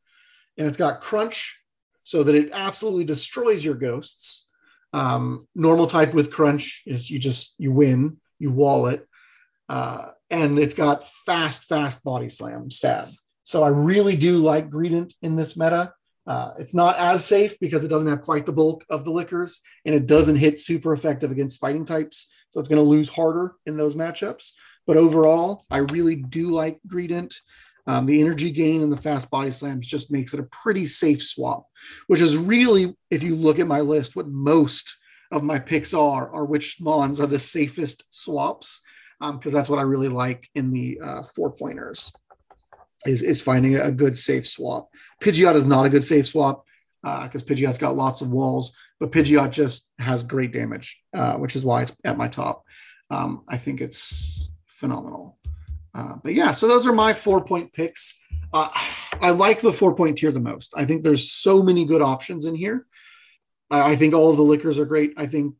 And 0.57 0.67
it's 0.67 0.77
got 0.77 1.01
crunch, 1.01 1.57
so 2.03 2.23
that 2.23 2.35
it 2.35 2.49
absolutely 2.53 3.05
destroys 3.05 3.63
your 3.63 3.75
ghosts. 3.75 4.47
Um, 4.93 5.47
normal 5.53 5.85
type 5.87 6.13
with 6.13 6.31
crunch 6.31 6.81
is 6.85 7.09
you 7.09 7.19
just 7.19 7.53
you 7.59 7.71
win, 7.71 8.17
you 8.39 8.51
wall 8.51 8.87
it, 8.87 9.07
uh, 9.69 10.09
and 10.29 10.57
it's 10.57 10.73
got 10.73 11.07
fast, 11.07 11.65
fast 11.65 12.03
body 12.03 12.27
slam 12.27 12.71
stab. 12.71 13.09
So 13.43 13.63
I 13.63 13.69
really 13.69 14.15
do 14.15 14.39
like 14.39 14.69
Greedent 14.69 15.13
in 15.21 15.35
this 15.35 15.55
meta. 15.55 15.93
Uh, 16.27 16.51
it's 16.59 16.73
not 16.73 16.97
as 16.97 17.25
safe 17.25 17.59
because 17.59 17.83
it 17.83 17.87
doesn't 17.87 18.09
have 18.09 18.21
quite 18.21 18.45
the 18.45 18.51
bulk 18.51 18.83
of 18.89 19.03
the 19.03 19.11
lickers, 19.11 19.61
and 19.85 19.95
it 19.95 20.07
doesn't 20.07 20.35
hit 20.35 20.59
super 20.59 20.93
effective 20.93 21.31
against 21.31 21.59
fighting 21.59 21.85
types. 21.85 22.27
So 22.49 22.59
it's 22.59 22.69
going 22.69 22.81
to 22.81 22.89
lose 22.89 23.09
harder 23.09 23.53
in 23.65 23.77
those 23.77 23.95
matchups. 23.95 24.51
But 24.89 24.97
overall, 24.97 25.63
I 25.69 25.77
really 25.77 26.15
do 26.15 26.49
like 26.49 26.79
Greedent. 26.87 27.35
Um, 27.85 28.07
the 28.07 28.19
energy 28.19 28.49
gain 28.49 28.81
and 28.81 28.91
the 28.91 28.97
fast 28.97 29.29
body 29.29 29.51
slams 29.51 29.85
just 29.85 30.11
makes 30.11 30.33
it 30.33 30.39
a 30.39 30.49
pretty 30.51 30.87
safe 30.87 31.21
swap, 31.21 31.67
which 32.07 32.21
is 32.21 32.39
really, 32.39 32.97
if 33.11 33.21
you 33.21 33.35
look 33.35 33.59
at 33.59 33.67
my 33.67 33.81
list, 33.81 34.15
what 34.15 34.27
most 34.27 34.97
of 35.31 35.43
my 35.43 35.59
picks 35.59 35.93
are, 35.93 36.33
are 36.33 36.43
which 36.43 36.81
Mons 36.81 37.19
are 37.19 37.27
the 37.27 37.37
safest 37.37 38.03
swaps, 38.09 38.81
because 39.21 39.53
um, 39.53 39.59
that's 39.59 39.69
what 39.69 39.77
I 39.77 39.83
really 39.83 40.07
like 40.09 40.49
in 40.55 40.71
the 40.71 40.99
uh, 41.03 41.21
four 41.21 41.51
pointers, 41.51 42.11
is, 43.05 43.21
is 43.21 43.43
finding 43.43 43.75
a 43.75 43.91
good 43.91 44.17
safe 44.17 44.47
swap. 44.47 44.89
Pidgeot 45.21 45.53
is 45.53 45.65
not 45.65 45.85
a 45.85 45.89
good 45.89 46.03
safe 46.03 46.25
swap 46.25 46.65
because 47.03 47.43
uh, 47.43 47.45
Pidgeot's 47.45 47.77
got 47.77 47.95
lots 47.95 48.21
of 48.21 48.31
walls, 48.31 48.75
but 48.99 49.11
Pidgeot 49.11 49.51
just 49.51 49.87
has 49.99 50.23
great 50.23 50.51
damage, 50.51 50.99
uh, 51.13 51.35
which 51.35 51.55
is 51.55 51.63
why 51.63 51.83
it's 51.83 51.95
at 52.03 52.17
my 52.17 52.27
top. 52.27 52.63
Um, 53.11 53.43
I 53.47 53.57
think 53.57 53.81
it's 53.81 54.38
phenomenal. 54.79 55.37
Uh, 55.93 56.15
but 56.23 56.33
yeah, 56.33 56.51
so 56.51 56.67
those 56.67 56.87
are 56.87 56.93
my 56.93 57.13
four 57.13 57.43
point 57.43 57.73
picks. 57.73 58.19
Uh, 58.53 58.69
I 59.21 59.31
like 59.31 59.59
the 59.61 59.71
four 59.71 59.95
point 59.95 60.17
tier 60.17 60.31
the 60.31 60.39
most. 60.39 60.73
I 60.75 60.85
think 60.85 61.03
there's 61.03 61.31
so 61.31 61.61
many 61.61 61.85
good 61.85 62.01
options 62.01 62.45
in 62.45 62.55
here. 62.55 62.85
I 63.71 63.95
think 63.95 64.13
all 64.15 64.31
of 64.31 64.37
the 64.37 64.43
lickers 64.43 64.79
are 64.79 64.85
great. 64.85 65.13
I 65.17 65.27
think 65.27 65.53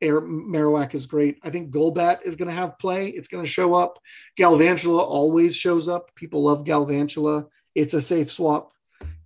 Air 0.00 0.20
Marowak 0.20 0.94
is 0.94 1.06
great. 1.06 1.38
I 1.44 1.50
think 1.50 1.72
Golbat 1.72 2.22
is 2.24 2.34
going 2.34 2.48
to 2.48 2.54
have 2.54 2.78
play. 2.78 3.08
It's 3.08 3.28
going 3.28 3.44
to 3.44 3.48
show 3.48 3.74
up. 3.74 4.00
Galvantula 4.36 4.98
always 4.98 5.54
shows 5.54 5.86
up. 5.86 6.12
People 6.16 6.42
love 6.42 6.64
Galvantula. 6.64 7.46
It's 7.76 7.94
a 7.94 8.00
safe 8.00 8.32
swap. 8.32 8.72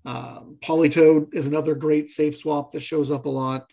Um, 0.05 0.59
Politoed 0.63 1.35
is 1.35 1.47
another 1.47 1.75
great 1.75 2.11
safe 2.11 2.37
swap 2.37 2.73
that 2.73 2.81
shows 2.81 3.11
up 3.11 3.25
a 3.25 3.31
lot. 3.31 3.71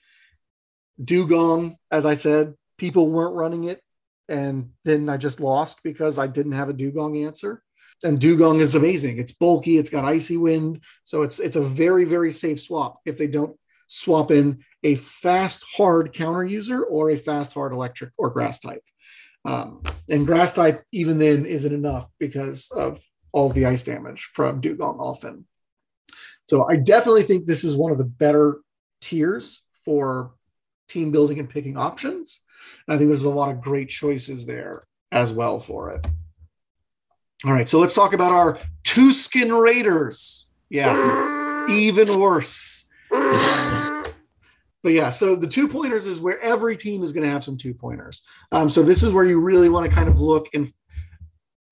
Dewgong, 1.02 1.76
as 1.92 2.06
I 2.06 2.14
said, 2.14 2.54
people 2.78 3.12
weren't 3.12 3.36
running 3.36 3.66
it 3.66 3.83
and 4.30 4.72
then 4.86 5.10
I 5.10 5.18
just 5.18 5.40
lost 5.40 5.82
because 5.84 6.18
I 6.18 6.28
didn't 6.28 6.54
have 6.54 6.70
a 6.70 6.74
Dewgong 6.74 7.26
answer. 7.26 7.62
And 8.04 8.20
Dewgong 8.20 8.60
is 8.60 8.76
amazing. 8.76 9.18
It's 9.18 9.32
bulky. 9.32 9.78
It's 9.78 9.90
got 9.90 10.06
icy 10.06 10.38
wind, 10.38 10.82
so 11.04 11.22
it's 11.22 11.40
it's 11.40 11.56
a 11.56 11.62
very 11.62 12.06
very 12.06 12.32
safe 12.32 12.60
swap 12.60 13.00
if 13.06 13.18
they 13.18 13.28
don't 13.28 13.58
swap 13.88 14.32
in 14.32 14.64
a 14.84 14.96
fast 14.96 15.66
hard 15.78 16.14
counter 16.14 16.44
user 16.44 16.84
or 16.84 17.12
a 17.12 17.16
fast 17.16 17.54
hard 17.54 17.72
electric 17.72 18.12
or 18.18 18.30
grass 18.30 18.60
type. 18.60 18.84
Um, 19.46 19.84
and 20.10 20.26
grass 20.26 20.54
type 20.54 20.84
even 20.92 21.18
then 21.18 21.46
isn't 21.46 21.74
enough 21.74 22.10
because 22.20 22.72
of 22.72 23.00
all 23.32 23.50
the 23.50 23.66
ice 23.66 23.84
damage 23.84 24.30
from 24.34 24.62
Dewgong 24.62 25.00
often. 25.00 25.46
So 26.48 26.68
I 26.68 26.76
definitely 26.78 27.24
think 27.24 27.46
this 27.46 27.64
is 27.64 27.76
one 27.76 27.92
of 27.92 27.98
the 27.98 28.04
better 28.04 28.60
tiers 29.02 29.64
for 29.86 30.34
team 30.88 31.12
building 31.12 31.40
and 31.40 31.50
picking 31.50 31.78
options. 31.78 32.42
And 32.88 32.96
I 32.96 32.98
think 32.98 33.10
there's 33.10 33.24
a 33.24 33.30
lot 33.30 33.52
of 33.52 33.62
great 33.62 33.90
choices 33.90 34.46
there 34.46 34.84
as 35.12 35.32
well 35.32 35.60
for 35.60 35.92
it. 35.92 36.08
All 37.46 37.54
right, 37.54 37.68
so 37.68 37.80
let's 37.80 37.96
talk 37.96 38.14
about 38.14 38.32
our 38.32 38.60
two 38.84 39.12
skin 39.12 39.52
raiders. 39.52 40.48
Yeah, 40.70 41.68
even 41.70 42.20
worse. 42.20 42.86
But 44.84 44.92
yeah, 44.92 45.10
so 45.10 45.38
the 45.38 45.48
two 45.48 45.70
pointers 45.70 46.06
is 46.06 46.20
where 46.20 46.40
every 46.42 46.76
team 46.76 47.04
is 47.04 47.14
going 47.14 47.24
to 47.24 47.30
have 47.30 47.44
some 47.44 47.58
two 47.58 47.74
pointers. 47.74 48.22
Um, 48.52 48.70
so 48.70 48.84
this 48.84 49.02
is 49.02 49.14
where 49.14 49.24
you 49.24 49.40
really 49.40 49.70
want 49.70 49.90
to 49.90 49.92
kind 49.92 50.10
of 50.10 50.20
look 50.20 50.48
and 50.54 50.68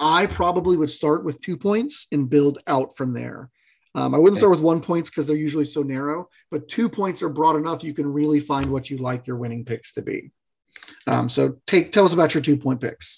I 0.01 0.25
probably 0.25 0.77
would 0.77 0.89
start 0.89 1.23
with 1.23 1.39
two 1.41 1.55
points 1.55 2.07
and 2.11 2.27
build 2.27 2.57
out 2.65 2.97
from 2.97 3.13
there. 3.13 3.51
Um, 3.93 4.15
I 4.15 4.17
wouldn't 4.17 4.39
start 4.39 4.51
with 4.51 4.61
one 4.61 4.81
points 4.81 5.11
because 5.11 5.27
they're 5.27 5.37
usually 5.37 5.65
so 5.65 5.83
narrow, 5.83 6.27
but 6.49 6.67
two 6.67 6.89
points 6.89 7.21
are 7.21 7.29
broad 7.29 7.55
enough 7.55 7.83
you 7.83 7.93
can 7.93 8.11
really 8.11 8.39
find 8.39 8.71
what 8.71 8.89
you 8.89 8.97
like 8.97 9.27
your 9.27 9.35
winning 9.35 9.63
picks 9.63 9.93
to 9.93 10.01
be. 10.01 10.31
Um, 11.07 11.29
so 11.29 11.57
take 11.67 11.91
tell 11.91 12.05
us 12.05 12.13
about 12.13 12.33
your 12.33 12.41
two 12.41 12.57
point 12.57 12.81
picks. 12.81 13.17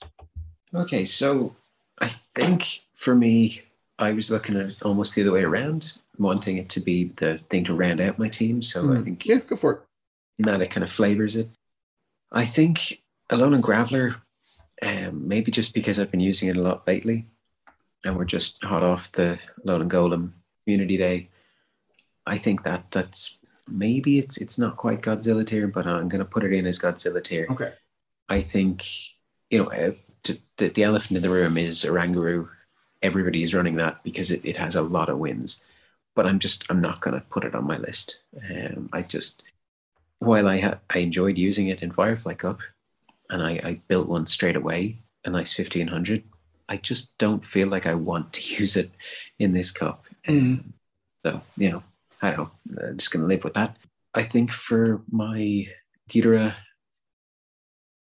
Okay, 0.73 1.05
so 1.05 1.55
I 1.99 2.07
think 2.07 2.81
for 2.93 3.15
me, 3.15 3.61
I 3.99 4.13
was 4.13 4.31
looking 4.31 4.55
at 4.55 4.81
almost 4.81 5.15
the 5.15 5.21
other 5.21 5.31
way 5.31 5.43
around, 5.43 5.93
wanting 6.17 6.57
it 6.57 6.69
to 6.69 6.79
be 6.79 7.11
the 7.15 7.39
thing 7.49 7.63
to 7.65 7.73
round 7.73 8.01
out 8.01 8.19
my 8.19 8.27
team. 8.27 8.61
So 8.61 8.83
mm. 8.83 8.99
I 8.99 9.03
think 9.03 9.25
yeah, 9.25 9.37
go 9.37 9.55
for 9.55 9.71
it. 9.73 9.79
Now 10.39 10.57
that 10.57 10.71
kind 10.71 10.83
of 10.83 10.91
flavors 10.91 11.35
it. 11.35 11.49
I 12.31 12.45
think 12.45 13.01
Alolan 13.31 13.61
Graveler, 13.61 14.15
um, 14.81 15.27
maybe 15.27 15.51
just 15.51 15.73
because 15.73 15.99
I've 15.99 16.11
been 16.11 16.19
using 16.19 16.49
it 16.49 16.57
a 16.57 16.61
lot 16.61 16.87
lately, 16.87 17.27
and 18.03 18.17
we're 18.17 18.25
just 18.25 18.63
hot 18.63 18.83
off 18.83 19.11
the 19.11 19.39
Alolan 19.65 19.89
Golem 19.89 20.31
Community 20.65 20.97
Day. 20.97 21.29
I 22.25 22.37
think 22.37 22.63
that 22.63 22.89
that's 22.91 23.37
maybe 23.68 24.20
it's 24.20 24.38
it's 24.38 24.59
not 24.59 24.78
quite 24.78 25.01
Godzilla 25.01 25.45
tier, 25.45 25.68
but 25.68 25.88
I'm 25.88 26.09
going 26.09 26.20
to 26.20 26.26
put 26.26 26.43
it 26.43 26.53
in 26.53 26.66
as 26.66 26.80
Godzilla 26.80 27.24
tier. 27.24 27.47
Okay. 27.49 27.74
I 28.30 28.41
think 28.41 28.86
you 29.49 29.64
know 29.64 29.72
uh, 29.72 29.91
the, 30.57 30.70
the 30.70 30.84
elephant 30.84 31.18
in 31.18 31.24
the 31.24 31.30
room 31.30 31.57
is 31.57 31.84
Oranguru. 31.84 32.49
Everybody 33.01 33.43
is 33.43 33.53
running 33.53 33.76
that 33.76 34.03
because 34.03 34.32
it, 34.32 34.41
it 34.45 34.57
has 34.57 34.76
a 34.76 34.82
lot 34.82 35.09
of 35.09 35.18
wins, 35.18 35.61
but 36.16 36.26
I'm 36.26 36.39
just 36.39 36.66
I'm 36.70 36.82
not 36.82 37.01
going 37.01 37.16
to 37.16 37.26
put 37.28 37.43
it 37.43 37.55
on 37.55 37.66
my 37.66 37.78
list. 37.78 38.20
Um, 38.38 38.89
I 38.93 39.01
just 39.01 39.43
while 40.20 40.47
I 40.47 40.59
ha- 40.59 40.80
I 40.89 40.99
enjoyed 40.99 41.38
using 41.38 41.68
it 41.68 41.84
in 41.84 41.91
Firefly 41.91 42.36
Cup, 42.36 42.61
and 43.30 43.43
I, 43.43 43.51
I 43.64 43.82
built 43.88 44.07
one 44.07 44.26
straight 44.26 44.55
away, 44.55 44.99
a 45.26 45.30
nice 45.30 45.53
fifteen 45.53 45.88
hundred. 45.88 46.24
I 46.70 46.78
just 46.78 47.18
don't 47.18 47.45
feel 47.45 47.68
like 47.68 47.86
I 47.86 47.93
want 47.93 48.34
to 48.34 48.55
use 48.59 48.76
it 48.76 48.91
in 49.39 49.53
this 49.53 49.72
cup. 49.72 50.05
Mm. 50.28 50.64
So, 51.26 51.41
you 51.57 51.72
know, 51.72 51.84
I 52.24 52.32
don't 52.32 52.49
know. 52.65 52.88
I'm 52.88 52.97
just 52.97 53.11
going 53.11 53.21
to 53.21 53.28
live 53.28 53.43
with 53.43 53.55
that. 53.55 53.78
I 54.13 54.24
think 54.24 54.49
for 54.49 55.03
my 55.11 55.67
Ghidorah, 56.09 56.55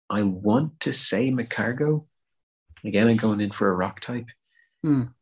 I 0.10 0.24
want 0.24 0.80
to 0.82 0.94
say 0.94 1.30
Magcargo. 1.30 2.06
Again, 2.84 3.08
I'm 3.08 3.18
going 3.18 3.40
in 3.40 3.52
for 3.52 3.70
a 3.70 3.76
rock 3.76 4.00
type. 4.00 4.26
Mm. 4.84 5.14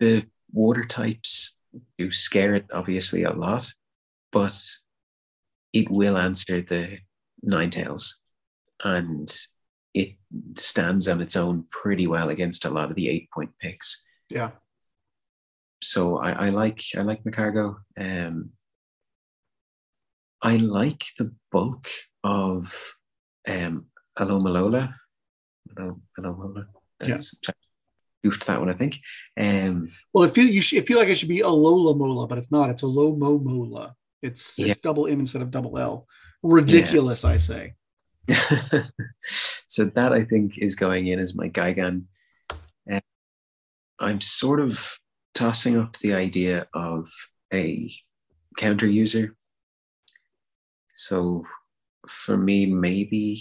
The 0.00 0.24
water 0.50 0.84
types 0.84 1.54
do 1.98 2.10
scare 2.10 2.54
it, 2.54 2.64
obviously, 2.72 3.22
a 3.22 3.32
lot, 3.32 3.70
but 4.30 4.58
it 5.74 5.90
will 5.90 6.16
answer 6.16 6.62
the 6.62 7.00
nine 7.42 7.68
tails. 7.68 8.18
And 8.82 9.30
it 9.92 10.16
stands 10.56 11.06
on 11.06 11.20
its 11.20 11.36
own 11.36 11.66
pretty 11.70 12.06
well 12.06 12.30
against 12.30 12.64
a 12.64 12.70
lot 12.70 12.88
of 12.88 12.96
the 12.96 13.10
eight 13.10 13.30
point 13.30 13.50
picks. 13.60 14.02
Yeah 14.30 14.52
so 15.82 16.18
I, 16.18 16.46
I 16.46 16.48
like 16.50 16.82
I 16.96 17.02
like 17.02 17.24
Magcargo. 17.24 17.76
Um, 17.98 18.50
I 20.40 20.56
like 20.56 21.04
the 21.18 21.32
bulk 21.50 21.88
of 22.24 22.94
um, 23.48 23.86
Alomomola. 24.18 24.94
Alomomola. 25.76 26.66
That's 26.98 27.34
yeah. 27.46 27.54
goofed 28.24 28.46
that 28.46 28.60
one, 28.60 28.70
I 28.70 28.74
think. 28.74 28.98
Um, 29.40 29.92
well, 30.12 30.24
it 30.24 30.34
feel 30.34 30.46
you 30.46 30.62
should, 30.62 30.78
it 30.78 30.86
feel 30.86 30.98
like 30.98 31.08
it 31.08 31.16
should 31.16 31.28
be 31.28 31.40
Alomomola, 31.40 32.28
but 32.28 32.38
it's 32.38 32.50
not. 32.50 32.70
It's 32.70 32.82
Alomomola. 32.82 33.94
It's 34.22 34.58
yeah. 34.58 34.68
it's 34.68 34.80
double 34.80 35.06
M 35.06 35.20
instead 35.20 35.42
of 35.42 35.50
double 35.50 35.78
L. 35.78 36.06
Ridiculous, 36.42 37.24
yeah. 37.24 37.30
I 37.30 37.36
say. 37.36 37.74
so 39.66 39.84
that 39.84 40.12
I 40.12 40.24
think 40.24 40.58
is 40.58 40.76
going 40.76 41.08
in 41.08 41.18
as 41.18 41.34
my 41.34 41.48
Gigan. 41.48 42.04
Uh, 42.90 43.00
I'm 43.98 44.20
sort 44.20 44.60
of 44.60 44.96
tossing 45.34 45.76
up 45.78 45.98
the 45.98 46.14
idea 46.14 46.66
of 46.74 47.10
a 47.52 47.92
counter 48.56 48.86
user. 48.86 49.36
So 50.94 51.44
for 52.06 52.36
me, 52.36 52.66
maybe 52.66 53.40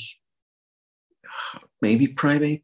maybe 1.81 2.07
Primeape. 2.07 2.63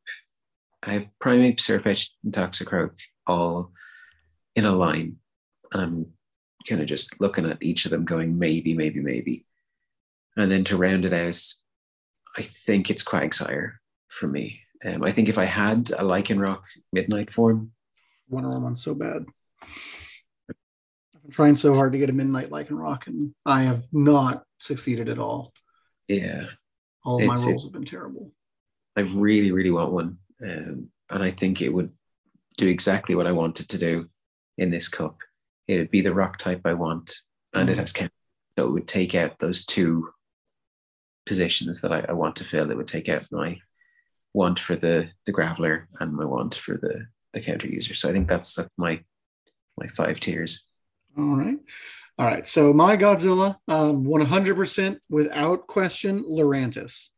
I 0.84 0.92
have 0.92 1.08
Primeape, 1.22 1.58
Sirfetch'd, 1.58 2.14
and 2.24 2.34
Toxicroak 2.34 2.98
all 3.26 3.72
in 4.56 4.66
a 4.66 4.72
line. 4.72 5.18
And 5.72 5.82
I'm 5.82 6.06
kind 6.68 6.82
of 6.82 6.88
just 6.88 7.20
looking 7.20 7.46
at 7.46 7.58
each 7.62 7.86
of 7.86 7.92
them 7.92 8.06
going, 8.06 8.38
maybe, 8.38 8.74
maybe, 8.74 9.00
maybe. 9.00 9.46
And 10.36 10.52
then 10.52 10.64
to 10.66 10.78
round 10.78 11.06
it 11.06 11.14
out, 11.14 11.42
I 12.38 12.44
think 12.44 12.90
it's 12.90 13.04
Quagsire 13.04 13.74
for 14.08 14.28
me. 14.28 14.62
Um, 14.86 15.04
I 15.04 15.12
think 15.12 15.28
if 15.28 15.38
I 15.38 15.46
had 15.46 15.90
a 15.90 16.04
Lycanroc 16.04 16.64
Midnight 16.94 17.32
form, 17.32 17.72
Wonder 18.30 18.50
Woman 18.50 18.76
so 18.76 18.94
bad. 18.94 19.26
I've 19.62 21.22
been 21.22 21.32
trying 21.32 21.56
so 21.56 21.74
hard 21.74 21.94
to 21.94 21.98
get 21.98 22.10
a 22.10 22.14
Midnight 22.14 22.50
Lycanroc, 22.50 22.70
and 22.70 22.80
rock, 22.80 23.08
and 23.08 23.36
I 23.46 23.64
have 23.64 23.86
not 23.92 24.44
succeeded 24.60 25.10
at 25.10 25.20
all. 25.20 25.54
Yeah. 26.08 26.46
All 27.04 27.20
my 27.20 27.36
rolls 27.46 27.64
have 27.64 27.74
been 27.74 27.86
terrible. 27.86 28.32
I 28.96 29.02
really, 29.02 29.52
really 29.52 29.72
want 29.72 29.94
one. 29.94 30.18
Um, 30.42 30.90
and 31.10 31.24
I 31.24 31.32
think 31.32 31.62
it 31.62 31.74
would 31.74 31.92
do 32.58 32.68
exactly 32.68 33.16
what 33.16 33.28
I 33.28 33.32
wanted 33.32 33.70
to 33.70 33.78
do 33.78 34.06
in 34.58 34.72
this 34.72 34.90
cup. 34.90 35.18
It 35.68 35.78
would 35.78 35.92
be 35.92 36.02
the 36.02 36.14
rock 36.14 36.38
type 36.38 36.62
I 36.66 36.74
want, 36.74 37.14
and 37.54 37.70
mm. 37.70 37.72
it 37.72 37.78
has 37.78 37.92
So 37.92 38.08
it 38.68 38.72
would 38.72 38.88
take 38.88 39.16
out 39.16 39.40
those 39.40 39.66
two 39.66 40.10
positions 41.26 41.82
that 41.82 41.92
I, 41.92 42.06
I, 42.10 42.14
want 42.14 42.38
to 42.38 42.46
fill. 42.46 42.72
It 42.72 42.78
would 42.78 42.88
take 42.88 43.10
out 43.10 43.26
my 43.32 43.60
want 44.34 44.60
for 44.60 44.76
the 44.76 45.10
the 45.26 45.34
graveler 45.34 45.86
and 46.00 46.14
my 46.14 46.26
want 46.26 46.56
for 46.56 46.78
the 46.78 47.06
the 47.38 47.46
counter 47.46 47.68
user. 47.68 47.94
So 47.94 48.10
I 48.10 48.14
think 48.14 48.28
that's, 48.28 48.60
my 48.78 49.04
my 49.78 49.88
five 49.88 50.20
tiers. 50.20 50.66
All 51.18 51.38
right. 51.38 51.58
All 52.18 52.26
right. 52.26 52.48
So 52.48 52.74
my 52.74 52.98
Godzilla, 52.98 53.58
um, 53.68 54.06
100% 54.06 54.98
without 55.10 55.68
question, 55.68 56.24
Lurantis. 56.24 57.10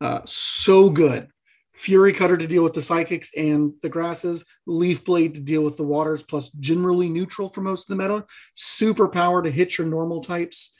Uh, 0.00 0.20
so 0.26 0.90
good. 0.90 1.28
Fury 1.70 2.12
Cutter 2.12 2.36
to 2.36 2.46
deal 2.46 2.62
with 2.62 2.74
the 2.74 2.82
psychics 2.82 3.30
and 3.34 3.72
the 3.80 3.88
grasses, 3.88 4.44
Leaf 4.66 5.04
Blade 5.04 5.34
to 5.34 5.40
deal 5.40 5.64
with 5.64 5.78
the 5.78 5.84
waters, 5.84 6.22
plus 6.22 6.50
generally 6.60 7.08
neutral 7.08 7.48
for 7.48 7.62
most 7.62 7.88
of 7.88 7.96
the 7.96 8.02
meta. 8.02 8.26
Super 8.52 9.08
power 9.08 9.42
to 9.42 9.50
hit 9.50 9.78
your 9.78 9.86
normal 9.86 10.20
types. 10.20 10.76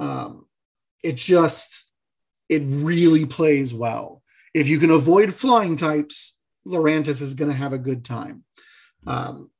Um, 0.00 0.46
it 1.02 1.16
just, 1.16 1.90
it 2.50 2.62
really 2.66 3.24
plays 3.24 3.72
well. 3.72 4.22
If 4.52 4.68
you 4.68 4.78
can 4.78 4.90
avoid 4.90 5.32
flying 5.32 5.76
types, 5.76 6.38
Lurantis 6.66 7.20
is 7.20 7.34
going 7.34 7.50
to 7.50 7.56
have 7.56 7.72
a 7.72 7.78
good 7.78 8.04
time. 8.04 8.44
Um, 9.06 9.50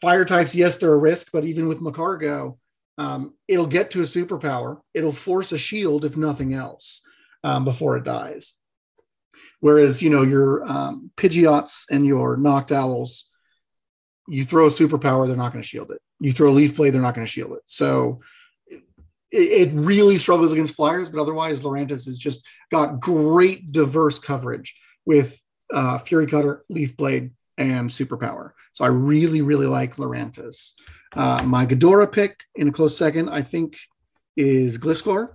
fire 0.00 0.24
types, 0.24 0.54
yes, 0.54 0.76
they're 0.76 0.92
a 0.92 0.96
risk, 0.96 1.30
but 1.32 1.44
even 1.44 1.68
with 1.68 1.80
Magcargo, 1.80 2.58
um, 2.98 3.34
it'll 3.46 3.66
get 3.66 3.92
to 3.92 4.00
a 4.00 4.04
superpower. 4.04 4.80
It'll 4.94 5.12
force 5.12 5.52
a 5.52 5.58
shield, 5.58 6.04
if 6.04 6.16
nothing 6.16 6.54
else, 6.54 7.02
um, 7.44 7.64
before 7.64 7.96
it 7.96 8.04
dies. 8.04 8.54
Whereas, 9.60 10.02
you 10.02 10.10
know, 10.10 10.22
your 10.22 10.64
um, 10.68 11.10
Pidgeots 11.16 11.84
and 11.90 12.06
your 12.06 12.36
Noctowls, 12.36 13.22
you 14.28 14.44
throw 14.44 14.66
a 14.66 14.70
superpower, 14.70 15.26
they're 15.26 15.36
not 15.36 15.52
going 15.52 15.62
to 15.62 15.68
shield 15.68 15.90
it. 15.90 16.00
You 16.20 16.32
throw 16.32 16.50
a 16.50 16.50
Leaf 16.50 16.76
Blade, 16.76 16.90
they're 16.90 17.00
not 17.00 17.14
going 17.14 17.26
to 17.26 17.30
shield 17.30 17.52
it. 17.52 17.62
So 17.66 18.20
it, 18.68 18.78
it 19.30 19.70
really 19.72 20.18
struggles 20.18 20.52
against 20.52 20.74
flyers, 20.76 21.08
but 21.08 21.20
otherwise, 21.20 21.62
Lurantis 21.62 22.06
has 22.06 22.18
just 22.18 22.46
got 22.70 23.00
great 23.00 23.72
diverse 23.72 24.18
coverage 24.18 24.80
with 25.06 25.40
uh, 25.72 25.98
Fury 25.98 26.26
Cutter, 26.26 26.64
Leaf 26.68 26.96
Blade, 26.96 27.30
and 27.56 27.90
Superpower. 27.90 28.52
So 28.72 28.84
I 28.84 28.88
really, 28.88 29.42
really 29.42 29.66
like 29.66 29.96
Lurantis. 29.96 30.72
Uh, 31.14 31.42
my 31.44 31.66
Ghidorah 31.66 32.12
pick 32.12 32.40
in 32.54 32.68
a 32.68 32.72
close 32.72 32.96
second, 32.96 33.28
I 33.28 33.42
think, 33.42 33.76
is 34.36 34.78
Gliscor. 34.78 35.34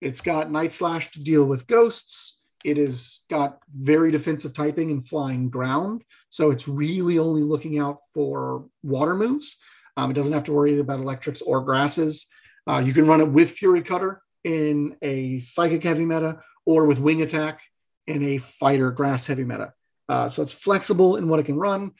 It's 0.00 0.20
got 0.20 0.50
Night 0.50 0.72
Slash 0.72 1.10
to 1.12 1.20
deal 1.20 1.44
with 1.44 1.66
ghosts. 1.66 2.38
It 2.64 2.76
has 2.76 3.20
got 3.28 3.58
very 3.76 4.10
defensive 4.10 4.52
typing 4.52 4.90
and 4.90 5.06
flying 5.06 5.50
ground. 5.50 6.02
So 6.30 6.50
it's 6.50 6.66
really 6.66 7.18
only 7.18 7.42
looking 7.42 7.78
out 7.78 7.98
for 8.14 8.66
water 8.82 9.14
moves. 9.14 9.56
Um, 9.96 10.10
it 10.10 10.14
doesn't 10.14 10.32
have 10.32 10.44
to 10.44 10.52
worry 10.52 10.78
about 10.78 11.00
electrics 11.00 11.42
or 11.42 11.60
grasses. 11.60 12.26
Uh, 12.66 12.78
you 12.84 12.92
can 12.92 13.06
run 13.06 13.20
it 13.20 13.30
with 13.30 13.50
Fury 13.52 13.82
Cutter 13.82 14.22
in 14.44 14.96
a 15.02 15.40
psychic 15.40 15.82
heavy 15.82 16.04
meta 16.04 16.40
or 16.64 16.86
with 16.86 17.00
wing 17.00 17.22
attack 17.22 17.60
in 18.08 18.22
a 18.22 18.38
fighter 18.38 18.90
grass 18.90 19.26
heavy 19.26 19.44
meta. 19.44 19.74
Uh, 20.08 20.28
so 20.28 20.40
it's 20.40 20.52
flexible 20.52 21.16
in 21.16 21.28
what 21.28 21.38
it 21.38 21.46
can 21.46 21.58
run. 21.58 21.92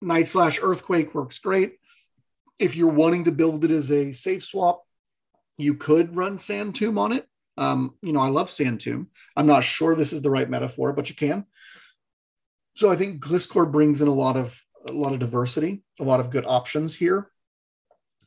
Night 0.00 0.28
Slash 0.28 0.60
Earthquake 0.62 1.14
works 1.14 1.38
great. 1.40 1.74
If 2.58 2.76
you're 2.76 2.92
wanting 2.92 3.24
to 3.24 3.32
build 3.32 3.64
it 3.64 3.72
as 3.72 3.90
a 3.90 4.12
safe 4.12 4.44
swap, 4.44 4.84
you 5.58 5.74
could 5.74 6.16
run 6.16 6.38
Sand 6.38 6.76
Tomb 6.76 6.96
on 6.96 7.12
it. 7.12 7.26
Um, 7.58 7.96
you 8.02 8.12
know, 8.12 8.20
I 8.20 8.28
love 8.28 8.50
Sand 8.50 8.80
Tomb. 8.80 9.08
I'm 9.36 9.46
not 9.46 9.64
sure 9.64 9.94
this 9.94 10.12
is 10.12 10.22
the 10.22 10.30
right 10.30 10.48
metaphor, 10.48 10.92
but 10.92 11.10
you 11.10 11.16
can. 11.16 11.44
So 12.74 12.90
I 12.90 12.96
think 12.96 13.22
Gliscor 13.22 13.70
brings 13.70 14.00
in 14.00 14.08
a 14.08 14.14
lot 14.14 14.36
of 14.36 14.62
a 14.88 14.92
lot 14.92 15.12
of 15.12 15.18
diversity, 15.18 15.82
a 16.00 16.04
lot 16.04 16.20
of 16.20 16.30
good 16.30 16.46
options 16.46 16.96
here 16.96 17.30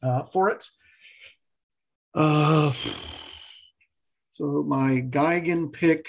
uh, 0.04 0.24
for 0.24 0.50
it. 0.50 0.66
Uh, 2.14 2.72
so 4.30 4.64
my 4.68 5.02
Gigan 5.02 5.72
pick. 5.72 6.08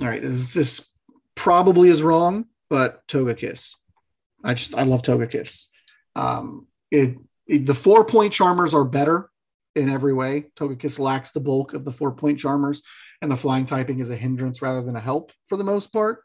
All 0.00 0.06
right, 0.06 0.20
this, 0.20 0.54
this 0.54 0.90
probably 1.34 1.88
is 1.88 2.02
wrong, 2.02 2.46
but 2.68 3.06
Togekiss. 3.06 3.74
I 4.42 4.54
just 4.54 4.74
I 4.74 4.82
love 4.82 5.02
Togekiss. 5.02 5.66
Um, 6.16 6.66
it, 6.90 7.16
it 7.46 7.66
the 7.66 7.74
four 7.74 8.04
point 8.04 8.32
charmers 8.32 8.74
are 8.74 8.84
better 8.84 9.30
in 9.74 9.88
every 9.88 10.12
way. 10.12 10.46
Togekiss 10.56 10.98
lacks 10.98 11.30
the 11.30 11.40
bulk 11.40 11.74
of 11.74 11.84
the 11.84 11.92
four 11.92 12.12
point 12.12 12.38
charmers, 12.38 12.82
and 13.22 13.30
the 13.30 13.36
flying 13.36 13.66
typing 13.66 14.00
is 14.00 14.10
a 14.10 14.16
hindrance 14.16 14.62
rather 14.62 14.82
than 14.82 14.96
a 14.96 15.00
help 15.00 15.32
for 15.48 15.56
the 15.56 15.64
most 15.64 15.92
part. 15.92 16.22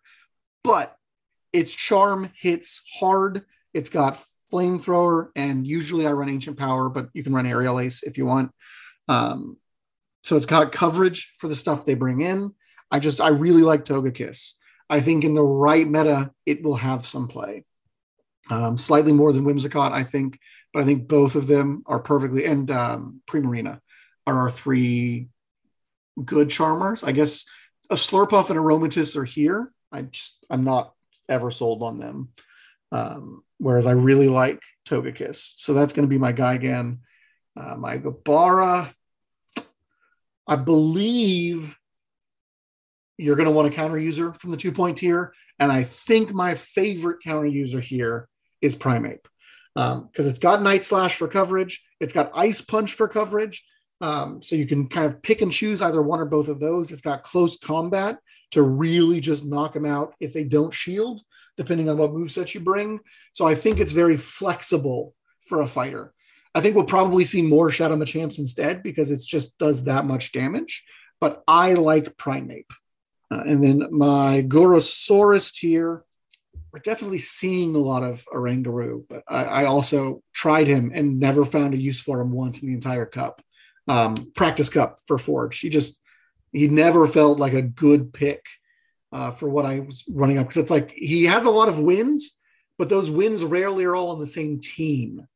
But 0.64 0.96
its 1.54 1.72
charm 1.72 2.30
hits 2.36 2.82
hard. 3.00 3.44
It's 3.74 3.90
got 3.90 4.20
flamethrower, 4.52 5.30
and 5.36 5.66
usually 5.66 6.08
I 6.08 6.12
run 6.12 6.30
ancient 6.30 6.58
power, 6.58 6.90
but 6.90 7.10
you 7.14 7.24
can 7.24 7.34
run 7.34 7.46
aerial 7.46 7.80
ace 7.80 8.04
if 8.04 8.18
you 8.18 8.26
want. 8.26 8.52
Um, 9.08 9.58
so 10.24 10.36
it's 10.36 10.46
got 10.46 10.72
coverage 10.72 11.34
for 11.38 11.48
the 11.48 11.56
stuff 11.56 11.86
they 11.86 11.94
bring 11.94 12.22
in. 12.22 12.54
I 12.92 13.00
just 13.00 13.22
I 13.22 13.30
really 13.30 13.62
like 13.62 13.86
Togekiss. 13.86 14.54
I 14.90 15.00
think 15.00 15.24
in 15.24 15.34
the 15.34 15.44
right 15.44 15.88
meta, 15.88 16.32
it 16.46 16.64
will 16.64 16.76
have 16.76 17.06
some 17.06 17.28
play. 17.28 17.66
Um, 18.50 18.78
slightly 18.78 19.14
more 19.14 19.32
than 19.32 19.46
Whimsicott, 19.46 19.92
I 19.92 20.04
think, 20.04 20.40
but 20.74 20.82
I 20.82 20.86
think 20.86 21.08
both 21.08 21.36
of 21.36 21.46
them 21.46 21.84
are 21.86 22.00
perfectly 22.00 22.46
and 22.46 22.70
um, 22.72 23.22
Primarina 23.30 23.80
are 24.26 24.40
our 24.40 24.50
three 24.50 25.28
good 26.24 26.50
charmers. 26.50 27.04
I 27.04 27.12
guess 27.12 27.46
a 27.90 27.96
Slurpuff 27.96 28.50
and 28.50 28.60
Aromatisse 28.60 29.16
are 29.16 29.26
here. 29.26 29.72
I 29.92 30.04
just 30.04 30.46
I'm 30.50 30.64
not 30.64 30.94
ever 31.28 31.52
sold 31.52 31.84
on 31.84 32.00
them. 32.00 32.30
Um, 32.92 33.44
whereas 33.60 33.86
I 33.86 33.92
really 33.92 34.28
like 34.28 34.64
Togekiss. 34.88 35.54
So 35.58 35.74
that's 35.74 35.94
going 35.94 36.08
to 36.08 36.10
be 36.10 36.18
my 36.18 36.34
Gigan. 36.34 37.00
Uh, 37.56 37.76
my 37.76 37.98
Gabara, 37.98 38.92
I 40.48 40.56
believe 40.56 41.79
you're 43.20 43.36
going 43.36 43.48
to 43.48 43.54
want 43.54 43.68
a 43.68 43.76
counter 43.76 43.98
user 43.98 44.34
from 44.34 44.50
the 44.50 44.58
two 44.58 44.72
point 44.72 44.98
tier. 44.98 45.34
And 45.60 45.72
I 45.72 45.84
think 45.84 46.34
my 46.34 46.56
favorite 46.56 47.22
counter 47.24 47.48
user 47.48 47.80
here 47.80 48.30
is 48.62 48.76
Primeape 48.76 49.26
because 49.76 49.98
um, 49.98 50.10
it's 50.16 50.40
got 50.40 50.62
Night 50.62 50.84
Slash 50.84 51.16
for 51.16 51.28
coverage, 51.28 51.84
it's 52.00 52.14
got 52.14 52.32
Ice 52.34 52.62
Punch 52.62 52.94
for 52.94 53.08
coverage. 53.08 53.66
Um, 54.02 54.42
so 54.42 54.56
you 54.56 54.66
can 54.66 54.88
kind 54.88 55.06
of 55.06 55.22
pick 55.22 55.42
and 55.42 55.52
choose 55.52 55.82
either 55.82 56.02
one 56.02 56.22
or 56.22 56.26
both 56.26 56.48
of 56.48 56.62
those. 56.62 56.92
It's 56.92 57.02
got 57.02 57.24
close 57.24 57.58
combat 57.58 58.18
to 58.52 58.62
really 58.62 59.20
just 59.20 59.46
knock 59.46 59.74
them 59.74 59.86
out 59.86 60.16
if 60.22 60.32
they 60.34 60.46
don't 60.46 60.74
shield, 60.74 61.22
depending 61.58 61.90
on 61.90 61.98
what 61.98 62.12
moveset 62.12 62.54
you 62.54 62.62
bring. 62.62 63.02
So 63.34 63.46
I 63.46 63.56
think 63.56 63.80
it's 63.80 63.92
very 63.92 64.16
flexible 64.16 65.14
for 65.42 65.62
a 65.62 65.68
fighter. 65.68 66.14
I 66.56 66.62
think 66.62 66.76
we'll 66.76 66.86
probably 66.86 67.26
see 67.26 67.42
more 67.42 67.70
Shadow 67.72 67.98
Machamps 67.98 68.40
instead 68.40 68.82
because 68.82 69.12
it 69.12 69.20
just 69.28 69.58
does 69.58 69.84
that 69.84 70.06
much 70.06 70.32
damage. 70.32 70.86
But 71.20 71.44
I 71.48 71.74
like 71.74 72.16
Primeape. 72.16 72.72
Uh, 73.32 73.44
and 73.46 73.64
then 73.64 73.88
my 73.92 74.44
Gorosaurus 74.48 75.58
here, 75.58 76.04
we're 76.72 76.80
definitely 76.80 77.20
seeing 77.20 77.76
a 77.76 77.80
lot 77.80 78.04
of 78.04 78.26
Oranguru, 78.34 79.04
but 79.08 79.24
I, 79.28 79.44
I, 79.44 79.66
also 79.66 80.22
tried 80.34 80.68
him 80.68 80.92
and 80.94 81.20
never 81.20 81.44
found 81.44 81.74
a 81.74 81.78
use 81.78 82.02
for 82.02 82.22
him 82.22 82.32
once 82.32 82.62
in 82.62 82.68
the 82.68 82.76
entire 82.76 83.06
cup. 83.06 83.42
Um, 83.88 84.16
practice 84.36 84.70
cup 84.70 85.00
for 85.08 85.18
Forge. 85.18 85.60
He 85.60 85.70
just 85.70 86.00
he 86.52 86.68
never 86.68 87.08
felt 87.08 87.40
like 87.40 87.54
a 87.54 87.62
good 87.62 88.14
pick 88.14 88.46
uh, 89.12 89.32
for 89.32 89.50
what 89.50 89.66
I 89.66 89.80
was 89.80 90.06
running 90.08 90.38
up 90.38 90.46
because 90.48 90.58
it's 90.58 90.72
like 90.72 90.92
he 90.92 91.26
has 91.26 91.46
a 91.46 91.52
lot 91.52 91.70
of 91.70 91.80
wins, 91.80 92.38
but 92.78 92.90
those 92.90 93.10
wins 93.10 93.44
rarely 93.44 93.86
are 93.86 93.96
all 93.96 94.12
on 94.12 94.20
the 94.20 94.28
same 94.28 94.60
team. 94.60 95.28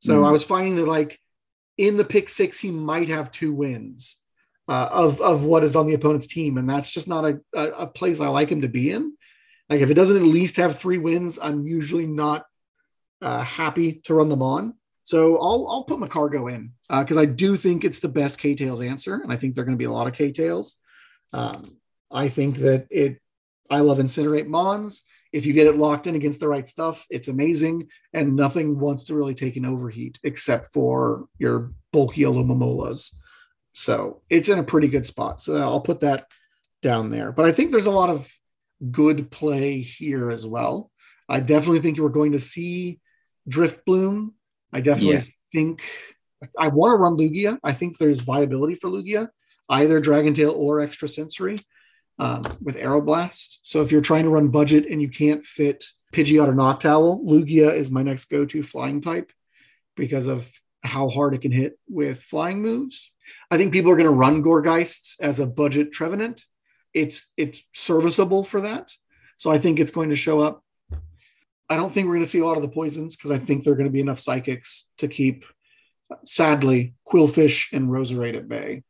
So 0.00 0.22
mm. 0.22 0.26
I 0.26 0.32
was 0.32 0.44
finding 0.44 0.76
that 0.76 0.86
like 0.88 1.20
in 1.78 1.96
the 1.96 2.04
pick 2.04 2.28
six, 2.28 2.58
he 2.58 2.72
might 2.72 3.08
have 3.08 3.30
two 3.30 3.52
wins 3.52 4.16
uh, 4.70 4.88
of 4.92 5.20
of 5.20 5.42
what 5.42 5.64
is 5.64 5.74
on 5.74 5.86
the 5.86 5.94
opponent's 5.94 6.28
team, 6.28 6.56
and 6.56 6.70
that's 6.70 6.92
just 6.92 7.08
not 7.08 7.24
a, 7.24 7.40
a, 7.52 7.70
a 7.70 7.86
place 7.88 8.20
I 8.20 8.28
like 8.28 8.50
him 8.50 8.60
to 8.60 8.68
be 8.68 8.92
in. 8.92 9.16
Like 9.68 9.80
if 9.80 9.90
it 9.90 9.94
doesn't 9.94 10.16
at 10.16 10.22
least 10.22 10.56
have 10.56 10.78
three 10.78 10.98
wins, 10.98 11.40
I'm 11.42 11.64
usually 11.64 12.06
not 12.06 12.46
uh, 13.20 13.42
happy 13.42 13.94
to 14.04 14.14
run 14.14 14.28
them 14.28 14.42
on. 14.42 14.74
So 15.02 15.38
I'll 15.38 15.66
I'll 15.68 15.82
put 15.82 15.98
Magcargo 15.98 16.52
in 16.54 16.72
because 16.88 17.16
uh, 17.16 17.22
I 17.22 17.24
do 17.24 17.56
think 17.56 17.84
it's 17.84 17.98
the 17.98 18.08
best 18.08 18.38
K 18.38 18.54
Tails 18.54 18.80
answer, 18.80 19.16
and 19.16 19.32
I 19.32 19.36
think 19.36 19.54
there 19.54 19.62
are 19.62 19.64
going 19.64 19.76
to 19.76 19.82
be 19.82 19.90
a 19.90 19.92
lot 19.92 20.06
of 20.06 20.14
K 20.14 20.30
Tails. 20.30 20.76
Um, 21.32 21.64
I 22.08 22.28
think 22.28 22.58
that 22.58 22.86
it. 22.90 23.20
I 23.68 23.80
love 23.80 23.98
Incinerate 23.98 24.46
Mons. 24.46 25.02
If 25.32 25.46
you 25.46 25.52
get 25.52 25.66
it 25.66 25.76
locked 25.76 26.06
in 26.06 26.14
against 26.14 26.38
the 26.38 26.48
right 26.48 26.66
stuff, 26.66 27.06
it's 27.10 27.26
amazing, 27.26 27.88
and 28.12 28.36
nothing 28.36 28.78
wants 28.78 29.04
to 29.04 29.16
really 29.16 29.34
take 29.34 29.56
an 29.56 29.64
overheat 29.64 30.20
except 30.22 30.66
for 30.66 31.26
your 31.38 31.70
bulky 31.92 32.22
Alomomolas. 32.22 33.14
So 33.72 34.22
it's 34.28 34.48
in 34.48 34.58
a 34.58 34.64
pretty 34.64 34.88
good 34.88 35.06
spot. 35.06 35.40
So 35.40 35.56
I'll 35.56 35.80
put 35.80 36.00
that 36.00 36.24
down 36.82 37.10
there. 37.10 37.32
But 37.32 37.46
I 37.46 37.52
think 37.52 37.70
there's 37.70 37.86
a 37.86 37.90
lot 37.90 38.10
of 38.10 38.32
good 38.90 39.30
play 39.30 39.80
here 39.80 40.30
as 40.30 40.46
well. 40.46 40.90
I 41.28 41.40
definitely 41.40 41.80
think 41.80 41.96
you 41.96 42.06
are 42.06 42.10
going 42.10 42.32
to 42.32 42.40
see 42.40 43.00
Drifblim. 43.48 44.32
I 44.72 44.80
definitely 44.80 45.16
yeah. 45.16 45.22
think 45.52 45.82
I 46.58 46.68
want 46.68 46.92
to 46.92 46.96
run 46.96 47.16
Lugia. 47.16 47.58
I 47.62 47.72
think 47.72 47.98
there's 47.98 48.20
viability 48.20 48.74
for 48.74 48.88
Lugia, 48.88 49.28
either 49.68 50.00
Dragon 50.00 50.34
Tail 50.34 50.52
or 50.52 50.80
Extrasensory 50.80 51.58
um, 52.18 52.42
with 52.60 52.76
Aeroblast. 52.76 53.58
So 53.62 53.82
if 53.82 53.92
you're 53.92 54.00
trying 54.00 54.24
to 54.24 54.30
run 54.30 54.48
budget 54.48 54.86
and 54.90 55.00
you 55.00 55.08
can't 55.08 55.44
fit 55.44 55.84
Pidgeot 56.12 56.48
or 56.48 56.54
Noctowl, 56.54 57.24
Lugia 57.24 57.74
is 57.74 57.90
my 57.90 58.02
next 58.02 58.26
go-to 58.26 58.62
flying 58.62 59.00
type 59.00 59.32
because 59.96 60.26
of 60.26 60.50
how 60.82 61.08
hard 61.08 61.34
it 61.34 61.42
can 61.42 61.52
hit 61.52 61.78
with 61.88 62.22
flying 62.22 62.62
moves. 62.62 63.12
I 63.50 63.56
think 63.56 63.72
people 63.72 63.90
are 63.90 63.96
going 63.96 64.08
to 64.08 64.14
run 64.14 64.42
Gourgeist 64.42 65.16
as 65.20 65.40
a 65.40 65.46
budget 65.46 65.92
Trevenant. 65.92 66.44
It's 66.92 67.30
it's 67.36 67.64
serviceable 67.74 68.44
for 68.44 68.60
that. 68.62 68.92
So 69.36 69.50
I 69.50 69.58
think 69.58 69.80
it's 69.80 69.90
going 69.90 70.10
to 70.10 70.16
show 70.16 70.40
up 70.40 70.62
I 71.70 71.76
don't 71.76 71.90
think 71.90 72.08
we're 72.08 72.14
going 72.14 72.24
to 72.24 72.30
see 72.30 72.40
a 72.40 72.44
lot 72.44 72.56
of 72.56 72.62
the 72.62 72.68
poisons 72.68 73.14
because 73.14 73.30
I 73.30 73.38
think 73.38 73.62
there 73.62 73.72
are 73.72 73.76
going 73.76 73.88
to 73.88 73.92
be 73.92 74.00
enough 74.00 74.18
psychics 74.18 74.90
to 74.98 75.06
keep, 75.06 75.44
sadly, 76.24 76.94
Qwilfish 77.06 77.72
and 77.72 77.88
Roserade 77.88 78.36
at 78.36 78.48
bay. 78.48 78.82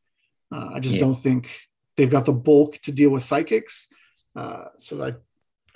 Uh, 0.51 0.70
I 0.74 0.80
just 0.80 0.95
yeah. 0.95 1.03
don't 1.03 1.14
think 1.14 1.51
they've 1.99 2.11
got 2.11 2.24
the 2.24 2.32
bulk 2.32 2.78
to 2.84 2.93
deal 2.93 3.11
with 3.11 3.22
psychics. 3.22 3.86
Uh, 4.34 4.64
so 4.78 5.03
I, 5.03 5.09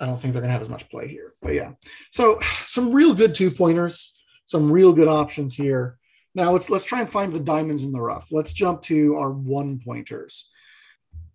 I 0.03 0.07
don't 0.07 0.19
think 0.19 0.33
they're 0.33 0.41
going 0.41 0.49
to 0.49 0.53
have 0.53 0.63
as 0.63 0.69
much 0.69 0.89
play 0.89 1.07
here. 1.07 1.35
But 1.43 1.53
yeah, 1.53 1.73
so 2.09 2.39
some 2.65 2.91
real 2.91 3.13
good 3.13 3.35
two 3.35 3.51
pointers, 3.51 4.19
some 4.45 4.71
real 4.71 4.91
good 4.91 5.07
options 5.07 5.53
here. 5.53 5.99
Now 6.35 6.51
let's 6.51 6.69
let's 6.69 6.83
try 6.83 6.99
and 6.99 7.09
find 7.09 7.31
the 7.31 7.39
diamonds 7.39 7.83
in 7.83 7.93
the 7.93 8.01
rough. 8.01 8.27
Let's 8.31 8.53
jump 8.53 8.81
to 8.83 9.15
our 9.15 9.31
one 9.31 9.79
pointers, 9.79 10.51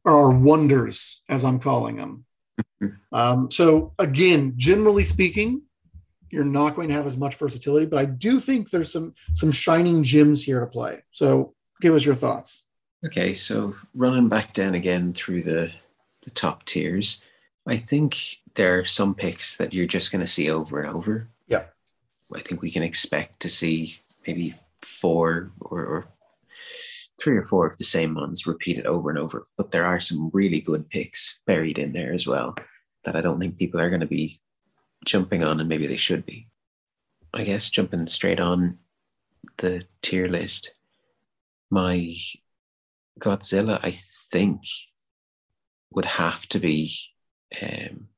or 0.05 0.15
our 0.15 0.31
wonders, 0.31 1.23
as 1.29 1.45
I'm 1.45 1.59
calling 1.59 1.97
them. 1.97 2.25
Um, 3.13 3.51
so 3.51 3.93
again, 3.99 4.55
generally 4.57 5.03
speaking, 5.03 5.63
you're 6.31 6.45
not 6.45 6.77
going 6.77 6.89
to 6.89 6.95
have 6.95 7.07
as 7.07 7.19
much 7.19 7.35
versatility, 7.35 7.87
but 7.87 7.99
I 7.99 8.05
do 8.05 8.39
think 8.39 8.71
there's 8.71 8.93
some 8.93 9.15
some 9.33 9.51
shining 9.51 10.05
gems 10.05 10.45
here 10.45 10.61
to 10.61 10.67
play. 10.67 11.03
So 11.11 11.55
give 11.81 11.95
us 11.95 12.07
your 12.07 12.15
thoughts. 12.15 12.67
Okay, 13.05 13.33
so 13.33 13.75
running 13.95 14.29
back 14.29 14.53
down 14.53 14.75
again 14.75 15.13
through 15.13 15.43
the 15.43 15.73
the 16.23 16.31
top 16.31 16.65
tiers, 16.65 17.21
I 17.67 17.77
think 17.77 18.41
there 18.55 18.79
are 18.79 18.85
some 18.85 19.15
picks 19.15 19.57
that 19.57 19.75
you're 19.75 19.87
just 19.87 20.13
going 20.13 20.25
to 20.25 20.31
see 20.31 20.51
over 20.51 20.81
and 20.81 20.95
over. 20.95 21.29
Yeah, 21.49 21.65
I 22.35 22.41
think 22.41 22.63
we 22.63 22.71
can 22.71 22.83
expect 22.83 23.41
to 23.41 23.49
see 23.49 23.99
maybe 24.27 24.55
four 25.01 25.53
or, 25.61 25.85
or 25.85 26.09
three 27.21 27.37
or 27.37 27.45
four 27.45 27.67
of 27.67 27.77
the 27.77 27.85
same 27.85 28.15
ones 28.15 28.47
repeated 28.47 28.87
over 28.87 29.11
and 29.11 29.19
over. 29.19 29.47
But 29.57 29.71
there 29.71 29.85
are 29.85 30.01
some 30.01 30.31
really 30.33 30.61
good 30.61 30.89
picks 30.89 31.41
buried 31.47 31.79
in 31.79 31.93
there 31.93 32.13
as 32.13 32.27
well 32.27 32.55
that 33.05 33.17
I 33.17 33.21
don't 33.21 33.39
think 33.39 33.59
people 33.59 33.81
are 33.81 33.91
going 33.91 34.01
to 34.01 34.07
be 34.07 34.41
jumping 35.05 35.43
on, 35.43 35.61
and 35.61 35.69
maybe 35.69 35.87
they 35.87 35.97
should 35.97 36.27
be. 36.27 36.49
I 37.33 37.45
guess 37.45 37.71
jumping 37.71 38.07
straight 38.07 38.41
on 38.41 38.79
the 39.59 39.85
tier 40.03 40.29
list, 40.29 40.75
my 41.71 42.15
Godzilla, 43.19 43.79
I 43.83 43.93
think, 44.33 44.63
would 45.93 46.05
have 46.05 46.47
to 46.49 46.59
be 46.59 46.93
um, 47.63 48.09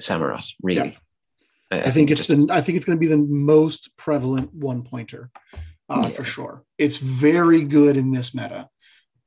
Samurott, 0.00 0.52
really. 0.62 0.90
Yeah. 0.90 0.98
I, 1.70 1.82
I, 1.82 1.90
think 1.90 2.10
it's 2.10 2.26
just, 2.26 2.46
the 2.46 2.52
I 2.52 2.60
think 2.60 2.76
it's 2.76 2.84
going 2.84 2.98
to 2.98 3.00
be 3.00 3.06
the 3.06 3.16
most 3.16 3.96
prevalent 3.96 4.52
one 4.54 4.82
pointer 4.82 5.30
uh, 5.88 6.02
yeah. 6.04 6.08
for 6.10 6.24
sure. 6.24 6.64
It's 6.78 6.98
very 6.98 7.64
good 7.64 7.96
in 7.96 8.10
this 8.10 8.34
meta, 8.34 8.68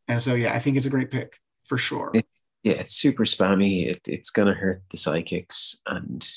and 0.07 0.21
so 0.21 0.33
yeah, 0.33 0.53
I 0.53 0.59
think 0.59 0.77
it's 0.77 0.85
a 0.85 0.91
great 0.91 1.11
pick 1.11 1.37
for 1.63 1.77
sure. 1.77 2.11
It, 2.13 2.25
yeah, 2.63 2.73
it's 2.73 2.95
super 2.95 3.23
spammy. 3.23 3.87
It, 3.87 4.01
it's 4.07 4.31
going 4.31 4.47
to 4.47 4.53
hurt 4.53 4.83
the 4.89 4.97
psychics, 4.97 5.79
and 5.85 6.27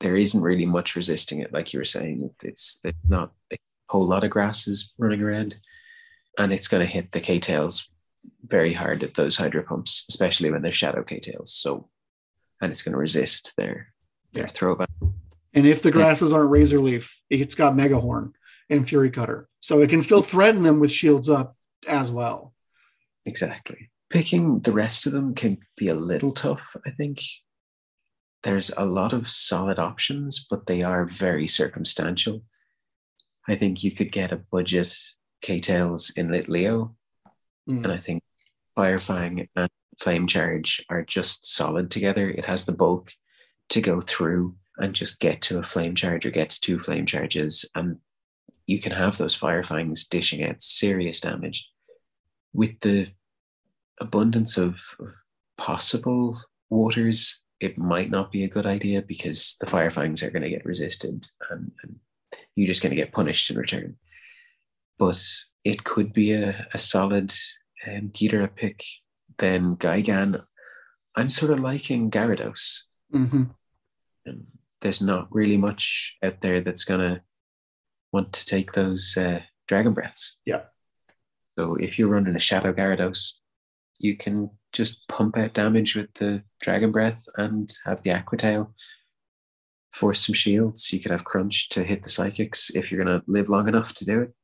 there 0.00 0.16
isn't 0.16 0.42
really 0.42 0.66
much 0.66 0.96
resisting 0.96 1.40
it, 1.40 1.52
like 1.52 1.72
you 1.72 1.80
were 1.80 1.84
saying. 1.84 2.30
It's, 2.42 2.80
it's 2.84 2.98
not 3.08 3.32
a 3.52 3.56
whole 3.88 4.02
lot 4.02 4.24
of 4.24 4.30
grasses 4.30 4.92
running 4.98 5.22
around, 5.22 5.56
and 6.38 6.52
it's 6.52 6.68
going 6.68 6.86
to 6.86 6.92
hit 6.92 7.12
the 7.12 7.20
K 7.20 7.38
tails 7.38 7.88
very 8.46 8.72
hard 8.72 9.02
at 9.02 9.14
those 9.14 9.36
hydro 9.36 9.62
pumps, 9.62 10.04
especially 10.08 10.50
when 10.50 10.62
they're 10.62 10.72
shadow 10.72 11.02
K 11.02 11.18
tails. 11.18 11.52
So, 11.52 11.88
and 12.60 12.70
it's 12.70 12.82
going 12.82 12.92
to 12.92 12.98
resist 12.98 13.54
their 13.56 13.92
their 14.32 14.48
throwback. 14.48 14.90
And 15.54 15.66
if 15.66 15.82
the 15.82 15.90
grasses 15.90 16.32
aren't 16.32 16.50
razor 16.50 16.80
leaf, 16.80 17.20
it's 17.30 17.54
got 17.54 17.74
megahorn 17.74 18.32
and 18.70 18.88
fury 18.88 19.10
cutter, 19.10 19.48
so 19.60 19.80
it 19.80 19.90
can 19.90 20.02
still 20.02 20.22
threaten 20.22 20.62
them 20.62 20.78
with 20.78 20.92
shields 20.92 21.28
up 21.28 21.56
as 21.86 22.10
well. 22.10 22.52
Exactly. 23.24 23.90
Picking 24.10 24.60
the 24.60 24.72
rest 24.72 25.06
of 25.06 25.12
them 25.12 25.34
can 25.34 25.58
be 25.76 25.88
a 25.88 25.94
little 25.94 26.32
tough. 26.32 26.76
I 26.86 26.90
think 26.90 27.22
there's 28.42 28.70
a 28.76 28.84
lot 28.84 29.12
of 29.12 29.28
solid 29.28 29.78
options, 29.78 30.46
but 30.48 30.66
they 30.66 30.82
are 30.82 31.04
very 31.06 31.46
circumstantial. 31.46 32.42
I 33.48 33.54
think 33.54 33.82
you 33.82 33.90
could 33.90 34.12
get 34.12 34.32
a 34.32 34.42
budget 34.50 34.94
K 35.40 35.60
Tails 35.60 36.10
in 36.10 36.28
Litleo 36.28 36.94
Mm. 37.68 37.84
And 37.84 37.92
I 37.92 37.98
think 37.98 38.22
Firefang 38.76 39.48
and 39.54 39.70
Flame 40.00 40.26
Charge 40.26 40.84
are 40.88 41.04
just 41.04 41.46
solid 41.46 41.90
together. 41.90 42.30
It 42.30 42.46
has 42.46 42.64
the 42.64 42.72
bulk 42.72 43.12
to 43.70 43.80
go 43.80 44.00
through 44.00 44.54
and 44.78 44.94
just 44.94 45.20
get 45.20 45.42
to 45.42 45.58
a 45.58 45.64
flame 45.64 45.94
charge 45.94 46.24
or 46.24 46.30
get 46.30 46.50
to 46.50 46.60
two 46.60 46.78
flame 46.78 47.06
charges. 47.06 47.64
And 47.74 47.98
you 48.66 48.80
can 48.80 48.92
have 48.92 49.18
those 49.18 49.36
Firefangs 49.38 50.08
dishing 50.08 50.44
out 50.44 50.62
serious 50.62 51.20
damage. 51.20 51.70
With 52.52 52.80
the 52.80 53.08
abundance 54.00 54.56
of, 54.56 54.80
of 55.00 55.10
possible 55.56 56.38
waters, 56.70 57.42
it 57.60 57.76
might 57.76 58.10
not 58.10 58.30
be 58.30 58.44
a 58.44 58.48
good 58.48 58.66
idea 58.66 59.02
because 59.02 59.56
the 59.60 59.66
Firefangs 59.66 60.22
are 60.22 60.30
going 60.30 60.42
to 60.42 60.50
get 60.50 60.64
resisted 60.64 61.26
and, 61.50 61.72
and 61.82 61.96
you're 62.54 62.68
just 62.68 62.82
going 62.82 62.94
to 62.94 63.00
get 63.00 63.12
punished 63.12 63.50
in 63.50 63.56
return. 63.56 63.96
But 64.98 65.22
it 65.64 65.84
could 65.84 66.12
be 66.12 66.32
a, 66.32 66.66
a 66.72 66.78
solid 66.78 67.32
um, 67.86 68.10
Ghidorah 68.10 68.54
pick. 68.54 68.84
Then 69.38 69.76
Gigan. 69.76 70.42
I'm 71.16 71.30
sort 71.30 71.52
of 71.52 71.60
liking 71.60 72.10
Gyarados. 72.10 72.80
Mm-hmm. 73.12 73.44
Um, 74.28 74.46
there's 74.80 75.02
not 75.02 75.28
really 75.30 75.56
much 75.56 76.16
out 76.22 76.40
there 76.40 76.60
that's 76.60 76.84
going 76.84 77.00
to 77.00 77.22
want 78.12 78.32
to 78.32 78.44
take 78.44 78.72
those 78.72 79.16
uh, 79.16 79.40
dragon 79.66 79.92
breaths. 79.92 80.38
Yeah. 80.46 80.62
So 81.58 81.74
if 81.74 81.98
you're 81.98 82.08
running 82.08 82.36
a 82.36 82.40
Shadow 82.40 82.72
Gyarados, 82.72 83.32
you 83.98 84.16
can 84.16 84.50
just 84.72 85.06
pump 85.08 85.36
out 85.36 85.54
damage 85.54 85.96
with 85.96 86.12
the 86.14 86.42
Dragon 86.60 86.92
Breath 86.92 87.24
and 87.36 87.68
have 87.84 88.02
the 88.02 88.12
Aqua 88.12 88.38
Tail 88.38 88.74
force 89.92 90.24
some 90.24 90.34
shields. 90.34 90.92
You 90.92 91.00
could 91.00 91.10
have 91.10 91.24
Crunch 91.24 91.68
to 91.70 91.82
hit 91.82 92.02
the 92.02 92.10
Psychics 92.10 92.70
if 92.70 92.90
you're 92.90 93.02
going 93.02 93.20
to 93.20 93.24
live 93.26 93.48
long 93.48 93.68
enough 93.68 93.94
to 93.94 94.04
do 94.04 94.20
it. 94.20 94.34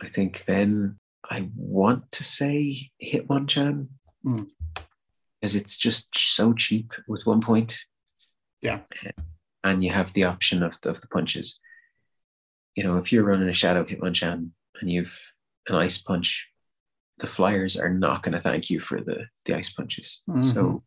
I 0.00 0.06
think 0.06 0.44
then 0.44 0.98
I 1.30 1.48
want 1.56 2.12
to 2.12 2.24
say 2.24 2.90
Hitmonchan 3.02 3.88
mm. 4.24 4.48
because 5.40 5.56
it's 5.56 5.76
just 5.76 6.08
so 6.16 6.52
cheap 6.52 6.92
with 7.08 7.26
one 7.26 7.40
point. 7.40 7.78
Yeah. 8.62 8.80
And 9.64 9.84
you 9.84 9.90
have 9.90 10.12
the 10.12 10.24
option 10.24 10.62
of, 10.62 10.78
of 10.84 11.00
the 11.00 11.08
punches. 11.08 11.60
You 12.74 12.84
know, 12.84 12.96
if 12.96 13.12
you're 13.12 13.24
running 13.24 13.48
a 13.48 13.52
Shadow 13.52 13.84
Hitmonchan 13.84 14.50
and 14.80 14.90
you've 14.90 15.32
an 15.68 15.74
Ice 15.74 15.98
Punch, 15.98 16.50
the 17.18 17.26
Flyers 17.26 17.76
are 17.76 17.90
not 17.90 18.22
going 18.22 18.32
to 18.32 18.40
thank 18.40 18.70
you 18.70 18.80
for 18.80 19.00
the, 19.00 19.26
the 19.44 19.56
Ice 19.56 19.72
Punches. 19.72 20.22
Mm-hmm. 20.28 20.44
So 20.44 20.82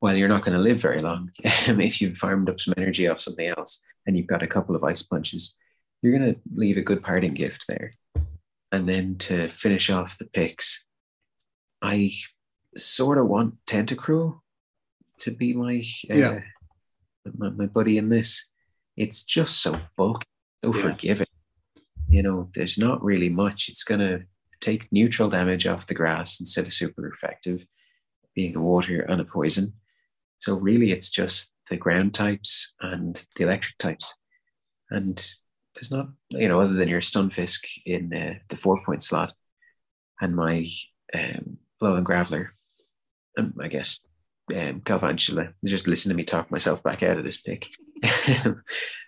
while 0.00 0.14
you're 0.14 0.28
not 0.28 0.44
going 0.44 0.56
to 0.56 0.62
live 0.62 0.78
very 0.78 1.00
long, 1.00 1.30
if 1.42 2.00
you've 2.00 2.16
farmed 2.16 2.50
up 2.50 2.60
some 2.60 2.74
energy 2.76 3.08
off 3.08 3.20
something 3.20 3.46
else 3.46 3.82
and 4.06 4.16
you've 4.16 4.26
got 4.26 4.42
a 4.42 4.48
couple 4.48 4.76
of 4.76 4.84
Ice 4.84 5.02
Punches, 5.02 5.56
you're 6.02 6.16
going 6.16 6.34
to 6.34 6.40
leave 6.54 6.76
a 6.76 6.82
good 6.82 7.02
parting 7.02 7.32
gift 7.32 7.64
there. 7.68 7.92
And 8.70 8.88
then 8.88 9.16
to 9.18 9.48
finish 9.48 9.88
off 9.88 10.18
the 10.18 10.26
picks, 10.26 10.86
I 11.80 12.12
sort 12.76 13.18
of 13.18 13.26
want 13.26 13.54
Tentacruel 13.66 14.40
to 15.20 15.30
be 15.30 15.54
my, 15.54 15.82
uh, 16.10 16.14
yeah. 16.14 16.40
My, 17.36 17.50
my 17.50 17.66
buddy 17.66 17.98
in 17.98 18.08
this. 18.08 18.46
It's 18.96 19.22
just 19.24 19.60
so 19.60 19.78
bulky, 19.96 20.26
so 20.64 20.74
yeah. 20.74 20.82
forgiving. 20.82 21.26
You 22.08 22.22
know, 22.22 22.48
there's 22.54 22.78
not 22.78 23.02
really 23.02 23.28
much. 23.28 23.68
It's 23.68 23.84
gonna 23.84 24.20
take 24.60 24.92
neutral 24.92 25.28
damage 25.28 25.66
off 25.66 25.86
the 25.86 25.94
grass 25.94 26.40
instead 26.40 26.66
of 26.66 26.72
super 26.72 27.08
effective, 27.08 27.66
being 28.34 28.56
a 28.56 28.60
water 28.60 29.00
and 29.00 29.20
a 29.20 29.24
poison. 29.24 29.74
So 30.38 30.54
really, 30.54 30.92
it's 30.92 31.10
just 31.10 31.52
the 31.70 31.76
ground 31.76 32.14
types 32.14 32.74
and 32.80 33.24
the 33.36 33.44
electric 33.44 33.78
types, 33.78 34.16
and 34.90 35.16
there's 35.74 35.90
not, 35.90 36.08
you 36.30 36.48
know, 36.48 36.60
other 36.60 36.74
than 36.74 36.88
your 36.88 37.00
Stunfisk 37.00 37.64
in 37.84 38.14
uh, 38.14 38.34
the 38.48 38.56
four 38.56 38.80
point 38.84 39.02
slot 39.02 39.32
and 40.20 40.36
my 40.36 40.68
um, 41.12 41.58
and 41.80 42.06
Graveler, 42.06 42.48
um, 43.38 43.54
I 43.60 43.68
guess 43.68 44.00
um, 44.52 44.80
Galvantula. 44.80 45.52
Just 45.64 45.86
listen 45.86 46.10
to 46.10 46.16
me 46.16 46.24
talk 46.24 46.50
myself 46.50 46.82
back 46.82 47.02
out 47.02 47.18
of 47.18 47.24
this 47.24 47.40
pick. 47.40 47.68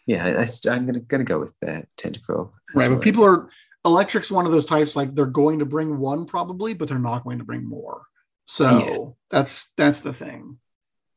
yeah, 0.07 0.45
I, 0.45 0.75
am 0.75 0.87
gonna 0.87 1.01
gonna 1.01 1.25
go 1.25 1.39
with 1.39 1.55
uh, 1.67 1.83
Tentacruel. 1.99 2.53
Right, 2.75 2.89
but 2.89 3.01
people 3.01 3.25
are 3.25 3.49
Electric's 3.85 4.31
one 4.33 4.47
of 4.47 4.53
those 4.53 4.67
types 4.67 4.97
like 4.97 5.15
they're 5.15 5.27
going 5.27 5.61
to 5.61 5.65
bring 5.65 5.99
one 5.99 6.27
probably, 6.27 6.75
but 6.75 6.89
they're 6.89 6.99
not 6.99 7.25
going 7.25 7.39
to 7.39 7.45
bring 7.45 7.69
more. 7.69 8.03
So 8.45 8.69
yeah. 8.69 8.99
that's 9.31 9.73
that's 9.77 10.01
the 10.01 10.13
thing. 10.13 10.59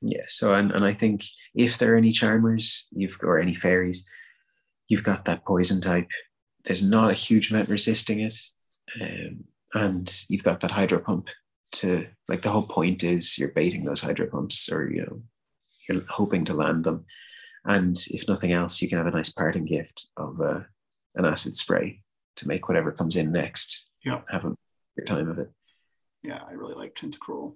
Yeah. 0.01 0.23
So 0.27 0.53
and, 0.53 0.71
and 0.71 0.85
I 0.85 0.93
think 0.93 1.23
if 1.55 1.77
there 1.77 1.93
are 1.93 1.97
any 1.97 2.11
charmers, 2.11 2.87
you've 2.91 3.17
or 3.23 3.39
any 3.39 3.53
fairies, 3.53 4.09
you've 4.87 5.03
got 5.03 5.25
that 5.25 5.45
poison 5.45 5.81
type. 5.81 6.07
There's 6.65 6.83
not 6.83 7.11
a 7.11 7.15
huge 7.15 7.51
amount 7.51 7.69
resisting 7.69 8.19
it. 8.19 8.35
Um, 9.01 9.45
and 9.73 10.25
you've 10.27 10.43
got 10.43 10.59
that 10.61 10.71
hydro 10.71 10.99
pump 10.99 11.27
to 11.71 12.07
like 12.27 12.41
the 12.41 12.49
whole 12.49 12.63
point 12.63 13.03
is 13.03 13.37
you're 13.37 13.49
baiting 13.49 13.83
those 13.83 14.01
hydro 14.01 14.27
pumps 14.27 14.69
or 14.71 14.89
you 14.89 15.01
know 15.01 15.21
you're 15.87 16.03
hoping 16.09 16.45
to 16.45 16.53
land 16.53 16.83
them 16.83 17.05
and 17.65 17.97
if 18.09 18.27
nothing 18.27 18.51
else 18.51 18.81
you 18.81 18.89
can 18.89 18.97
have 18.97 19.07
a 19.07 19.11
nice 19.11 19.29
parting 19.29 19.65
gift 19.65 20.07
of 20.17 20.39
uh, 20.41 20.59
an 21.15 21.25
acid 21.25 21.55
spray 21.55 22.01
to 22.35 22.47
make 22.47 22.67
whatever 22.67 22.91
comes 22.91 23.15
in 23.15 23.31
next 23.31 23.89
yeah 24.03 24.21
have 24.29 24.45
a 24.45 24.55
your 24.97 25.05
time 25.05 25.29
of 25.29 25.39
it 25.39 25.49
yeah 26.23 26.41
i 26.47 26.53
really 26.53 26.75
like 26.75 26.95
tentacruel 26.95 27.55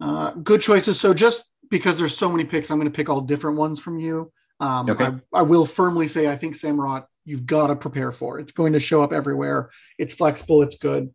uh, 0.00 0.32
good 0.32 0.60
choices 0.60 1.00
so 1.00 1.14
just 1.14 1.50
because 1.70 1.98
there's 1.98 2.16
so 2.16 2.30
many 2.30 2.44
picks 2.44 2.70
i'm 2.70 2.78
going 2.78 2.90
to 2.90 2.96
pick 2.96 3.08
all 3.08 3.20
different 3.20 3.56
ones 3.56 3.80
from 3.80 3.98
you 3.98 4.30
um, 4.60 4.88
okay. 4.88 5.06
I, 5.06 5.40
I, 5.40 5.42
will 5.42 5.66
firmly 5.66 6.06
say 6.06 6.28
I 6.28 6.36
think 6.36 6.54
Samurott 6.54 7.06
you've 7.24 7.46
got 7.46 7.68
to 7.68 7.76
prepare 7.76 8.12
for. 8.12 8.38
It's 8.38 8.52
going 8.52 8.74
to 8.74 8.80
show 8.80 9.02
up 9.02 9.12
everywhere. 9.12 9.70
It's 9.98 10.14
flexible. 10.14 10.62
It's 10.62 10.76
good. 10.76 11.12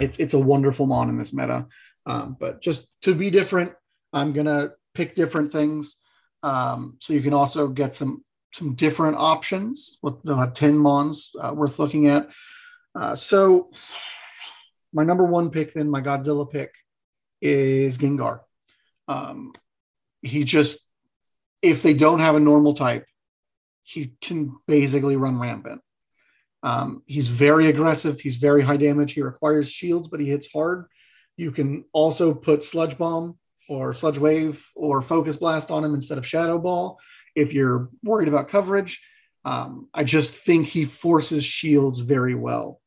It's 0.00 0.18
it's 0.18 0.34
a 0.34 0.38
wonderful 0.38 0.86
mon 0.86 1.08
in 1.08 1.18
this 1.18 1.32
meta. 1.32 1.66
Um, 2.06 2.36
but 2.38 2.60
just 2.60 2.88
to 3.02 3.14
be 3.14 3.30
different, 3.30 3.72
I'm 4.12 4.32
gonna 4.32 4.72
pick 4.94 5.14
different 5.14 5.50
things. 5.50 5.96
Um, 6.42 6.96
so 7.00 7.12
you 7.12 7.20
can 7.20 7.34
also 7.34 7.68
get 7.68 7.94
some 7.94 8.24
some 8.52 8.74
different 8.74 9.16
options. 9.16 9.98
They'll 10.24 10.36
have 10.36 10.54
10 10.54 10.76
mons 10.76 11.30
uh, 11.40 11.52
worth 11.54 11.78
looking 11.78 12.08
at. 12.08 12.30
Uh, 12.94 13.14
so 13.14 13.70
my 14.92 15.04
number 15.04 15.24
one 15.24 15.50
pick, 15.50 15.72
then 15.72 15.88
my 15.88 16.00
Godzilla 16.00 16.50
pick, 16.50 16.74
is 17.40 17.96
Gengar. 17.98 18.40
Um, 19.06 19.52
he 20.22 20.44
just 20.44 20.80
if 21.62 21.82
they 21.82 21.94
don't 21.94 22.20
have 22.20 22.36
a 22.36 22.40
normal 22.40 22.74
type, 22.74 23.06
he 23.82 24.12
can 24.20 24.56
basically 24.66 25.16
run 25.16 25.38
rampant. 25.38 25.82
Um, 26.62 27.02
he's 27.06 27.28
very 27.28 27.68
aggressive. 27.68 28.20
He's 28.20 28.36
very 28.36 28.62
high 28.62 28.76
damage. 28.76 29.12
He 29.12 29.22
requires 29.22 29.70
shields, 29.70 30.08
but 30.08 30.20
he 30.20 30.26
hits 30.26 30.52
hard. 30.52 30.86
You 31.36 31.52
can 31.52 31.84
also 31.92 32.34
put 32.34 32.64
Sludge 32.64 32.98
Bomb 32.98 33.38
or 33.68 33.94
Sludge 33.94 34.18
Wave 34.18 34.66
or 34.74 35.00
Focus 35.00 35.38
Blast 35.38 35.70
on 35.70 35.84
him 35.84 35.94
instead 35.94 36.18
of 36.18 36.26
Shadow 36.26 36.58
Ball 36.58 36.98
if 37.34 37.54
you're 37.54 37.88
worried 38.02 38.28
about 38.28 38.48
coverage. 38.48 39.02
Um, 39.44 39.88
I 39.94 40.04
just 40.04 40.44
think 40.44 40.66
he 40.66 40.84
forces 40.84 41.44
shields 41.44 42.00
very 42.00 42.34
well. 42.34 42.80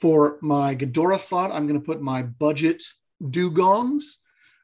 For 0.00 0.38
my 0.42 0.76
Ghidorah 0.76 1.18
slot, 1.18 1.54
I'm 1.54 1.66
going 1.66 1.80
to 1.80 1.86
put 1.86 2.02
my 2.02 2.22
budget 2.22 2.82
Dewgongs. 3.22 4.16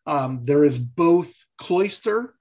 Um, 0.07 0.41
there 0.45 0.65
is 0.65 0.79
both 0.79 1.47
Cloyster, 1.57 2.35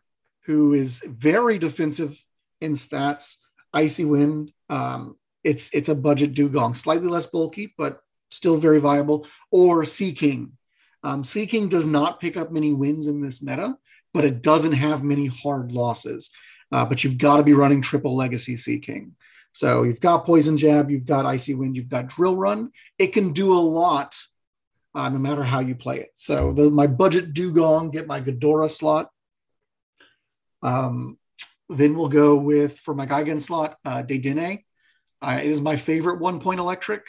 who 0.45 0.73
is 0.73 1.01
very 1.05 1.59
defensive 1.59 2.21
in 2.59 2.73
stats. 2.73 3.37
Icy 3.73 4.03
Wind. 4.03 4.51
Um, 4.69 5.15
it's 5.43 5.69
it's 5.73 5.89
a 5.89 5.95
budget 5.95 6.33
Dewgong, 6.33 6.75
slightly 6.75 7.07
less 7.07 7.25
bulky, 7.25 7.73
but 7.77 8.01
still 8.29 8.57
very 8.57 8.79
viable. 8.79 9.27
Or 9.51 9.85
Seaking. 9.85 10.57
Um, 11.03 11.23
Sea 11.23 11.47
King 11.47 11.67
does 11.67 11.87
not 11.87 12.19
pick 12.19 12.37
up 12.37 12.51
many 12.51 12.73
wins 12.73 13.07
in 13.07 13.21
this 13.21 13.41
meta, 13.41 13.75
but 14.13 14.23
it 14.25 14.41
doesn't 14.41 14.73
have 14.73 15.03
many 15.03 15.25
hard 15.25 15.71
losses. 15.71 16.29
Uh, 16.71 16.85
but 16.85 17.03
you've 17.03 17.17
got 17.17 17.37
to 17.37 17.43
be 17.43 17.53
running 17.53 17.81
triple 17.81 18.15
legacy 18.15 18.55
Sea 18.55 18.79
King. 18.79 19.15
So 19.53 19.83
you've 19.83 19.99
got 19.99 20.25
Poison 20.25 20.55
Jab, 20.55 20.89
you've 20.89 21.05
got 21.05 21.25
Icy 21.25 21.55
Wind, 21.55 21.75
you've 21.75 21.89
got 21.89 22.07
Drill 22.07 22.37
Run. 22.37 22.71
It 22.97 23.07
can 23.07 23.33
do 23.33 23.53
a 23.53 23.59
lot 23.59 24.15
uh, 24.93 25.09
no 25.09 25.17
matter 25.17 25.43
how 25.43 25.59
you 25.59 25.75
play 25.75 25.99
it. 25.99 26.11
So 26.13 26.53
the, 26.53 26.69
my 26.69 26.87
budget 26.87 27.33
Dewgong, 27.33 27.91
get 27.91 28.07
my 28.07 28.21
Ghidorah 28.21 28.69
slot. 28.69 29.09
Um, 30.61 31.17
then 31.69 31.95
we'll 31.95 32.09
go 32.09 32.37
with, 32.37 32.77
for 32.79 32.93
my 32.93 33.05
Gigan 33.05 33.39
slot, 33.39 33.77
uh, 33.85 34.03
Dedenne. 34.03 34.63
Uh, 35.21 35.39
it 35.41 35.49
is 35.49 35.61
my 35.61 35.75
favorite 35.75 36.19
one 36.19 36.39
point 36.39 36.59
electric 36.59 37.03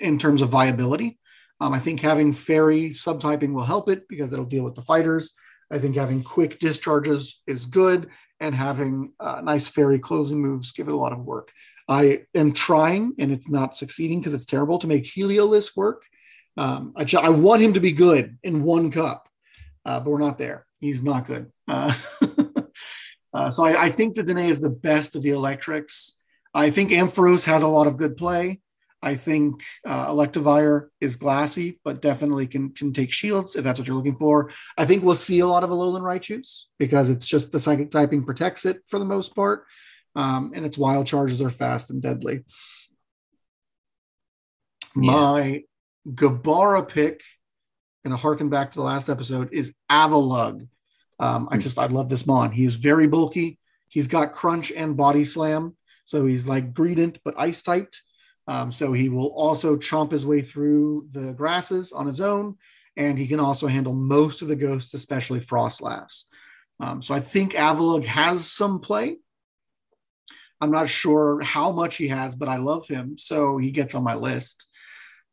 in 0.00 0.18
terms 0.18 0.42
of 0.42 0.50
viability. 0.50 1.18
Um, 1.60 1.72
I 1.72 1.78
think 1.78 2.00
having 2.00 2.32
fairy 2.32 2.88
subtyping 2.88 3.54
will 3.54 3.64
help 3.64 3.88
it 3.88 4.06
because 4.08 4.32
it'll 4.32 4.44
deal 4.44 4.64
with 4.64 4.74
the 4.74 4.82
fighters. 4.82 5.32
I 5.70 5.78
think 5.78 5.96
having 5.96 6.22
quick 6.22 6.58
discharges 6.58 7.42
is 7.46 7.66
good, 7.66 8.10
and 8.40 8.54
having 8.54 9.12
uh, 9.18 9.40
nice 9.42 9.68
fairy 9.68 9.98
closing 9.98 10.40
moves 10.40 10.72
give 10.72 10.88
it 10.88 10.94
a 10.94 10.96
lot 10.96 11.12
of 11.12 11.24
work. 11.24 11.50
I 11.88 12.24
am 12.34 12.52
trying, 12.52 13.14
and 13.18 13.32
it's 13.32 13.48
not 13.48 13.76
succeeding 13.76 14.20
because 14.20 14.34
it's 14.34 14.44
terrible 14.44 14.78
to 14.80 14.86
make 14.86 15.04
Heliolisk 15.04 15.76
work. 15.76 16.04
Um, 16.56 16.92
I, 16.96 17.06
I, 17.20 17.28
want 17.28 17.62
him 17.62 17.74
to 17.74 17.80
be 17.80 17.92
good 17.92 18.38
in 18.42 18.62
one 18.62 18.90
cup, 18.90 19.28
uh, 19.84 20.00
but 20.00 20.10
we're 20.10 20.18
not 20.18 20.38
there. 20.38 20.66
He's 20.80 21.02
not 21.02 21.26
good. 21.26 21.52
Uh, 21.68 21.94
uh 23.34 23.50
so 23.50 23.64
I, 23.64 23.84
I, 23.84 23.88
think 23.90 24.14
that 24.14 24.26
Dene 24.26 24.38
is 24.38 24.60
the 24.60 24.70
best 24.70 25.16
of 25.16 25.22
the 25.22 25.30
electrics. 25.30 26.18
I 26.56 26.70
think 26.70 26.90
Ampharos 26.90 27.44
has 27.44 27.62
a 27.62 27.68
lot 27.68 27.86
of 27.86 27.98
good 27.98 28.16
play. 28.16 28.60
I 29.02 29.14
think 29.14 29.62
uh, 29.84 30.08
Electivire 30.08 30.88
is 31.02 31.16
glassy, 31.16 31.78
but 31.84 32.00
definitely 32.00 32.46
can 32.46 32.70
can 32.70 32.94
take 32.94 33.12
shields 33.12 33.54
if 33.54 33.62
that's 33.62 33.78
what 33.78 33.86
you're 33.86 33.96
looking 33.96 34.14
for. 34.14 34.50
I 34.78 34.86
think 34.86 35.04
we'll 35.04 35.14
see 35.14 35.40
a 35.40 35.46
lot 35.46 35.64
of 35.64 35.70
Alolan 35.70 36.00
Raichus 36.00 36.62
because 36.78 37.10
it's 37.10 37.28
just 37.28 37.52
the 37.52 37.60
psychic 37.60 37.90
typing 37.90 38.24
protects 38.24 38.64
it 38.64 38.80
for 38.86 38.98
the 38.98 39.04
most 39.04 39.34
part, 39.34 39.66
um, 40.14 40.52
and 40.54 40.64
its 40.64 40.78
wild 40.78 41.06
charges 41.06 41.42
are 41.42 41.50
fast 41.50 41.90
and 41.90 42.00
deadly. 42.00 42.42
Yeah. 44.96 45.12
My 45.12 45.64
Gabara 46.08 46.88
pick, 46.88 47.20
going 48.02 48.16
to 48.16 48.20
harken 48.20 48.48
back 48.48 48.72
to 48.72 48.78
the 48.78 48.84
last 48.84 49.10
episode, 49.10 49.50
is 49.52 49.74
Avalugg. 49.90 50.66
Um, 51.18 51.48
I 51.50 51.56
hmm. 51.56 51.60
just 51.60 51.78
I 51.78 51.86
love 51.86 52.08
this 52.08 52.26
mon. 52.26 52.50
He 52.50 52.64
is 52.64 52.76
very 52.76 53.06
bulky. 53.06 53.58
He's 53.88 54.08
got 54.08 54.32
crunch 54.32 54.72
and 54.72 54.96
body 54.96 55.24
slam, 55.24 55.76
so 56.06 56.24
he's 56.24 56.48
like 56.48 56.72
Greedent 56.72 57.18
but 57.22 57.38
ice 57.38 57.62
typed. 57.62 58.00
Um, 58.48 58.70
so 58.70 58.92
he 58.92 59.08
will 59.08 59.26
also 59.26 59.76
chomp 59.76 60.12
his 60.12 60.24
way 60.24 60.40
through 60.40 61.08
the 61.10 61.32
grasses 61.32 61.92
on 61.92 62.06
his 62.06 62.20
own, 62.20 62.56
and 62.96 63.18
he 63.18 63.26
can 63.26 63.40
also 63.40 63.66
handle 63.66 63.92
most 63.92 64.40
of 64.40 64.48
the 64.48 64.56
ghosts, 64.56 64.94
especially 64.94 65.40
Froslass. 65.40 66.24
Um, 66.78 67.02
so 67.02 67.12
I 67.12 67.20
think 67.20 67.52
Avalugg 67.52 68.04
has 68.04 68.48
some 68.48 68.78
play. 68.78 69.18
I'm 70.60 70.70
not 70.70 70.88
sure 70.88 71.40
how 71.42 71.72
much 71.72 71.96
he 71.96 72.08
has, 72.08 72.36
but 72.36 72.48
I 72.48 72.56
love 72.56 72.86
him, 72.86 73.18
so 73.18 73.58
he 73.58 73.72
gets 73.72 73.94
on 73.94 74.04
my 74.04 74.14
list. 74.14 74.68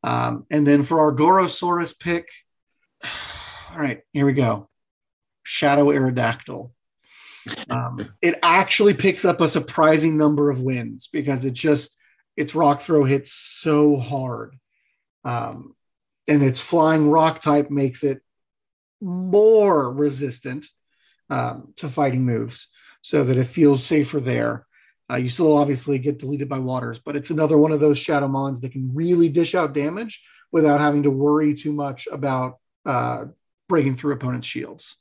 Um, 0.01 0.45
and 0.49 0.65
then 0.65 0.82
for 0.82 0.99
our 0.99 1.13
Gorosaurus 1.13 1.97
pick, 1.97 2.28
all 3.71 3.78
right, 3.78 4.01
here 4.11 4.26
we 4.26 4.34
go. 4.34 4.69
Shadow 5.43 5.86
Aerodactyl. 5.88 6.71
Um, 7.69 8.13
it 8.21 8.35
actually 8.41 8.93
picks 8.93 9.25
up 9.25 9.41
a 9.41 9.47
surprising 9.47 10.17
number 10.17 10.49
of 10.49 10.61
wins 10.61 11.09
because 11.11 11.45
it 11.45 11.53
just 11.53 11.97
its 12.35 12.55
rock 12.55 12.81
throw 12.81 13.03
hits 13.03 13.33
so 13.33 13.97
hard. 13.97 14.57
Um, 15.23 15.75
and 16.27 16.41
its 16.41 16.59
flying 16.59 17.09
rock 17.09 17.41
type 17.41 17.69
makes 17.69 18.03
it 18.03 18.21
more 19.01 19.91
resistant 19.93 20.67
um, 21.29 21.73
to 21.77 21.89
fighting 21.89 22.25
moves 22.25 22.69
so 23.01 23.23
that 23.23 23.37
it 23.37 23.45
feels 23.45 23.83
safer 23.83 24.19
there. 24.19 24.65
Uh, 25.11 25.17
you 25.17 25.29
still 25.29 25.57
obviously 25.57 25.99
get 25.99 26.19
deleted 26.19 26.47
by 26.47 26.59
waters, 26.59 26.99
but 26.99 27.15
it's 27.15 27.29
another 27.29 27.57
one 27.57 27.73
of 27.73 27.81
those 27.81 27.99
shadow 27.99 28.27
mons 28.27 28.61
that 28.61 28.71
can 28.71 28.93
really 28.95 29.27
dish 29.27 29.53
out 29.53 29.73
damage 29.73 30.23
without 30.51 30.79
having 30.79 31.03
to 31.03 31.09
worry 31.09 31.53
too 31.53 31.73
much 31.73 32.07
about 32.11 32.57
uh, 32.85 33.25
breaking 33.67 33.95
through 33.95 34.13
opponents' 34.13 34.47
shields. 34.47 34.97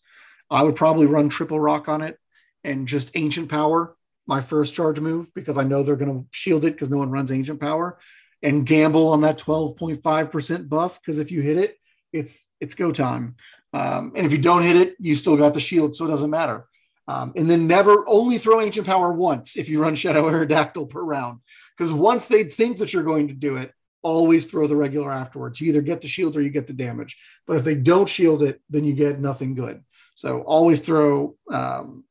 I 0.51 0.63
would 0.63 0.77
probably 0.77 1.07
run 1.07 1.29
triple 1.29 1.61
rock 1.61 1.89
on 1.89 2.03
it 2.03 2.19
and 2.65 2.89
just 2.89 3.11
ancient 3.15 3.49
power 3.49 3.97
my 4.27 4.41
first 4.41 4.75
charge 4.75 5.01
move 5.01 5.33
because 5.35 5.59
I 5.59 5.65
know 5.65 5.83
they're 5.83 5.97
going 5.97 6.23
to 6.23 6.27
shield 6.31 6.65
it 6.65 6.73
because 6.73 6.91
no 6.91 6.99
one 6.99 7.11
runs 7.11 7.33
ancient 7.33 7.61
power 7.61 7.99
and 8.43 8.67
gamble 8.67 9.09
on 9.09 9.21
that 9.23 9.39
12.5% 9.39 10.69
buff 10.69 11.01
because 11.01 11.19
if 11.19 11.31
you 11.31 11.41
hit 11.41 11.59
it, 11.59 11.77
it's 12.13 12.49
it's 12.61 12.75
go 12.75 12.91
time. 12.91 13.37
Um, 13.73 14.13
and 14.15 14.27
if 14.27 14.33
you 14.33 14.39
don't 14.39 14.63
hit 14.63 14.77
it, 14.77 14.97
you 14.99 15.17
still 15.17 15.37
got 15.37 15.55
the 15.55 15.61
shield, 15.61 15.97
so 15.97 16.05
it 16.05 16.09
doesn't 16.09 16.31
matter. 16.31 16.67
Um, 17.09 17.33
and 17.37 17.51
then 17.51 17.67
never 17.67 18.05
only 18.07 18.39
throw 18.39 18.61
ancient 18.61 18.87
power 18.87 19.13
once 19.13 19.57
if 19.57 19.69
you 19.69 19.81
run 19.81 19.95
Shadow 19.97 20.31
Aerodactyl 20.31 20.91
per 20.91 21.03
round. 21.03 21.41
Because 21.77 21.93
once 21.93 22.27
they 22.27 22.45
think 22.45 22.79
that 22.79 22.93
you're 22.93 23.03
going 23.03 23.29
to 23.29 23.35
do 23.35 23.57
it, 23.57 23.73
always 24.03 24.47
throw 24.47 24.67
the 24.67 24.77
regular 24.77 25.11
afterwards. 25.11 25.61
You 25.61 25.69
either 25.69 25.81
get 25.81 26.01
the 26.01 26.09
shield 26.09 26.37
or 26.37 26.43
you 26.43 26.51
get 26.51 26.67
the 26.67 26.73
damage. 26.73 27.17
But 27.47 27.57
if 27.57 27.65
they 27.65 27.75
don't 27.75 28.09
shield 28.09 28.43
it, 28.43 28.61
then 28.69 28.85
you 28.85 28.95
get 28.95 29.21
nothing 29.21 29.55
good. 29.55 29.83
So 30.15 30.41
always 30.41 30.81
throw 30.81 31.37
um, 31.51 32.05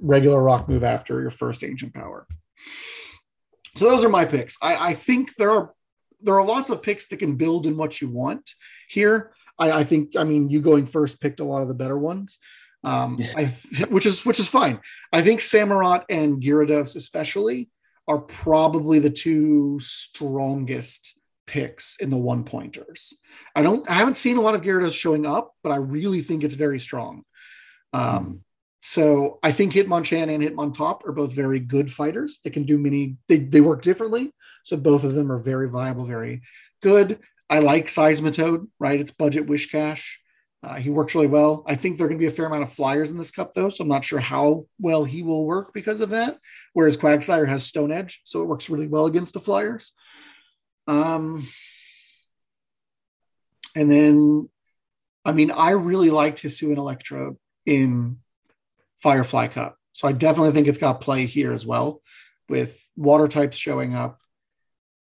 regular 0.00 0.42
rock 0.42 0.68
move 0.68 0.84
after 0.84 1.20
your 1.20 1.30
first 1.30 1.64
ancient 1.64 1.94
power. 1.94 2.26
So 3.76 3.84
those 3.84 4.04
are 4.04 4.08
my 4.08 4.24
picks. 4.24 4.56
I, 4.62 4.90
I 4.90 4.92
think 4.92 5.34
there 5.36 5.50
are 5.50 5.72
there 6.20 6.34
are 6.34 6.44
lots 6.44 6.68
of 6.70 6.82
picks 6.82 7.06
that 7.08 7.18
can 7.18 7.36
build 7.36 7.66
in 7.66 7.76
what 7.76 8.00
you 8.00 8.08
want 8.08 8.50
here. 8.88 9.32
I, 9.58 9.70
I 9.70 9.84
think 9.84 10.16
I 10.16 10.24
mean 10.24 10.50
you 10.50 10.60
going 10.60 10.86
first 10.86 11.20
picked 11.20 11.40
a 11.40 11.44
lot 11.44 11.62
of 11.62 11.68
the 11.68 11.74
better 11.74 11.98
ones. 11.98 12.38
Um. 12.84 13.18
I, 13.36 13.44
which 13.90 14.06
is 14.06 14.24
which 14.24 14.40
is 14.40 14.48
fine. 14.48 14.80
I 15.12 15.22
think 15.22 15.40
Samurott 15.40 16.04
and 16.08 16.42
Gyarados 16.42 16.96
especially 16.96 17.70
are 18.06 18.18
probably 18.18 18.98
the 18.98 19.10
two 19.10 19.78
strongest 19.80 21.18
picks 21.46 21.96
in 22.00 22.10
the 22.10 22.16
one 22.16 22.44
pointers. 22.44 23.14
I 23.54 23.62
don't 23.62 23.88
I 23.90 23.94
haven't 23.94 24.16
seen 24.16 24.36
a 24.36 24.40
lot 24.40 24.54
of 24.54 24.62
Gyarados 24.62 24.98
showing 24.98 25.26
up, 25.26 25.52
but 25.62 25.72
I 25.72 25.76
really 25.76 26.20
think 26.20 26.44
it's 26.44 26.54
very 26.54 26.78
strong. 26.78 27.24
Um, 27.92 28.44
so 28.80 29.38
I 29.42 29.52
think 29.52 29.72
Hitmonchan 29.72 30.32
and 30.32 30.42
Hitmontop 30.42 31.06
are 31.06 31.12
both 31.12 31.34
very 31.34 31.60
good 31.60 31.90
fighters. 31.90 32.38
They 32.42 32.50
can 32.50 32.64
do 32.64 32.78
many, 32.78 33.16
they, 33.28 33.38
they 33.38 33.60
work 33.60 33.82
differently. 33.82 34.32
So 34.64 34.76
both 34.76 35.04
of 35.04 35.14
them 35.14 35.32
are 35.32 35.38
very 35.38 35.68
viable, 35.68 36.04
very 36.04 36.42
good. 36.82 37.18
I 37.50 37.60
like 37.60 37.86
Seismitoad, 37.86 38.68
right? 38.78 39.00
It's 39.00 39.10
budget 39.10 39.46
Whiscash. 39.46 40.16
Uh, 40.62 40.74
he 40.74 40.90
works 40.90 41.14
really 41.14 41.28
well. 41.28 41.64
I 41.66 41.76
think 41.76 41.96
there 41.96 42.06
are 42.06 42.08
going 42.08 42.18
to 42.18 42.22
be 42.22 42.28
a 42.28 42.34
fair 42.34 42.46
amount 42.46 42.64
of 42.64 42.72
flyers 42.72 43.10
in 43.10 43.18
this 43.18 43.30
cup, 43.30 43.52
though. 43.52 43.70
So 43.70 43.82
I'm 43.82 43.88
not 43.88 44.04
sure 44.04 44.18
how 44.18 44.66
well 44.78 45.04
he 45.04 45.22
will 45.22 45.44
work 45.44 45.72
because 45.72 46.00
of 46.00 46.10
that. 46.10 46.36
Whereas 46.72 46.96
Quagsire 46.96 47.48
has 47.48 47.64
Stone 47.64 47.92
Edge, 47.92 48.20
so 48.24 48.42
it 48.42 48.48
works 48.48 48.68
really 48.68 48.88
well 48.88 49.06
against 49.06 49.34
the 49.34 49.40
flyers. 49.40 49.92
Um, 50.88 51.46
and 53.74 53.90
then, 53.90 54.48
I 55.24 55.32
mean, 55.32 55.52
I 55.52 55.70
really 55.70 56.10
liked 56.10 56.42
Hisuian 56.42 56.76
Electrode 56.76 57.36
in 57.64 58.18
Firefly 59.02 59.48
Cup. 59.48 59.76
So 59.92 60.08
I 60.08 60.12
definitely 60.12 60.52
think 60.52 60.68
it's 60.68 60.78
got 60.78 61.00
play 61.00 61.26
here 61.26 61.52
as 61.52 61.66
well 61.66 62.02
with 62.48 62.86
water 62.96 63.28
types 63.28 63.56
showing 63.56 63.94
up. 63.94 64.20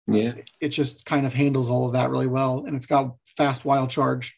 Yeah. 0.07 0.33
It 0.59 0.69
just 0.69 1.05
kind 1.05 1.25
of 1.25 1.33
handles 1.33 1.69
all 1.69 1.85
of 1.87 1.93
that 1.93 2.09
really 2.09 2.27
well. 2.27 2.65
And 2.65 2.75
it's 2.75 2.85
got 2.85 3.15
fast 3.25 3.65
wild 3.65 3.89
charge. 3.89 4.35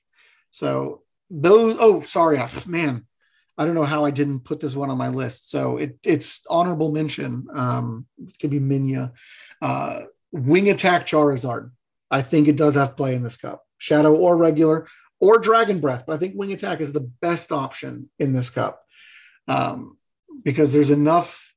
So 0.51 1.03
those, 1.29 1.77
oh, 1.79 2.01
sorry, 2.01 2.39
man. 2.65 3.05
I 3.57 3.65
don't 3.65 3.75
know 3.75 3.83
how 3.83 4.05
I 4.05 4.11
didn't 4.11 4.41
put 4.41 4.59
this 4.59 4.75
one 4.75 4.89
on 4.89 4.97
my 4.97 5.09
list. 5.09 5.49
So 5.49 5.77
it, 5.77 5.97
it's 6.03 6.45
honorable 6.49 6.91
mention. 6.91 7.47
Um, 7.53 8.05
it 8.25 8.37
could 8.39 8.51
be 8.51 8.59
Minya. 8.59 9.13
Uh, 9.61 10.01
wing 10.31 10.69
attack 10.69 11.07
Charizard. 11.07 11.71
I 12.09 12.21
think 12.21 12.47
it 12.47 12.55
does 12.55 12.75
have 12.75 12.95
play 12.95 13.15
in 13.15 13.23
this 13.23 13.37
cup. 13.37 13.63
Shadow 13.77 14.15
or 14.15 14.37
regular 14.37 14.87
or 15.19 15.39
Dragon 15.39 15.79
Breath, 15.79 16.05
but 16.05 16.13
I 16.13 16.17
think 16.17 16.35
Wing 16.35 16.51
Attack 16.53 16.79
is 16.79 16.93
the 16.93 16.99
best 17.01 17.51
option 17.51 18.09
in 18.19 18.33
this 18.33 18.49
cup 18.49 18.83
um, 19.47 19.97
because 20.43 20.73
there's 20.73 20.91
enough 20.91 21.53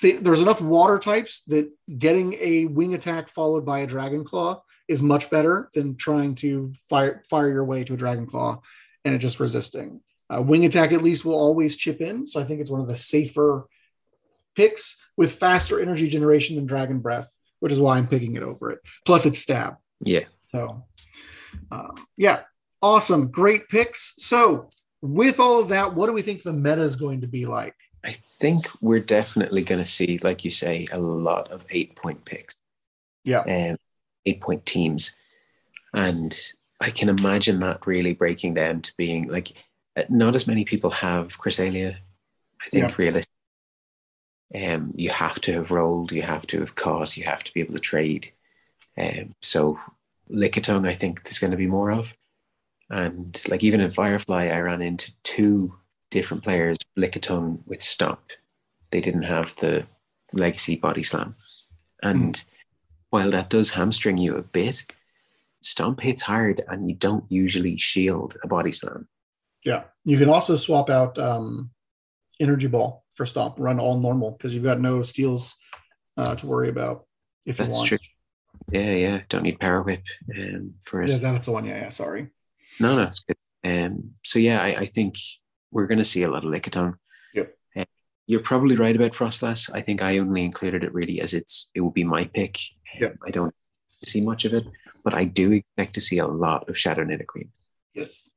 th- 0.00 0.20
there's 0.20 0.42
enough 0.42 0.60
water 0.60 0.98
types 0.98 1.42
that 1.48 1.70
getting 1.98 2.34
a 2.34 2.66
wing 2.66 2.94
attack 2.94 3.28
followed 3.28 3.64
by 3.64 3.80
a 3.80 3.86
dragon 3.86 4.24
claw 4.24 4.62
is 4.88 5.02
much 5.02 5.30
better 5.30 5.70
than 5.74 5.96
trying 5.96 6.34
to 6.36 6.72
fire 6.88 7.22
fire 7.28 7.48
your 7.48 7.64
way 7.64 7.84
to 7.84 7.94
a 7.94 7.96
dragon 7.96 8.26
claw 8.26 8.60
and 9.04 9.14
it 9.14 9.18
just 9.18 9.40
resisting. 9.40 10.00
Uh, 10.28 10.40
wing 10.40 10.64
attack 10.64 10.92
at 10.92 11.02
least 11.02 11.24
will 11.24 11.34
always 11.34 11.76
chip 11.76 12.00
in, 12.00 12.26
so 12.26 12.40
I 12.40 12.44
think 12.44 12.60
it's 12.60 12.70
one 12.70 12.80
of 12.80 12.86
the 12.86 12.94
safer 12.94 13.66
picks 14.54 15.02
with 15.16 15.34
faster 15.34 15.80
energy 15.80 16.06
generation 16.06 16.56
than 16.56 16.66
dragon 16.66 17.00
breath, 17.00 17.38
which 17.60 17.72
is 17.72 17.80
why 17.80 17.98
I'm 17.98 18.06
picking 18.06 18.36
it 18.36 18.42
over 18.42 18.70
it. 18.70 18.80
Plus, 19.04 19.26
it's 19.26 19.38
stab. 19.38 19.76
Yeah. 20.00 20.24
So, 20.40 20.84
um, 21.70 22.06
yeah, 22.16 22.40
awesome, 22.80 23.28
great 23.28 23.68
picks. 23.68 24.14
So 24.16 24.70
with 25.02 25.40
all 25.40 25.60
of 25.60 25.68
that, 25.68 25.94
what 25.94 26.06
do 26.06 26.12
we 26.12 26.22
think 26.22 26.42
the 26.42 26.52
meta 26.52 26.80
is 26.80 26.96
going 26.96 27.20
to 27.20 27.26
be 27.26 27.44
like? 27.44 27.74
I 28.04 28.12
think 28.12 28.64
we're 28.80 29.00
definitely 29.00 29.62
going 29.62 29.80
to 29.80 29.86
see, 29.86 30.18
like 30.22 30.44
you 30.44 30.50
say, 30.50 30.86
a 30.92 30.98
lot 30.98 31.50
of 31.50 31.64
eight 31.70 31.96
point 31.96 32.24
picks. 32.24 32.56
Yeah. 33.24 33.42
And 33.42 33.72
um, 33.72 33.78
eight 34.26 34.40
point 34.40 34.64
teams. 34.64 35.12
And 35.92 36.32
I 36.80 36.90
can 36.90 37.08
imagine 37.08 37.58
that 37.60 37.86
really 37.86 38.14
breaking 38.14 38.54
down 38.54 38.80
to 38.82 38.92
being 38.96 39.28
like 39.28 39.52
uh, 39.96 40.04
not 40.08 40.34
as 40.34 40.46
many 40.46 40.64
people 40.64 40.90
have 40.90 41.38
Cresselia. 41.38 41.96
I 42.60 42.68
think 42.70 42.88
yeah. 42.88 42.94
realistically, 42.96 43.32
um, 44.54 44.92
you 44.96 45.10
have 45.10 45.40
to 45.42 45.52
have 45.54 45.70
rolled, 45.70 46.12
you 46.12 46.22
have 46.22 46.46
to 46.48 46.60
have 46.60 46.74
caught, 46.74 47.16
you 47.16 47.24
have 47.24 47.42
to 47.44 47.52
be 47.52 47.60
able 47.60 47.74
to 47.74 47.80
trade. 47.80 48.32
Um, 48.96 49.34
so 49.40 49.78
Lickitung, 50.30 50.86
I 50.86 50.94
think 50.94 51.24
there's 51.24 51.38
going 51.38 51.50
to 51.50 51.56
be 51.56 51.66
more 51.66 51.90
of. 51.90 52.16
And 52.92 53.42
like 53.48 53.64
even 53.64 53.80
in 53.80 53.90
Firefly, 53.90 54.48
I 54.48 54.60
ran 54.60 54.82
into 54.82 55.12
two 55.22 55.74
different 56.10 56.44
players, 56.44 56.76
Lickitung 56.96 57.60
with 57.66 57.82
Stomp. 57.82 58.20
They 58.90 59.00
didn't 59.00 59.22
have 59.22 59.56
the 59.56 59.86
legacy 60.34 60.76
body 60.76 61.02
slam. 61.02 61.34
And 62.02 62.34
mm. 62.34 62.44
while 63.08 63.30
that 63.30 63.48
does 63.48 63.70
hamstring 63.70 64.18
you 64.18 64.36
a 64.36 64.42
bit, 64.42 64.84
Stomp 65.62 66.00
hits 66.00 66.22
hard 66.22 66.62
and 66.68 66.86
you 66.86 66.94
don't 66.94 67.24
usually 67.30 67.78
shield 67.78 68.36
a 68.44 68.46
body 68.46 68.72
slam. 68.72 69.08
Yeah. 69.64 69.84
You 70.04 70.18
can 70.18 70.28
also 70.28 70.56
swap 70.56 70.90
out 70.90 71.16
um, 71.18 71.70
Energy 72.40 72.68
Ball 72.68 73.02
for 73.14 73.24
Stomp, 73.24 73.54
run 73.58 73.80
all 73.80 73.98
normal 73.98 74.32
because 74.32 74.54
you've 74.54 74.64
got 74.64 74.80
no 74.80 75.00
steals 75.00 75.56
uh, 76.18 76.34
to 76.34 76.46
worry 76.46 76.68
about 76.68 77.06
if 77.46 77.56
That's 77.56 77.70
you 77.70 77.76
want. 77.76 77.88
True. 77.88 77.98
Yeah, 78.70 78.92
yeah. 78.92 79.20
Don't 79.30 79.44
need 79.44 79.58
Power 79.58 79.82
Whip 79.82 80.02
um, 80.36 80.74
for 80.84 81.00
it. 81.00 81.08
Yeah, 81.08 81.16
that's 81.16 81.46
the 81.46 81.52
one. 81.52 81.64
Yeah, 81.64 81.78
yeah. 81.78 81.88
Sorry. 81.88 82.28
No, 82.80 82.96
no, 82.96 83.02
it's 83.02 83.20
good. 83.20 83.36
Um, 83.64 84.12
so 84.24 84.38
yeah, 84.38 84.60
I, 84.60 84.68
I 84.80 84.86
think 84.86 85.16
we're 85.70 85.86
going 85.86 85.98
to 85.98 86.04
see 86.04 86.22
a 86.22 86.30
lot 86.30 86.44
of 86.44 86.50
Lickitung. 86.50 86.94
Yep. 87.34 87.56
Uh, 87.76 87.84
you're 88.26 88.40
probably 88.40 88.76
right 88.76 88.96
about 88.96 89.12
Froslass. 89.12 89.70
I 89.72 89.80
think 89.82 90.02
I 90.02 90.18
only 90.18 90.44
included 90.44 90.84
it 90.84 90.94
really 90.94 91.20
as 91.20 91.34
it's 91.34 91.70
it 91.74 91.80
will 91.80 91.90
be 91.90 92.04
my 92.04 92.24
pick. 92.24 92.58
Yep. 92.98 93.18
I 93.26 93.30
don't 93.30 93.54
see 94.04 94.20
much 94.20 94.44
of 94.44 94.54
it, 94.54 94.66
but 95.04 95.14
I 95.14 95.24
do 95.24 95.52
expect 95.52 95.94
to 95.94 96.00
see 96.00 96.18
a 96.18 96.26
lot 96.26 96.68
of 96.68 96.78
Shadow 96.78 97.04
Nidoqueen. 97.04 97.48
Yes. 97.94 98.30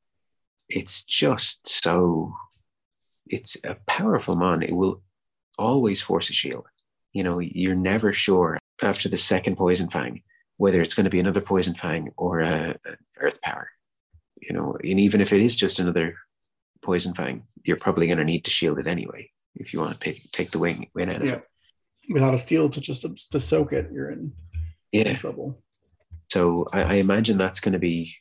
It's 0.69 1.03
just 1.03 1.67
so 1.67 2.33
it's 3.27 3.57
a 3.63 3.77
powerful 3.87 4.35
mon. 4.35 4.63
It 4.63 4.75
will 4.75 5.01
always 5.57 6.01
force 6.01 6.29
a 6.29 6.33
shield. 6.33 6.65
You 7.13 7.23
know, 7.23 7.39
you're 7.39 7.75
never 7.75 8.11
sure 8.13 8.59
after 8.83 9.07
the 9.09 9.17
second 9.17 9.55
poison 9.55 9.89
fang 9.89 10.21
whether 10.57 10.81
it's 10.81 10.93
going 10.93 11.03
to 11.05 11.09
be 11.09 11.19
another 11.19 11.41
poison 11.41 11.75
fang 11.75 12.11
or 12.17 12.39
a, 12.39 12.71
a 12.85 12.95
earth 13.19 13.41
power. 13.41 13.69
You 14.41 14.53
know, 14.53 14.77
and 14.83 14.99
even 14.99 15.21
if 15.21 15.33
it 15.33 15.41
is 15.41 15.55
just 15.55 15.79
another 15.79 16.15
poison 16.81 17.13
fang, 17.13 17.43
you're 17.63 17.77
probably 17.77 18.07
going 18.07 18.19
to 18.19 18.25
need 18.25 18.45
to 18.45 18.51
shield 18.51 18.79
it 18.79 18.87
anyway 18.87 19.31
if 19.55 19.73
you 19.73 19.79
want 19.79 19.93
to 19.93 19.99
pick, 19.99 20.31
take 20.31 20.51
the 20.51 20.59
wing 20.59 20.89
win 20.93 21.09
out 21.09 21.21
of 21.21 21.27
yeah. 21.27 21.35
it. 21.35 21.43
Without 22.09 22.33
a 22.33 22.37
steel 22.37 22.69
to 22.69 22.81
just 22.81 23.05
to 23.31 23.39
soak 23.39 23.73
it, 23.73 23.89
you're 23.91 24.11
in, 24.11 24.33
yeah. 24.91 25.09
in 25.09 25.15
trouble. 25.15 25.61
So 26.31 26.67
I, 26.71 26.81
I, 26.81 26.93
imagine 26.95 27.37
that's 27.37 27.59
going 27.59 27.73
to 27.73 27.79
be 27.79 28.13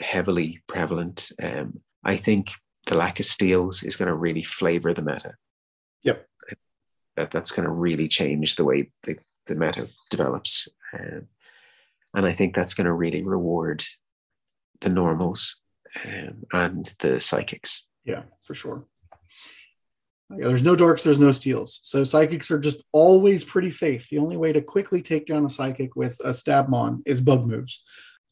heavily 0.00 0.62
prevalent. 0.66 1.30
Um, 1.42 1.80
I 2.04 2.16
think 2.16 2.52
the 2.86 2.94
lack 2.94 3.20
of 3.20 3.26
steals 3.26 3.82
is 3.82 3.96
going 3.96 4.08
to 4.08 4.14
really 4.14 4.42
flavor 4.42 4.94
the 4.94 5.02
meta. 5.02 5.34
Yep. 6.04 6.26
That, 7.16 7.30
that's 7.30 7.50
going 7.50 7.66
to 7.66 7.72
really 7.72 8.08
change 8.08 8.56
the 8.56 8.64
way 8.64 8.90
the, 9.02 9.16
the 9.46 9.56
meta 9.56 9.88
develops. 10.10 10.68
Um, 10.94 11.28
and 12.14 12.26
I 12.26 12.32
think 12.32 12.54
that's 12.54 12.74
going 12.74 12.86
to 12.86 12.92
really 12.92 13.22
reward 13.22 13.82
the 14.82 14.88
normals 14.88 15.60
um, 16.04 16.44
and 16.52 16.94
the 16.98 17.20
psychics. 17.20 17.86
Yeah, 18.04 18.24
for 18.44 18.54
sure. 18.54 18.86
Yeah, 20.30 20.48
there's 20.48 20.62
no 20.62 20.76
darks, 20.76 21.04
there's 21.04 21.18
no 21.18 21.32
steals. 21.32 21.80
So 21.82 22.04
psychics 22.04 22.50
are 22.50 22.58
just 22.58 22.82
always 22.92 23.44
pretty 23.44 23.70
safe. 23.70 24.08
The 24.08 24.18
only 24.18 24.36
way 24.36 24.52
to 24.52 24.62
quickly 24.62 25.02
take 25.02 25.26
down 25.26 25.44
a 25.44 25.48
psychic 25.48 25.94
with 25.94 26.18
a 26.24 26.30
stabmon 26.30 27.02
is 27.04 27.20
bug 27.20 27.46
moves. 27.46 27.84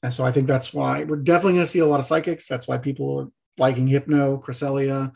And 0.02 0.12
so 0.12 0.24
I 0.24 0.32
think 0.32 0.46
that's 0.46 0.72
why 0.72 1.04
we're 1.04 1.16
definitely 1.16 1.54
going 1.54 1.64
to 1.64 1.70
see 1.70 1.80
a 1.80 1.86
lot 1.86 2.00
of 2.00 2.06
psychics. 2.06 2.46
That's 2.46 2.66
why 2.66 2.78
people 2.78 3.18
are 3.18 3.28
liking 3.58 3.86
Hypno, 3.86 4.38
Cresselia. 4.38 5.12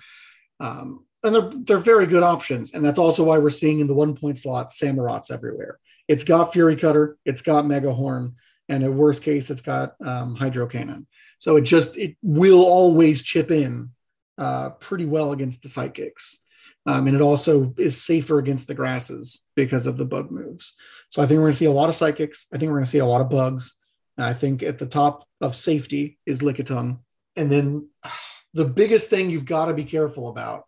Um, 0.61 1.07
and 1.23 1.35
they're, 1.35 1.51
they're 1.55 1.79
very 1.79 2.07
good 2.07 2.23
options. 2.23 2.73
And 2.73 2.85
that's 2.85 2.99
also 2.99 3.25
why 3.25 3.39
we're 3.39 3.49
seeing 3.49 3.81
in 3.81 3.87
the 3.87 3.95
one 3.95 4.15
point 4.15 4.37
slot 4.37 4.69
Samurotts 4.69 5.31
everywhere. 5.31 5.79
It's 6.07 6.25
got 6.25 6.53
Fury 6.53 6.77
Cutter, 6.77 7.17
it's 7.25 7.41
got 7.41 7.65
Mega 7.65 7.95
Horn, 7.95 8.35
and 8.69 8.85
in 8.85 8.97
worst 8.97 9.23
case, 9.23 9.49
it's 9.49 9.63
got 9.63 9.95
um, 10.05 10.37
Hydro 10.37 10.67
Cannon. 10.67 11.07
So 11.45 11.57
it 11.57 11.61
just 11.61 11.99
it 11.99 12.17
will 12.23 12.63
always 12.65 13.21
chip 13.21 13.51
in 13.51 13.91
uh, 14.39 14.71
pretty 14.71 15.05
well 15.05 15.31
against 15.33 15.61
the 15.61 15.69
psychics. 15.69 16.39
Um, 16.87 17.07
and 17.07 17.15
it 17.15 17.21
also 17.21 17.75
is 17.77 18.03
safer 18.03 18.39
against 18.39 18.67
the 18.67 18.73
grasses 18.73 19.43
because 19.55 19.87
of 19.87 19.99
the 19.99 20.07
bug 20.07 20.31
moves. 20.31 20.73
So 21.11 21.21
I 21.21 21.27
think 21.27 21.37
we're 21.37 21.45
going 21.45 21.53
to 21.53 21.59
see 21.59 21.67
a 21.67 21.71
lot 21.71 21.91
of 21.91 21.95
psychics. 21.97 22.47
I 22.51 22.57
think 22.57 22.71
we're 22.71 22.79
going 22.79 22.87
to 22.87 22.91
see 22.91 22.99
a 22.99 23.05
lot 23.05 23.21
of 23.21 23.29
bugs. 23.29 23.75
I 24.17 24.33
think 24.33 24.63
at 24.63 24.79
the 24.79 24.87
top 24.87 25.29
of 25.43 25.55
safety 25.55 26.19
is 26.25 26.41
Lickitung. 26.41 27.01
And 27.37 27.53
then 27.53 27.91
the 28.55 28.65
biggest 28.65 29.11
thing 29.11 29.29
you've 29.29 29.45
got 29.45 29.67
to 29.67 29.75
be 29.75 29.85
careful 29.85 30.29
about 30.29 30.65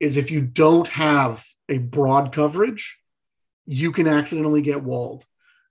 is 0.00 0.18
if 0.18 0.30
you 0.30 0.42
don't 0.42 0.88
have 0.88 1.42
a 1.70 1.78
broad 1.78 2.34
coverage, 2.34 2.98
you 3.64 3.90
can 3.90 4.06
accidentally 4.06 4.60
get 4.60 4.84
walled. 4.84 5.24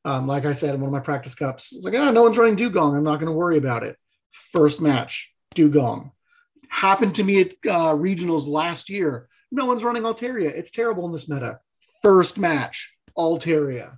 Um, 0.05 0.26
like 0.26 0.47
I 0.47 0.53
said 0.53 0.74
in 0.74 0.82
one 0.82 0.88
of 0.88 0.93
my 0.93 1.01
practice 1.01 1.36
cups, 1.36 1.72
it's 1.72 1.86
like, 1.86 1.93
ah, 1.95 2.07
oh, 2.07 2.11
no 2.11 2.24
one's 2.24 2.39
running 2.39 2.57
Dewgong. 2.57 2.97
I'm 2.97 3.03
not 3.03 3.20
going 3.20 3.32
to 3.32 3.38
worry 3.38 3.57
about 3.57 3.84
it. 3.84 3.95
First 4.32 4.82
match, 4.82 5.34
Dewgong. 5.55 6.11
Happened 6.69 7.15
to 7.15 7.23
me 7.23 7.41
at 7.41 7.51
uh, 7.67 7.95
regionals 7.95 8.47
last 8.47 8.89
year. 8.89 9.30
No 9.51 9.65
one's 9.65 9.84
running 9.84 10.03
Altaria. 10.03 10.49
It's 10.49 10.71
terrible 10.71 11.05
in 11.05 11.11
this 11.11 11.30
meta. 11.30 11.59
First 12.03 12.38
match, 12.38 12.97
Altaria. 13.17 13.97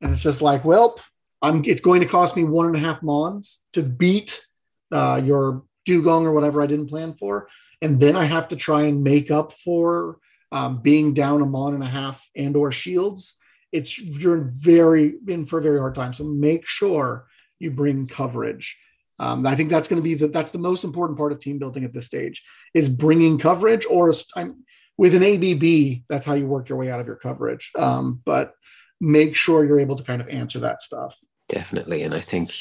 And 0.00 0.12
it's 0.12 0.22
just 0.22 0.42
like, 0.42 0.64
well, 0.64 1.00
I'm, 1.40 1.64
it's 1.64 1.80
going 1.80 2.02
to 2.02 2.08
cost 2.08 2.36
me 2.36 2.44
one 2.44 2.66
and 2.66 2.76
a 2.76 2.80
half 2.80 3.02
mons 3.02 3.62
to 3.72 3.82
beat 3.82 4.46
uh, 4.90 5.20
your 5.24 5.64
Dewgong 5.88 6.24
or 6.24 6.32
whatever 6.32 6.62
I 6.62 6.66
didn't 6.66 6.88
plan 6.88 7.14
for. 7.14 7.48
And 7.80 7.98
then 7.98 8.14
I 8.14 8.24
have 8.24 8.48
to 8.48 8.56
try 8.56 8.82
and 8.82 9.02
make 9.02 9.30
up 9.30 9.50
for 9.52 10.18
um, 10.52 10.82
being 10.82 11.14
down 11.14 11.42
a 11.42 11.46
mon 11.46 11.74
and 11.74 11.82
a 11.82 11.86
half 11.86 12.28
and 12.36 12.54
or 12.54 12.70
shields. 12.70 13.36
It's 13.72 13.98
you're 13.98 14.36
in 14.36 14.48
very 14.48 15.14
in 15.26 15.46
for 15.46 15.58
a 15.58 15.62
very 15.62 15.78
hard 15.78 15.94
time. 15.94 16.12
So 16.12 16.24
make 16.24 16.66
sure 16.66 17.26
you 17.58 17.70
bring 17.70 18.06
coverage. 18.06 18.78
Um, 19.18 19.46
I 19.46 19.54
think 19.54 19.70
that's 19.70 19.88
going 19.88 20.00
to 20.00 20.04
be 20.04 20.14
the, 20.14 20.28
that's 20.28 20.50
the 20.50 20.58
most 20.58 20.84
important 20.84 21.18
part 21.18 21.32
of 21.32 21.38
team 21.38 21.58
building 21.58 21.84
at 21.84 21.92
this 21.92 22.06
stage 22.06 22.42
is 22.74 22.88
bringing 22.88 23.38
coverage 23.38 23.86
or 23.88 24.12
I'm, 24.36 24.64
with 24.98 25.14
an 25.14 25.22
ABB, 25.22 26.02
that's 26.08 26.26
how 26.26 26.34
you 26.34 26.46
work 26.46 26.68
your 26.68 26.78
way 26.78 26.90
out 26.90 27.00
of 27.00 27.06
your 27.06 27.16
coverage. 27.16 27.70
Um, 27.78 28.20
but 28.24 28.54
make 29.00 29.34
sure 29.34 29.64
you're 29.64 29.80
able 29.80 29.96
to 29.96 30.04
kind 30.04 30.20
of 30.20 30.28
answer 30.28 30.60
that 30.60 30.82
stuff. 30.82 31.18
Definitely. 31.48 32.02
And 32.02 32.14
I 32.14 32.20
think 32.20 32.52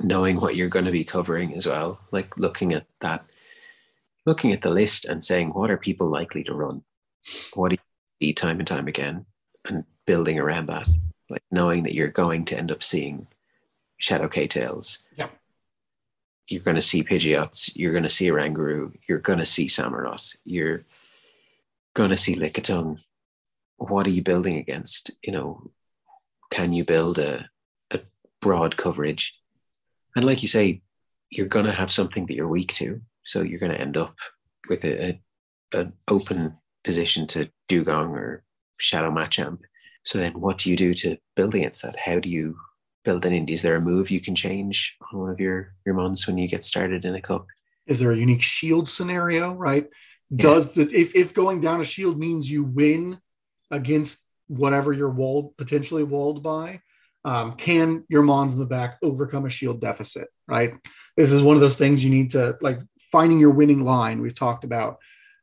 knowing 0.00 0.40
what 0.40 0.56
you're 0.56 0.68
going 0.68 0.84
to 0.84 0.90
be 0.90 1.04
covering 1.04 1.54
as 1.54 1.66
well, 1.66 2.00
like 2.10 2.38
looking 2.38 2.72
at 2.72 2.86
that, 3.00 3.24
looking 4.26 4.52
at 4.52 4.62
the 4.62 4.70
list 4.70 5.04
and 5.04 5.22
saying, 5.22 5.50
what 5.50 5.70
are 5.70 5.76
people 5.76 6.08
likely 6.08 6.44
to 6.44 6.54
run? 6.54 6.82
What 7.54 7.70
do 7.70 7.74
you 8.20 8.28
see 8.28 8.32
time 8.32 8.58
and 8.58 8.66
time 8.66 8.88
again? 8.88 9.26
And 9.68 9.84
building 10.06 10.38
around 10.38 10.66
that, 10.66 10.88
like 11.30 11.42
knowing 11.50 11.84
that 11.84 11.94
you're 11.94 12.08
going 12.08 12.44
to 12.46 12.58
end 12.58 12.70
up 12.70 12.82
seeing 12.82 13.26
Shadow 13.98 14.28
K-Tails. 14.28 15.02
Yeah. 15.16 15.28
You're 16.48 16.62
going 16.62 16.76
to 16.76 16.82
see 16.82 17.02
Pidgeots. 17.02 17.72
You're 17.74 17.92
going 17.92 18.02
to 18.04 18.08
see 18.08 18.28
Oranguru. 18.28 18.94
You're 19.08 19.20
going 19.20 19.38
to 19.38 19.46
see 19.46 19.66
Samurott. 19.66 20.36
You're 20.44 20.84
going 21.94 22.10
to 22.10 22.16
see 22.16 22.36
Lickitung. 22.36 22.98
What 23.76 24.06
are 24.06 24.10
you 24.10 24.22
building 24.22 24.56
against? 24.56 25.10
You 25.22 25.32
know, 25.32 25.70
can 26.50 26.72
you 26.72 26.84
build 26.84 27.18
a, 27.18 27.48
a 27.90 28.00
broad 28.40 28.76
coverage? 28.76 29.38
And 30.14 30.24
like 30.24 30.42
you 30.42 30.48
say, 30.48 30.82
you're 31.30 31.46
going 31.46 31.66
to 31.66 31.72
have 31.72 31.90
something 31.90 32.26
that 32.26 32.34
you're 32.34 32.48
weak 32.48 32.72
to. 32.74 33.00
So 33.24 33.42
you're 33.42 33.58
going 33.58 33.72
to 33.72 33.80
end 33.80 33.96
up 33.96 34.18
with 34.68 34.84
a, 34.84 35.08
a 35.08 35.20
an 35.74 35.92
open 36.08 36.56
position 36.84 37.26
to 37.26 37.50
Dewgong 37.68 38.10
or 38.10 38.44
Shadow 38.78 39.10
Machamp. 39.10 39.60
So 40.04 40.18
then 40.18 40.32
what 40.34 40.58
do 40.58 40.70
you 40.70 40.76
do 40.76 40.94
to 40.94 41.16
build 41.34 41.54
against 41.54 41.82
that? 41.82 41.96
How 41.96 42.20
do 42.20 42.28
you 42.28 42.56
build 43.04 43.24
an? 43.26 43.48
Is 43.48 43.62
there 43.62 43.76
a 43.76 43.80
move 43.80 44.10
you 44.10 44.20
can 44.20 44.34
change 44.34 44.96
on 45.12 45.20
one 45.20 45.30
of 45.30 45.40
your, 45.40 45.74
your 45.84 45.94
mons 45.94 46.26
when 46.26 46.38
you 46.38 46.48
get 46.48 46.64
started 46.64 47.04
in 47.04 47.14
a 47.14 47.20
cup? 47.20 47.46
Is 47.86 47.98
there 47.98 48.12
a 48.12 48.16
unique 48.16 48.42
shield 48.42 48.88
scenario, 48.88 49.52
right? 49.52 49.88
Does 50.34 50.74
the 50.74 50.82
if, 50.82 51.14
if 51.14 51.34
going 51.34 51.60
down 51.60 51.80
a 51.80 51.84
shield 51.84 52.18
means 52.18 52.50
you 52.50 52.64
win 52.64 53.20
against 53.70 54.18
whatever 54.48 54.92
you're 54.92 55.10
walled 55.10 55.56
potentially 55.56 56.02
walled 56.02 56.42
by, 56.42 56.80
um, 57.24 57.52
can 57.52 58.04
your 58.08 58.22
mons 58.22 58.54
in 58.54 58.58
the 58.58 58.66
back 58.66 58.98
overcome 59.02 59.46
a 59.46 59.50
shield 59.50 59.80
deficit? 59.80 60.28
Right. 60.48 60.74
This 61.16 61.30
is 61.30 61.42
one 61.42 61.56
of 61.56 61.60
those 61.60 61.76
things 61.76 62.02
you 62.02 62.10
need 62.10 62.30
to 62.30 62.56
like 62.60 62.80
finding 62.98 63.38
your 63.38 63.50
winning 63.50 63.82
line. 63.82 64.20
We've 64.20 64.34
talked 64.34 64.64
about. 64.64 64.98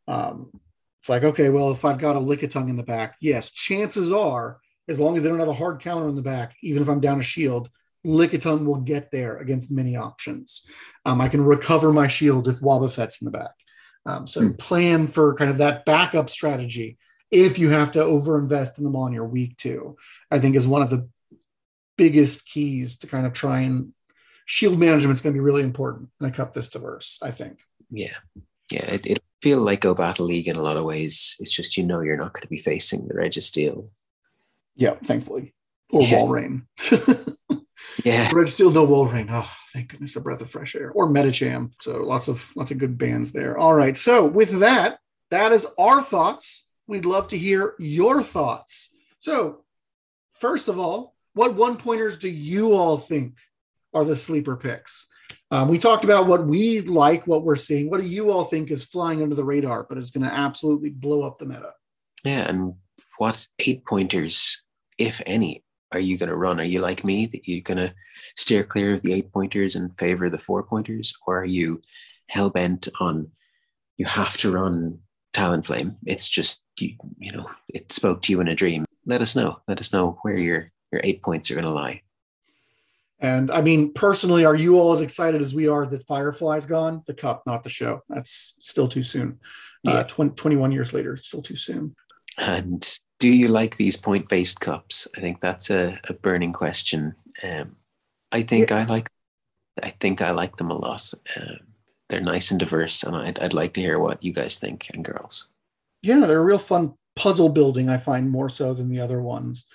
Um, 0.08 0.52
it's 1.00 1.10
like, 1.10 1.24
okay, 1.24 1.50
well, 1.50 1.72
if 1.72 1.84
I've 1.84 1.98
got 1.98 2.16
a 2.16 2.20
Lickitung 2.20 2.70
in 2.70 2.76
the 2.76 2.84
back, 2.84 3.16
yes, 3.20 3.50
chances 3.50 4.12
are, 4.12 4.60
as 4.92 5.00
long 5.00 5.18
as 5.18 5.24
they 5.24 5.30
don't 5.30 5.40
have 5.40 5.48
a 5.48 5.54
hard 5.54 5.80
counter 5.82 6.08
in 6.08 6.16
the 6.16 6.22
back, 6.22 6.56
even 6.62 6.82
if 6.84 6.88
I'm 6.88 7.00
down 7.00 7.20
a 7.20 7.24
shield, 7.24 7.70
Lickitung 8.06 8.66
will 8.66 8.82
get 8.82 9.12
there 9.12 9.38
against 9.38 9.72
many 9.72 9.96
options. 9.96 10.62
Um, 11.06 11.22
I 11.22 11.30
can 11.30 11.44
recover 11.44 11.92
my 11.92 12.08
shield 12.08 12.48
if 12.48 12.60
Wobbuffet's 12.60 13.22
in 13.22 13.26
the 13.26 13.32
back. 13.32 13.52
Um, 14.06 14.28
so 14.28 14.42
mm. 14.42 14.58
plan 14.58 15.08
for 15.08 15.36
kind 15.36 15.50
of 15.50 15.58
that 15.60 15.86
backup 15.86 16.30
strategy 16.30 16.98
if 17.32 17.58
you 17.58 17.70
have 17.70 17.92
to 17.92 18.00
overinvest 18.00 18.78
in 18.78 18.84
them 18.84 18.96
on 18.96 19.14
your 19.14 19.26
week 19.26 19.58
two, 19.58 19.96
I 20.30 20.40
think 20.40 20.56
is 20.56 20.68
one 20.68 20.82
of 20.82 20.90
the 20.90 21.08
biggest 21.98 22.46
keys 22.46 22.98
to 23.00 23.08
kind 23.08 23.26
of 23.26 23.34
try 23.34 23.62
and 23.62 23.94
shield 24.46 24.78
management 24.78 25.14
is 25.16 25.22
going 25.22 25.34
to 25.34 25.38
be 25.38 25.44
really 25.44 25.64
important 25.64 26.10
in 26.20 26.28
a 26.28 26.32
cup 26.32 26.52
this 26.52 26.70
diverse. 26.70 27.20
I 27.22 27.32
think. 27.32 27.60
Yeah, 27.90 28.18
yeah. 28.70 28.86
It, 28.86 29.06
it 29.06 29.20
feel 29.42 29.60
like 29.60 29.82
Go 29.82 29.96
Battle 29.96 30.26
League 30.26 30.48
in 30.48 30.58
a 30.58 30.62
lot 30.62 30.78
of 30.78 30.84
ways. 30.84 31.38
It's 31.40 31.56
just 31.56 31.78
you 31.78 31.84
know 31.84 32.02
you're 32.02 32.18
not 32.18 32.34
going 32.34 32.44
to 32.44 32.48
be 32.48 32.60
facing 32.60 33.08
the 33.08 33.14
Registeel. 33.14 33.88
Yeah, 34.82 34.96
thankfully, 35.04 35.54
or 35.92 36.02
yeah. 36.02 36.18
Walrein. 36.18 36.66
yeah, 38.04 38.32
Registeel, 38.32 38.74
no 38.74 38.88
Walrein. 38.88 39.28
Oh, 39.30 39.48
thank 39.72 39.90
goodness, 39.90 40.16
a 40.16 40.22
breath 40.22 40.42
of 40.42 40.50
fresh 40.50 40.76
air. 40.76 40.92
Or 40.92 41.08
Medicham. 41.08 41.74
So 41.82 41.98
lots 41.98 42.28
of 42.28 42.52
lots 42.56 42.72
of 42.72 42.80
good 42.80 42.98
bands 42.98 43.32
there. 43.32 43.60
All 43.60 43.76
right. 43.76 43.96
So 43.96 44.26
with 44.26 44.58
that, 44.62 44.98
that 45.30 45.52
is 45.52 45.68
our 45.78 46.02
thoughts. 46.02 46.66
We'd 46.88 47.06
love 47.06 47.28
to 47.28 47.38
hear 47.38 47.76
your 47.78 48.24
thoughts. 48.24 48.90
So, 49.20 49.66
first 50.32 50.68
of 50.68 50.80
all, 50.80 51.14
what 51.36 51.54
one 51.54 51.78
pointers 51.78 52.18
do 52.18 52.28
you 52.28 52.74
all 52.74 52.98
think 52.98 53.38
are 53.94 54.04
the 54.04 54.16
sleeper 54.16 54.56
picks? 54.56 55.06
Um, 55.52 55.68
we 55.68 55.78
talked 55.78 56.06
about 56.06 56.26
what 56.26 56.44
we 56.44 56.82
like, 56.82 57.28
what 57.28 57.44
we're 57.44 57.56
seeing. 57.56 57.92
What 57.92 58.02
do 58.02 58.08
you 58.08 58.32
all 58.32 58.46
think 58.46 58.72
is 58.72 58.84
flying 58.84 59.22
under 59.22 59.36
the 59.36 59.44
radar, 59.44 59.84
but 59.84 60.00
is 60.00 60.10
going 60.10 60.28
to 60.28 60.34
absolutely 60.34 60.90
blow 60.90 61.22
up 61.22 61.38
the 61.38 61.46
meta? 61.46 61.74
Yeah, 62.24 62.50
and 62.50 62.74
what 63.20 63.48
eight 63.60 63.86
pointers, 63.86 64.64
if 65.02 65.22
any, 65.26 65.64
are 65.92 66.00
you 66.00 66.18
going 66.18 66.30
to 66.30 66.36
run? 66.36 66.60
Are 66.60 66.64
you 66.64 66.80
like 66.80 67.04
me 67.04 67.26
that 67.26 67.48
you're 67.48 67.62
going 67.62 67.78
to 67.78 67.94
steer 68.36 68.64
clear 68.64 68.94
of 68.94 69.02
the 69.02 69.14
eight 69.14 69.32
pointers 69.32 69.76
and 69.76 69.98
favor 69.98 70.30
the 70.30 70.38
four 70.38 70.64
pointers, 70.64 71.18
or 71.26 71.40
are 71.40 71.46
you 71.46 71.82
hell 72.28 72.50
bent 72.50 72.88
on 73.00 73.32
you 73.98 74.06
have 74.06 74.38
to 74.38 74.52
run 74.52 75.00
Talonflame? 75.34 75.96
It's 76.06 76.30
just 76.30 76.64
you, 76.80 76.96
you 77.18 77.32
know, 77.32 77.50
it 77.68 77.92
spoke 77.92 78.22
to 78.24 78.32
you 78.32 78.42
in 78.42 78.48
a 78.48 78.56
dream. 78.56 78.86
Let 79.06 79.22
us 79.22 79.36
know. 79.36 79.60
Let 79.68 79.80
us 79.80 79.92
know 79.92 80.20
where 80.22 80.38
your 80.38 80.70
your 80.92 81.02
eight 81.04 81.22
points 81.22 81.50
are 81.50 81.56
going 81.56 81.66
to 81.66 81.72
lie. 81.72 82.02
And 83.20 83.52
I 83.52 83.62
mean, 83.62 83.94
personally, 83.94 84.46
are 84.46 84.56
you 84.56 84.80
all 84.80 84.94
as 84.94 85.02
excited 85.02 85.42
as 85.42 85.54
we 85.54 85.68
are 85.68 85.86
that 85.86 86.08
Firefly's 86.08 86.66
gone? 86.66 87.04
The 87.06 87.14
cup, 87.14 87.44
not 87.46 87.64
the 87.64 87.70
show. 87.70 88.02
That's 88.10 88.56
still 88.60 88.88
too 88.88 89.04
soon. 89.04 89.40
Uh, 89.88 89.92
yeah. 89.92 89.94
Uh, 90.00 90.04
20, 90.04 90.36
21 90.36 90.72
years 90.72 90.92
later, 90.94 91.14
it's 91.14 91.28
still 91.28 91.44
too 91.44 91.56
soon. 91.56 91.96
And 92.38 92.84
do 93.22 93.32
you 93.32 93.50
like 93.50 93.78
these 93.78 93.96
point 93.96 94.28
based 94.28 94.60
cups? 94.60 95.08
I 95.16 95.22
think 95.22 95.40
that's 95.40 95.70
a, 95.70 96.00
a 96.10 96.14
burning 96.14 96.54
question. 96.54 97.16
Um, 97.44 97.76
I 98.32 98.42
think 98.42 98.72
yeah. 98.72 98.78
I 98.78 98.84
like. 98.86 99.10
I 99.82 99.90
think 99.90 100.22
I 100.22 100.32
like 100.32 100.58
them 100.58 100.72
a 100.72 100.78
lot. 100.78 101.14
Um, 101.38 101.60
they're 102.10 102.20
nice 102.20 102.52
and 102.52 102.60
diverse, 102.60 103.04
and 103.04 103.16
I'd, 103.16 103.40
I'd 103.40 103.54
like 103.54 103.74
to 103.76 103.82
hear 103.82 104.00
what 104.00 104.22
you 104.22 104.34
guys 104.34 104.60
think 104.60 104.90
and 104.94 105.06
girls. 105.06 105.48
Yeah, 106.02 106.20
they're 106.20 106.40
a 106.40 106.44
real 106.44 106.58
fun 106.58 106.96
puzzle 107.16 107.50
building. 107.50 107.90
I 107.90 107.98
find 107.98 108.30
more 108.30 108.50
so 108.50 108.74
than 108.74 108.90
the 108.90 109.00
other 109.00 109.22
ones. 109.22 109.66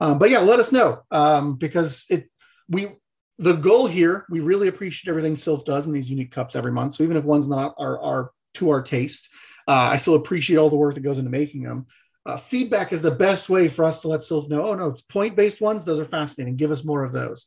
Um, 0.00 0.18
but 0.18 0.30
yeah, 0.30 0.40
let 0.40 0.58
us 0.58 0.72
know 0.72 1.02
um, 1.10 1.56
because 1.56 2.06
it 2.08 2.30
we 2.68 2.88
the 3.38 3.52
goal 3.52 3.86
here, 3.86 4.24
we 4.30 4.40
really 4.40 4.68
appreciate 4.68 5.10
everything 5.10 5.34
Silph 5.34 5.66
does 5.66 5.86
in 5.86 5.92
these 5.92 6.10
unique 6.10 6.32
cups 6.32 6.56
every 6.56 6.72
month. 6.72 6.94
So 6.94 7.04
even 7.04 7.18
if 7.18 7.24
one's 7.24 7.48
not 7.48 7.74
our, 7.76 8.00
our 8.00 8.30
to 8.54 8.70
our 8.70 8.80
taste, 8.80 9.28
uh, 9.68 9.90
I 9.92 9.96
still 9.96 10.14
appreciate 10.14 10.56
all 10.56 10.70
the 10.70 10.76
work 10.76 10.94
that 10.94 11.00
goes 11.00 11.18
into 11.18 11.30
making 11.30 11.64
them. 11.64 11.86
Uh, 12.26 12.36
feedback 12.36 12.92
is 12.92 13.02
the 13.02 13.10
best 13.10 13.50
way 13.50 13.68
for 13.68 13.84
us 13.84 14.00
to 14.00 14.08
let 14.08 14.20
Silph 14.20 14.48
know. 14.48 14.68
Oh 14.68 14.74
no, 14.74 14.88
it's 14.88 15.02
point 15.02 15.36
based 15.36 15.60
ones; 15.60 15.84
those 15.84 16.00
are 16.00 16.04
fascinating. 16.04 16.56
Give 16.56 16.70
us 16.70 16.84
more 16.84 17.04
of 17.04 17.12
those. 17.12 17.46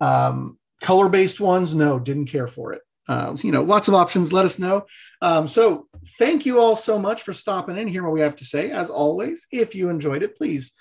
Um, 0.00 0.58
color 0.80 1.08
based 1.08 1.40
ones, 1.40 1.74
no, 1.74 1.98
didn't 1.98 2.26
care 2.26 2.46
for 2.46 2.72
it. 2.72 2.82
Uh, 3.08 3.36
you 3.42 3.50
know, 3.50 3.62
lots 3.62 3.88
of 3.88 3.94
options. 3.94 4.32
Let 4.32 4.44
us 4.44 4.58
know. 4.58 4.86
Um, 5.20 5.48
so 5.48 5.84
thank 6.18 6.46
you 6.46 6.60
all 6.60 6.76
so 6.76 6.98
much 6.98 7.22
for 7.22 7.32
stopping 7.32 7.76
in 7.76 7.88
here. 7.88 8.04
What 8.04 8.12
we 8.12 8.20
have 8.20 8.36
to 8.36 8.44
say, 8.44 8.70
as 8.70 8.90
always, 8.90 9.46
if 9.50 9.74
you 9.74 9.88
enjoyed 9.88 10.22
it, 10.22 10.36
please 10.36 10.72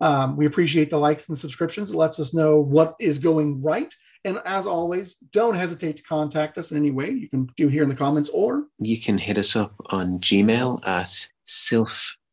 um, 0.00 0.36
we 0.36 0.46
appreciate 0.46 0.90
the 0.90 0.98
likes 0.98 1.28
and 1.28 1.38
subscriptions. 1.38 1.90
It 1.90 1.96
lets 1.96 2.18
us 2.18 2.34
know 2.34 2.58
what 2.58 2.96
is 2.98 3.18
going 3.18 3.62
right. 3.62 3.94
And 4.24 4.42
as 4.44 4.66
always, 4.66 5.14
don't 5.14 5.54
hesitate 5.54 5.96
to 5.98 6.02
contact 6.02 6.58
us 6.58 6.72
in 6.72 6.76
any 6.76 6.90
way. 6.90 7.10
You 7.10 7.28
can 7.28 7.48
do 7.56 7.68
here 7.68 7.84
in 7.84 7.88
the 7.88 7.94
comments 7.94 8.28
or 8.30 8.64
you 8.80 9.00
can 9.00 9.18
hit 9.18 9.38
us 9.38 9.54
up 9.54 9.74
on 9.90 10.18
Gmail 10.18 10.86
at 10.86 11.28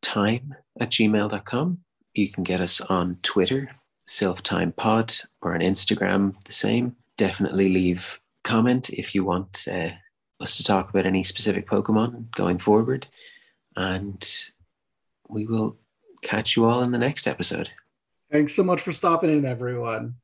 silphtime 0.04 0.56
at 0.80 0.90
gmail.com. 0.90 1.78
You 2.14 2.28
can 2.30 2.44
get 2.44 2.60
us 2.60 2.80
on 2.80 3.18
Twitter, 3.22 3.70
silphtimepod, 4.08 5.26
or 5.42 5.54
on 5.54 5.60
Instagram, 5.60 6.34
the 6.44 6.52
same. 6.52 6.96
Definitely 7.16 7.68
leave 7.68 8.20
comment 8.42 8.90
if 8.90 9.14
you 9.14 9.24
want 9.24 9.66
uh, 9.70 9.90
us 10.40 10.56
to 10.56 10.64
talk 10.64 10.90
about 10.90 11.06
any 11.06 11.22
specific 11.22 11.66
Pokemon 11.66 12.30
going 12.34 12.58
forward. 12.58 13.06
And 13.76 14.24
we 15.28 15.46
will 15.46 15.78
catch 16.22 16.56
you 16.56 16.66
all 16.66 16.82
in 16.82 16.92
the 16.92 16.98
next 16.98 17.26
episode. 17.26 17.70
Thanks 18.30 18.54
so 18.54 18.62
much 18.62 18.82
for 18.82 18.92
stopping 18.92 19.30
in, 19.30 19.44
everyone. 19.44 20.16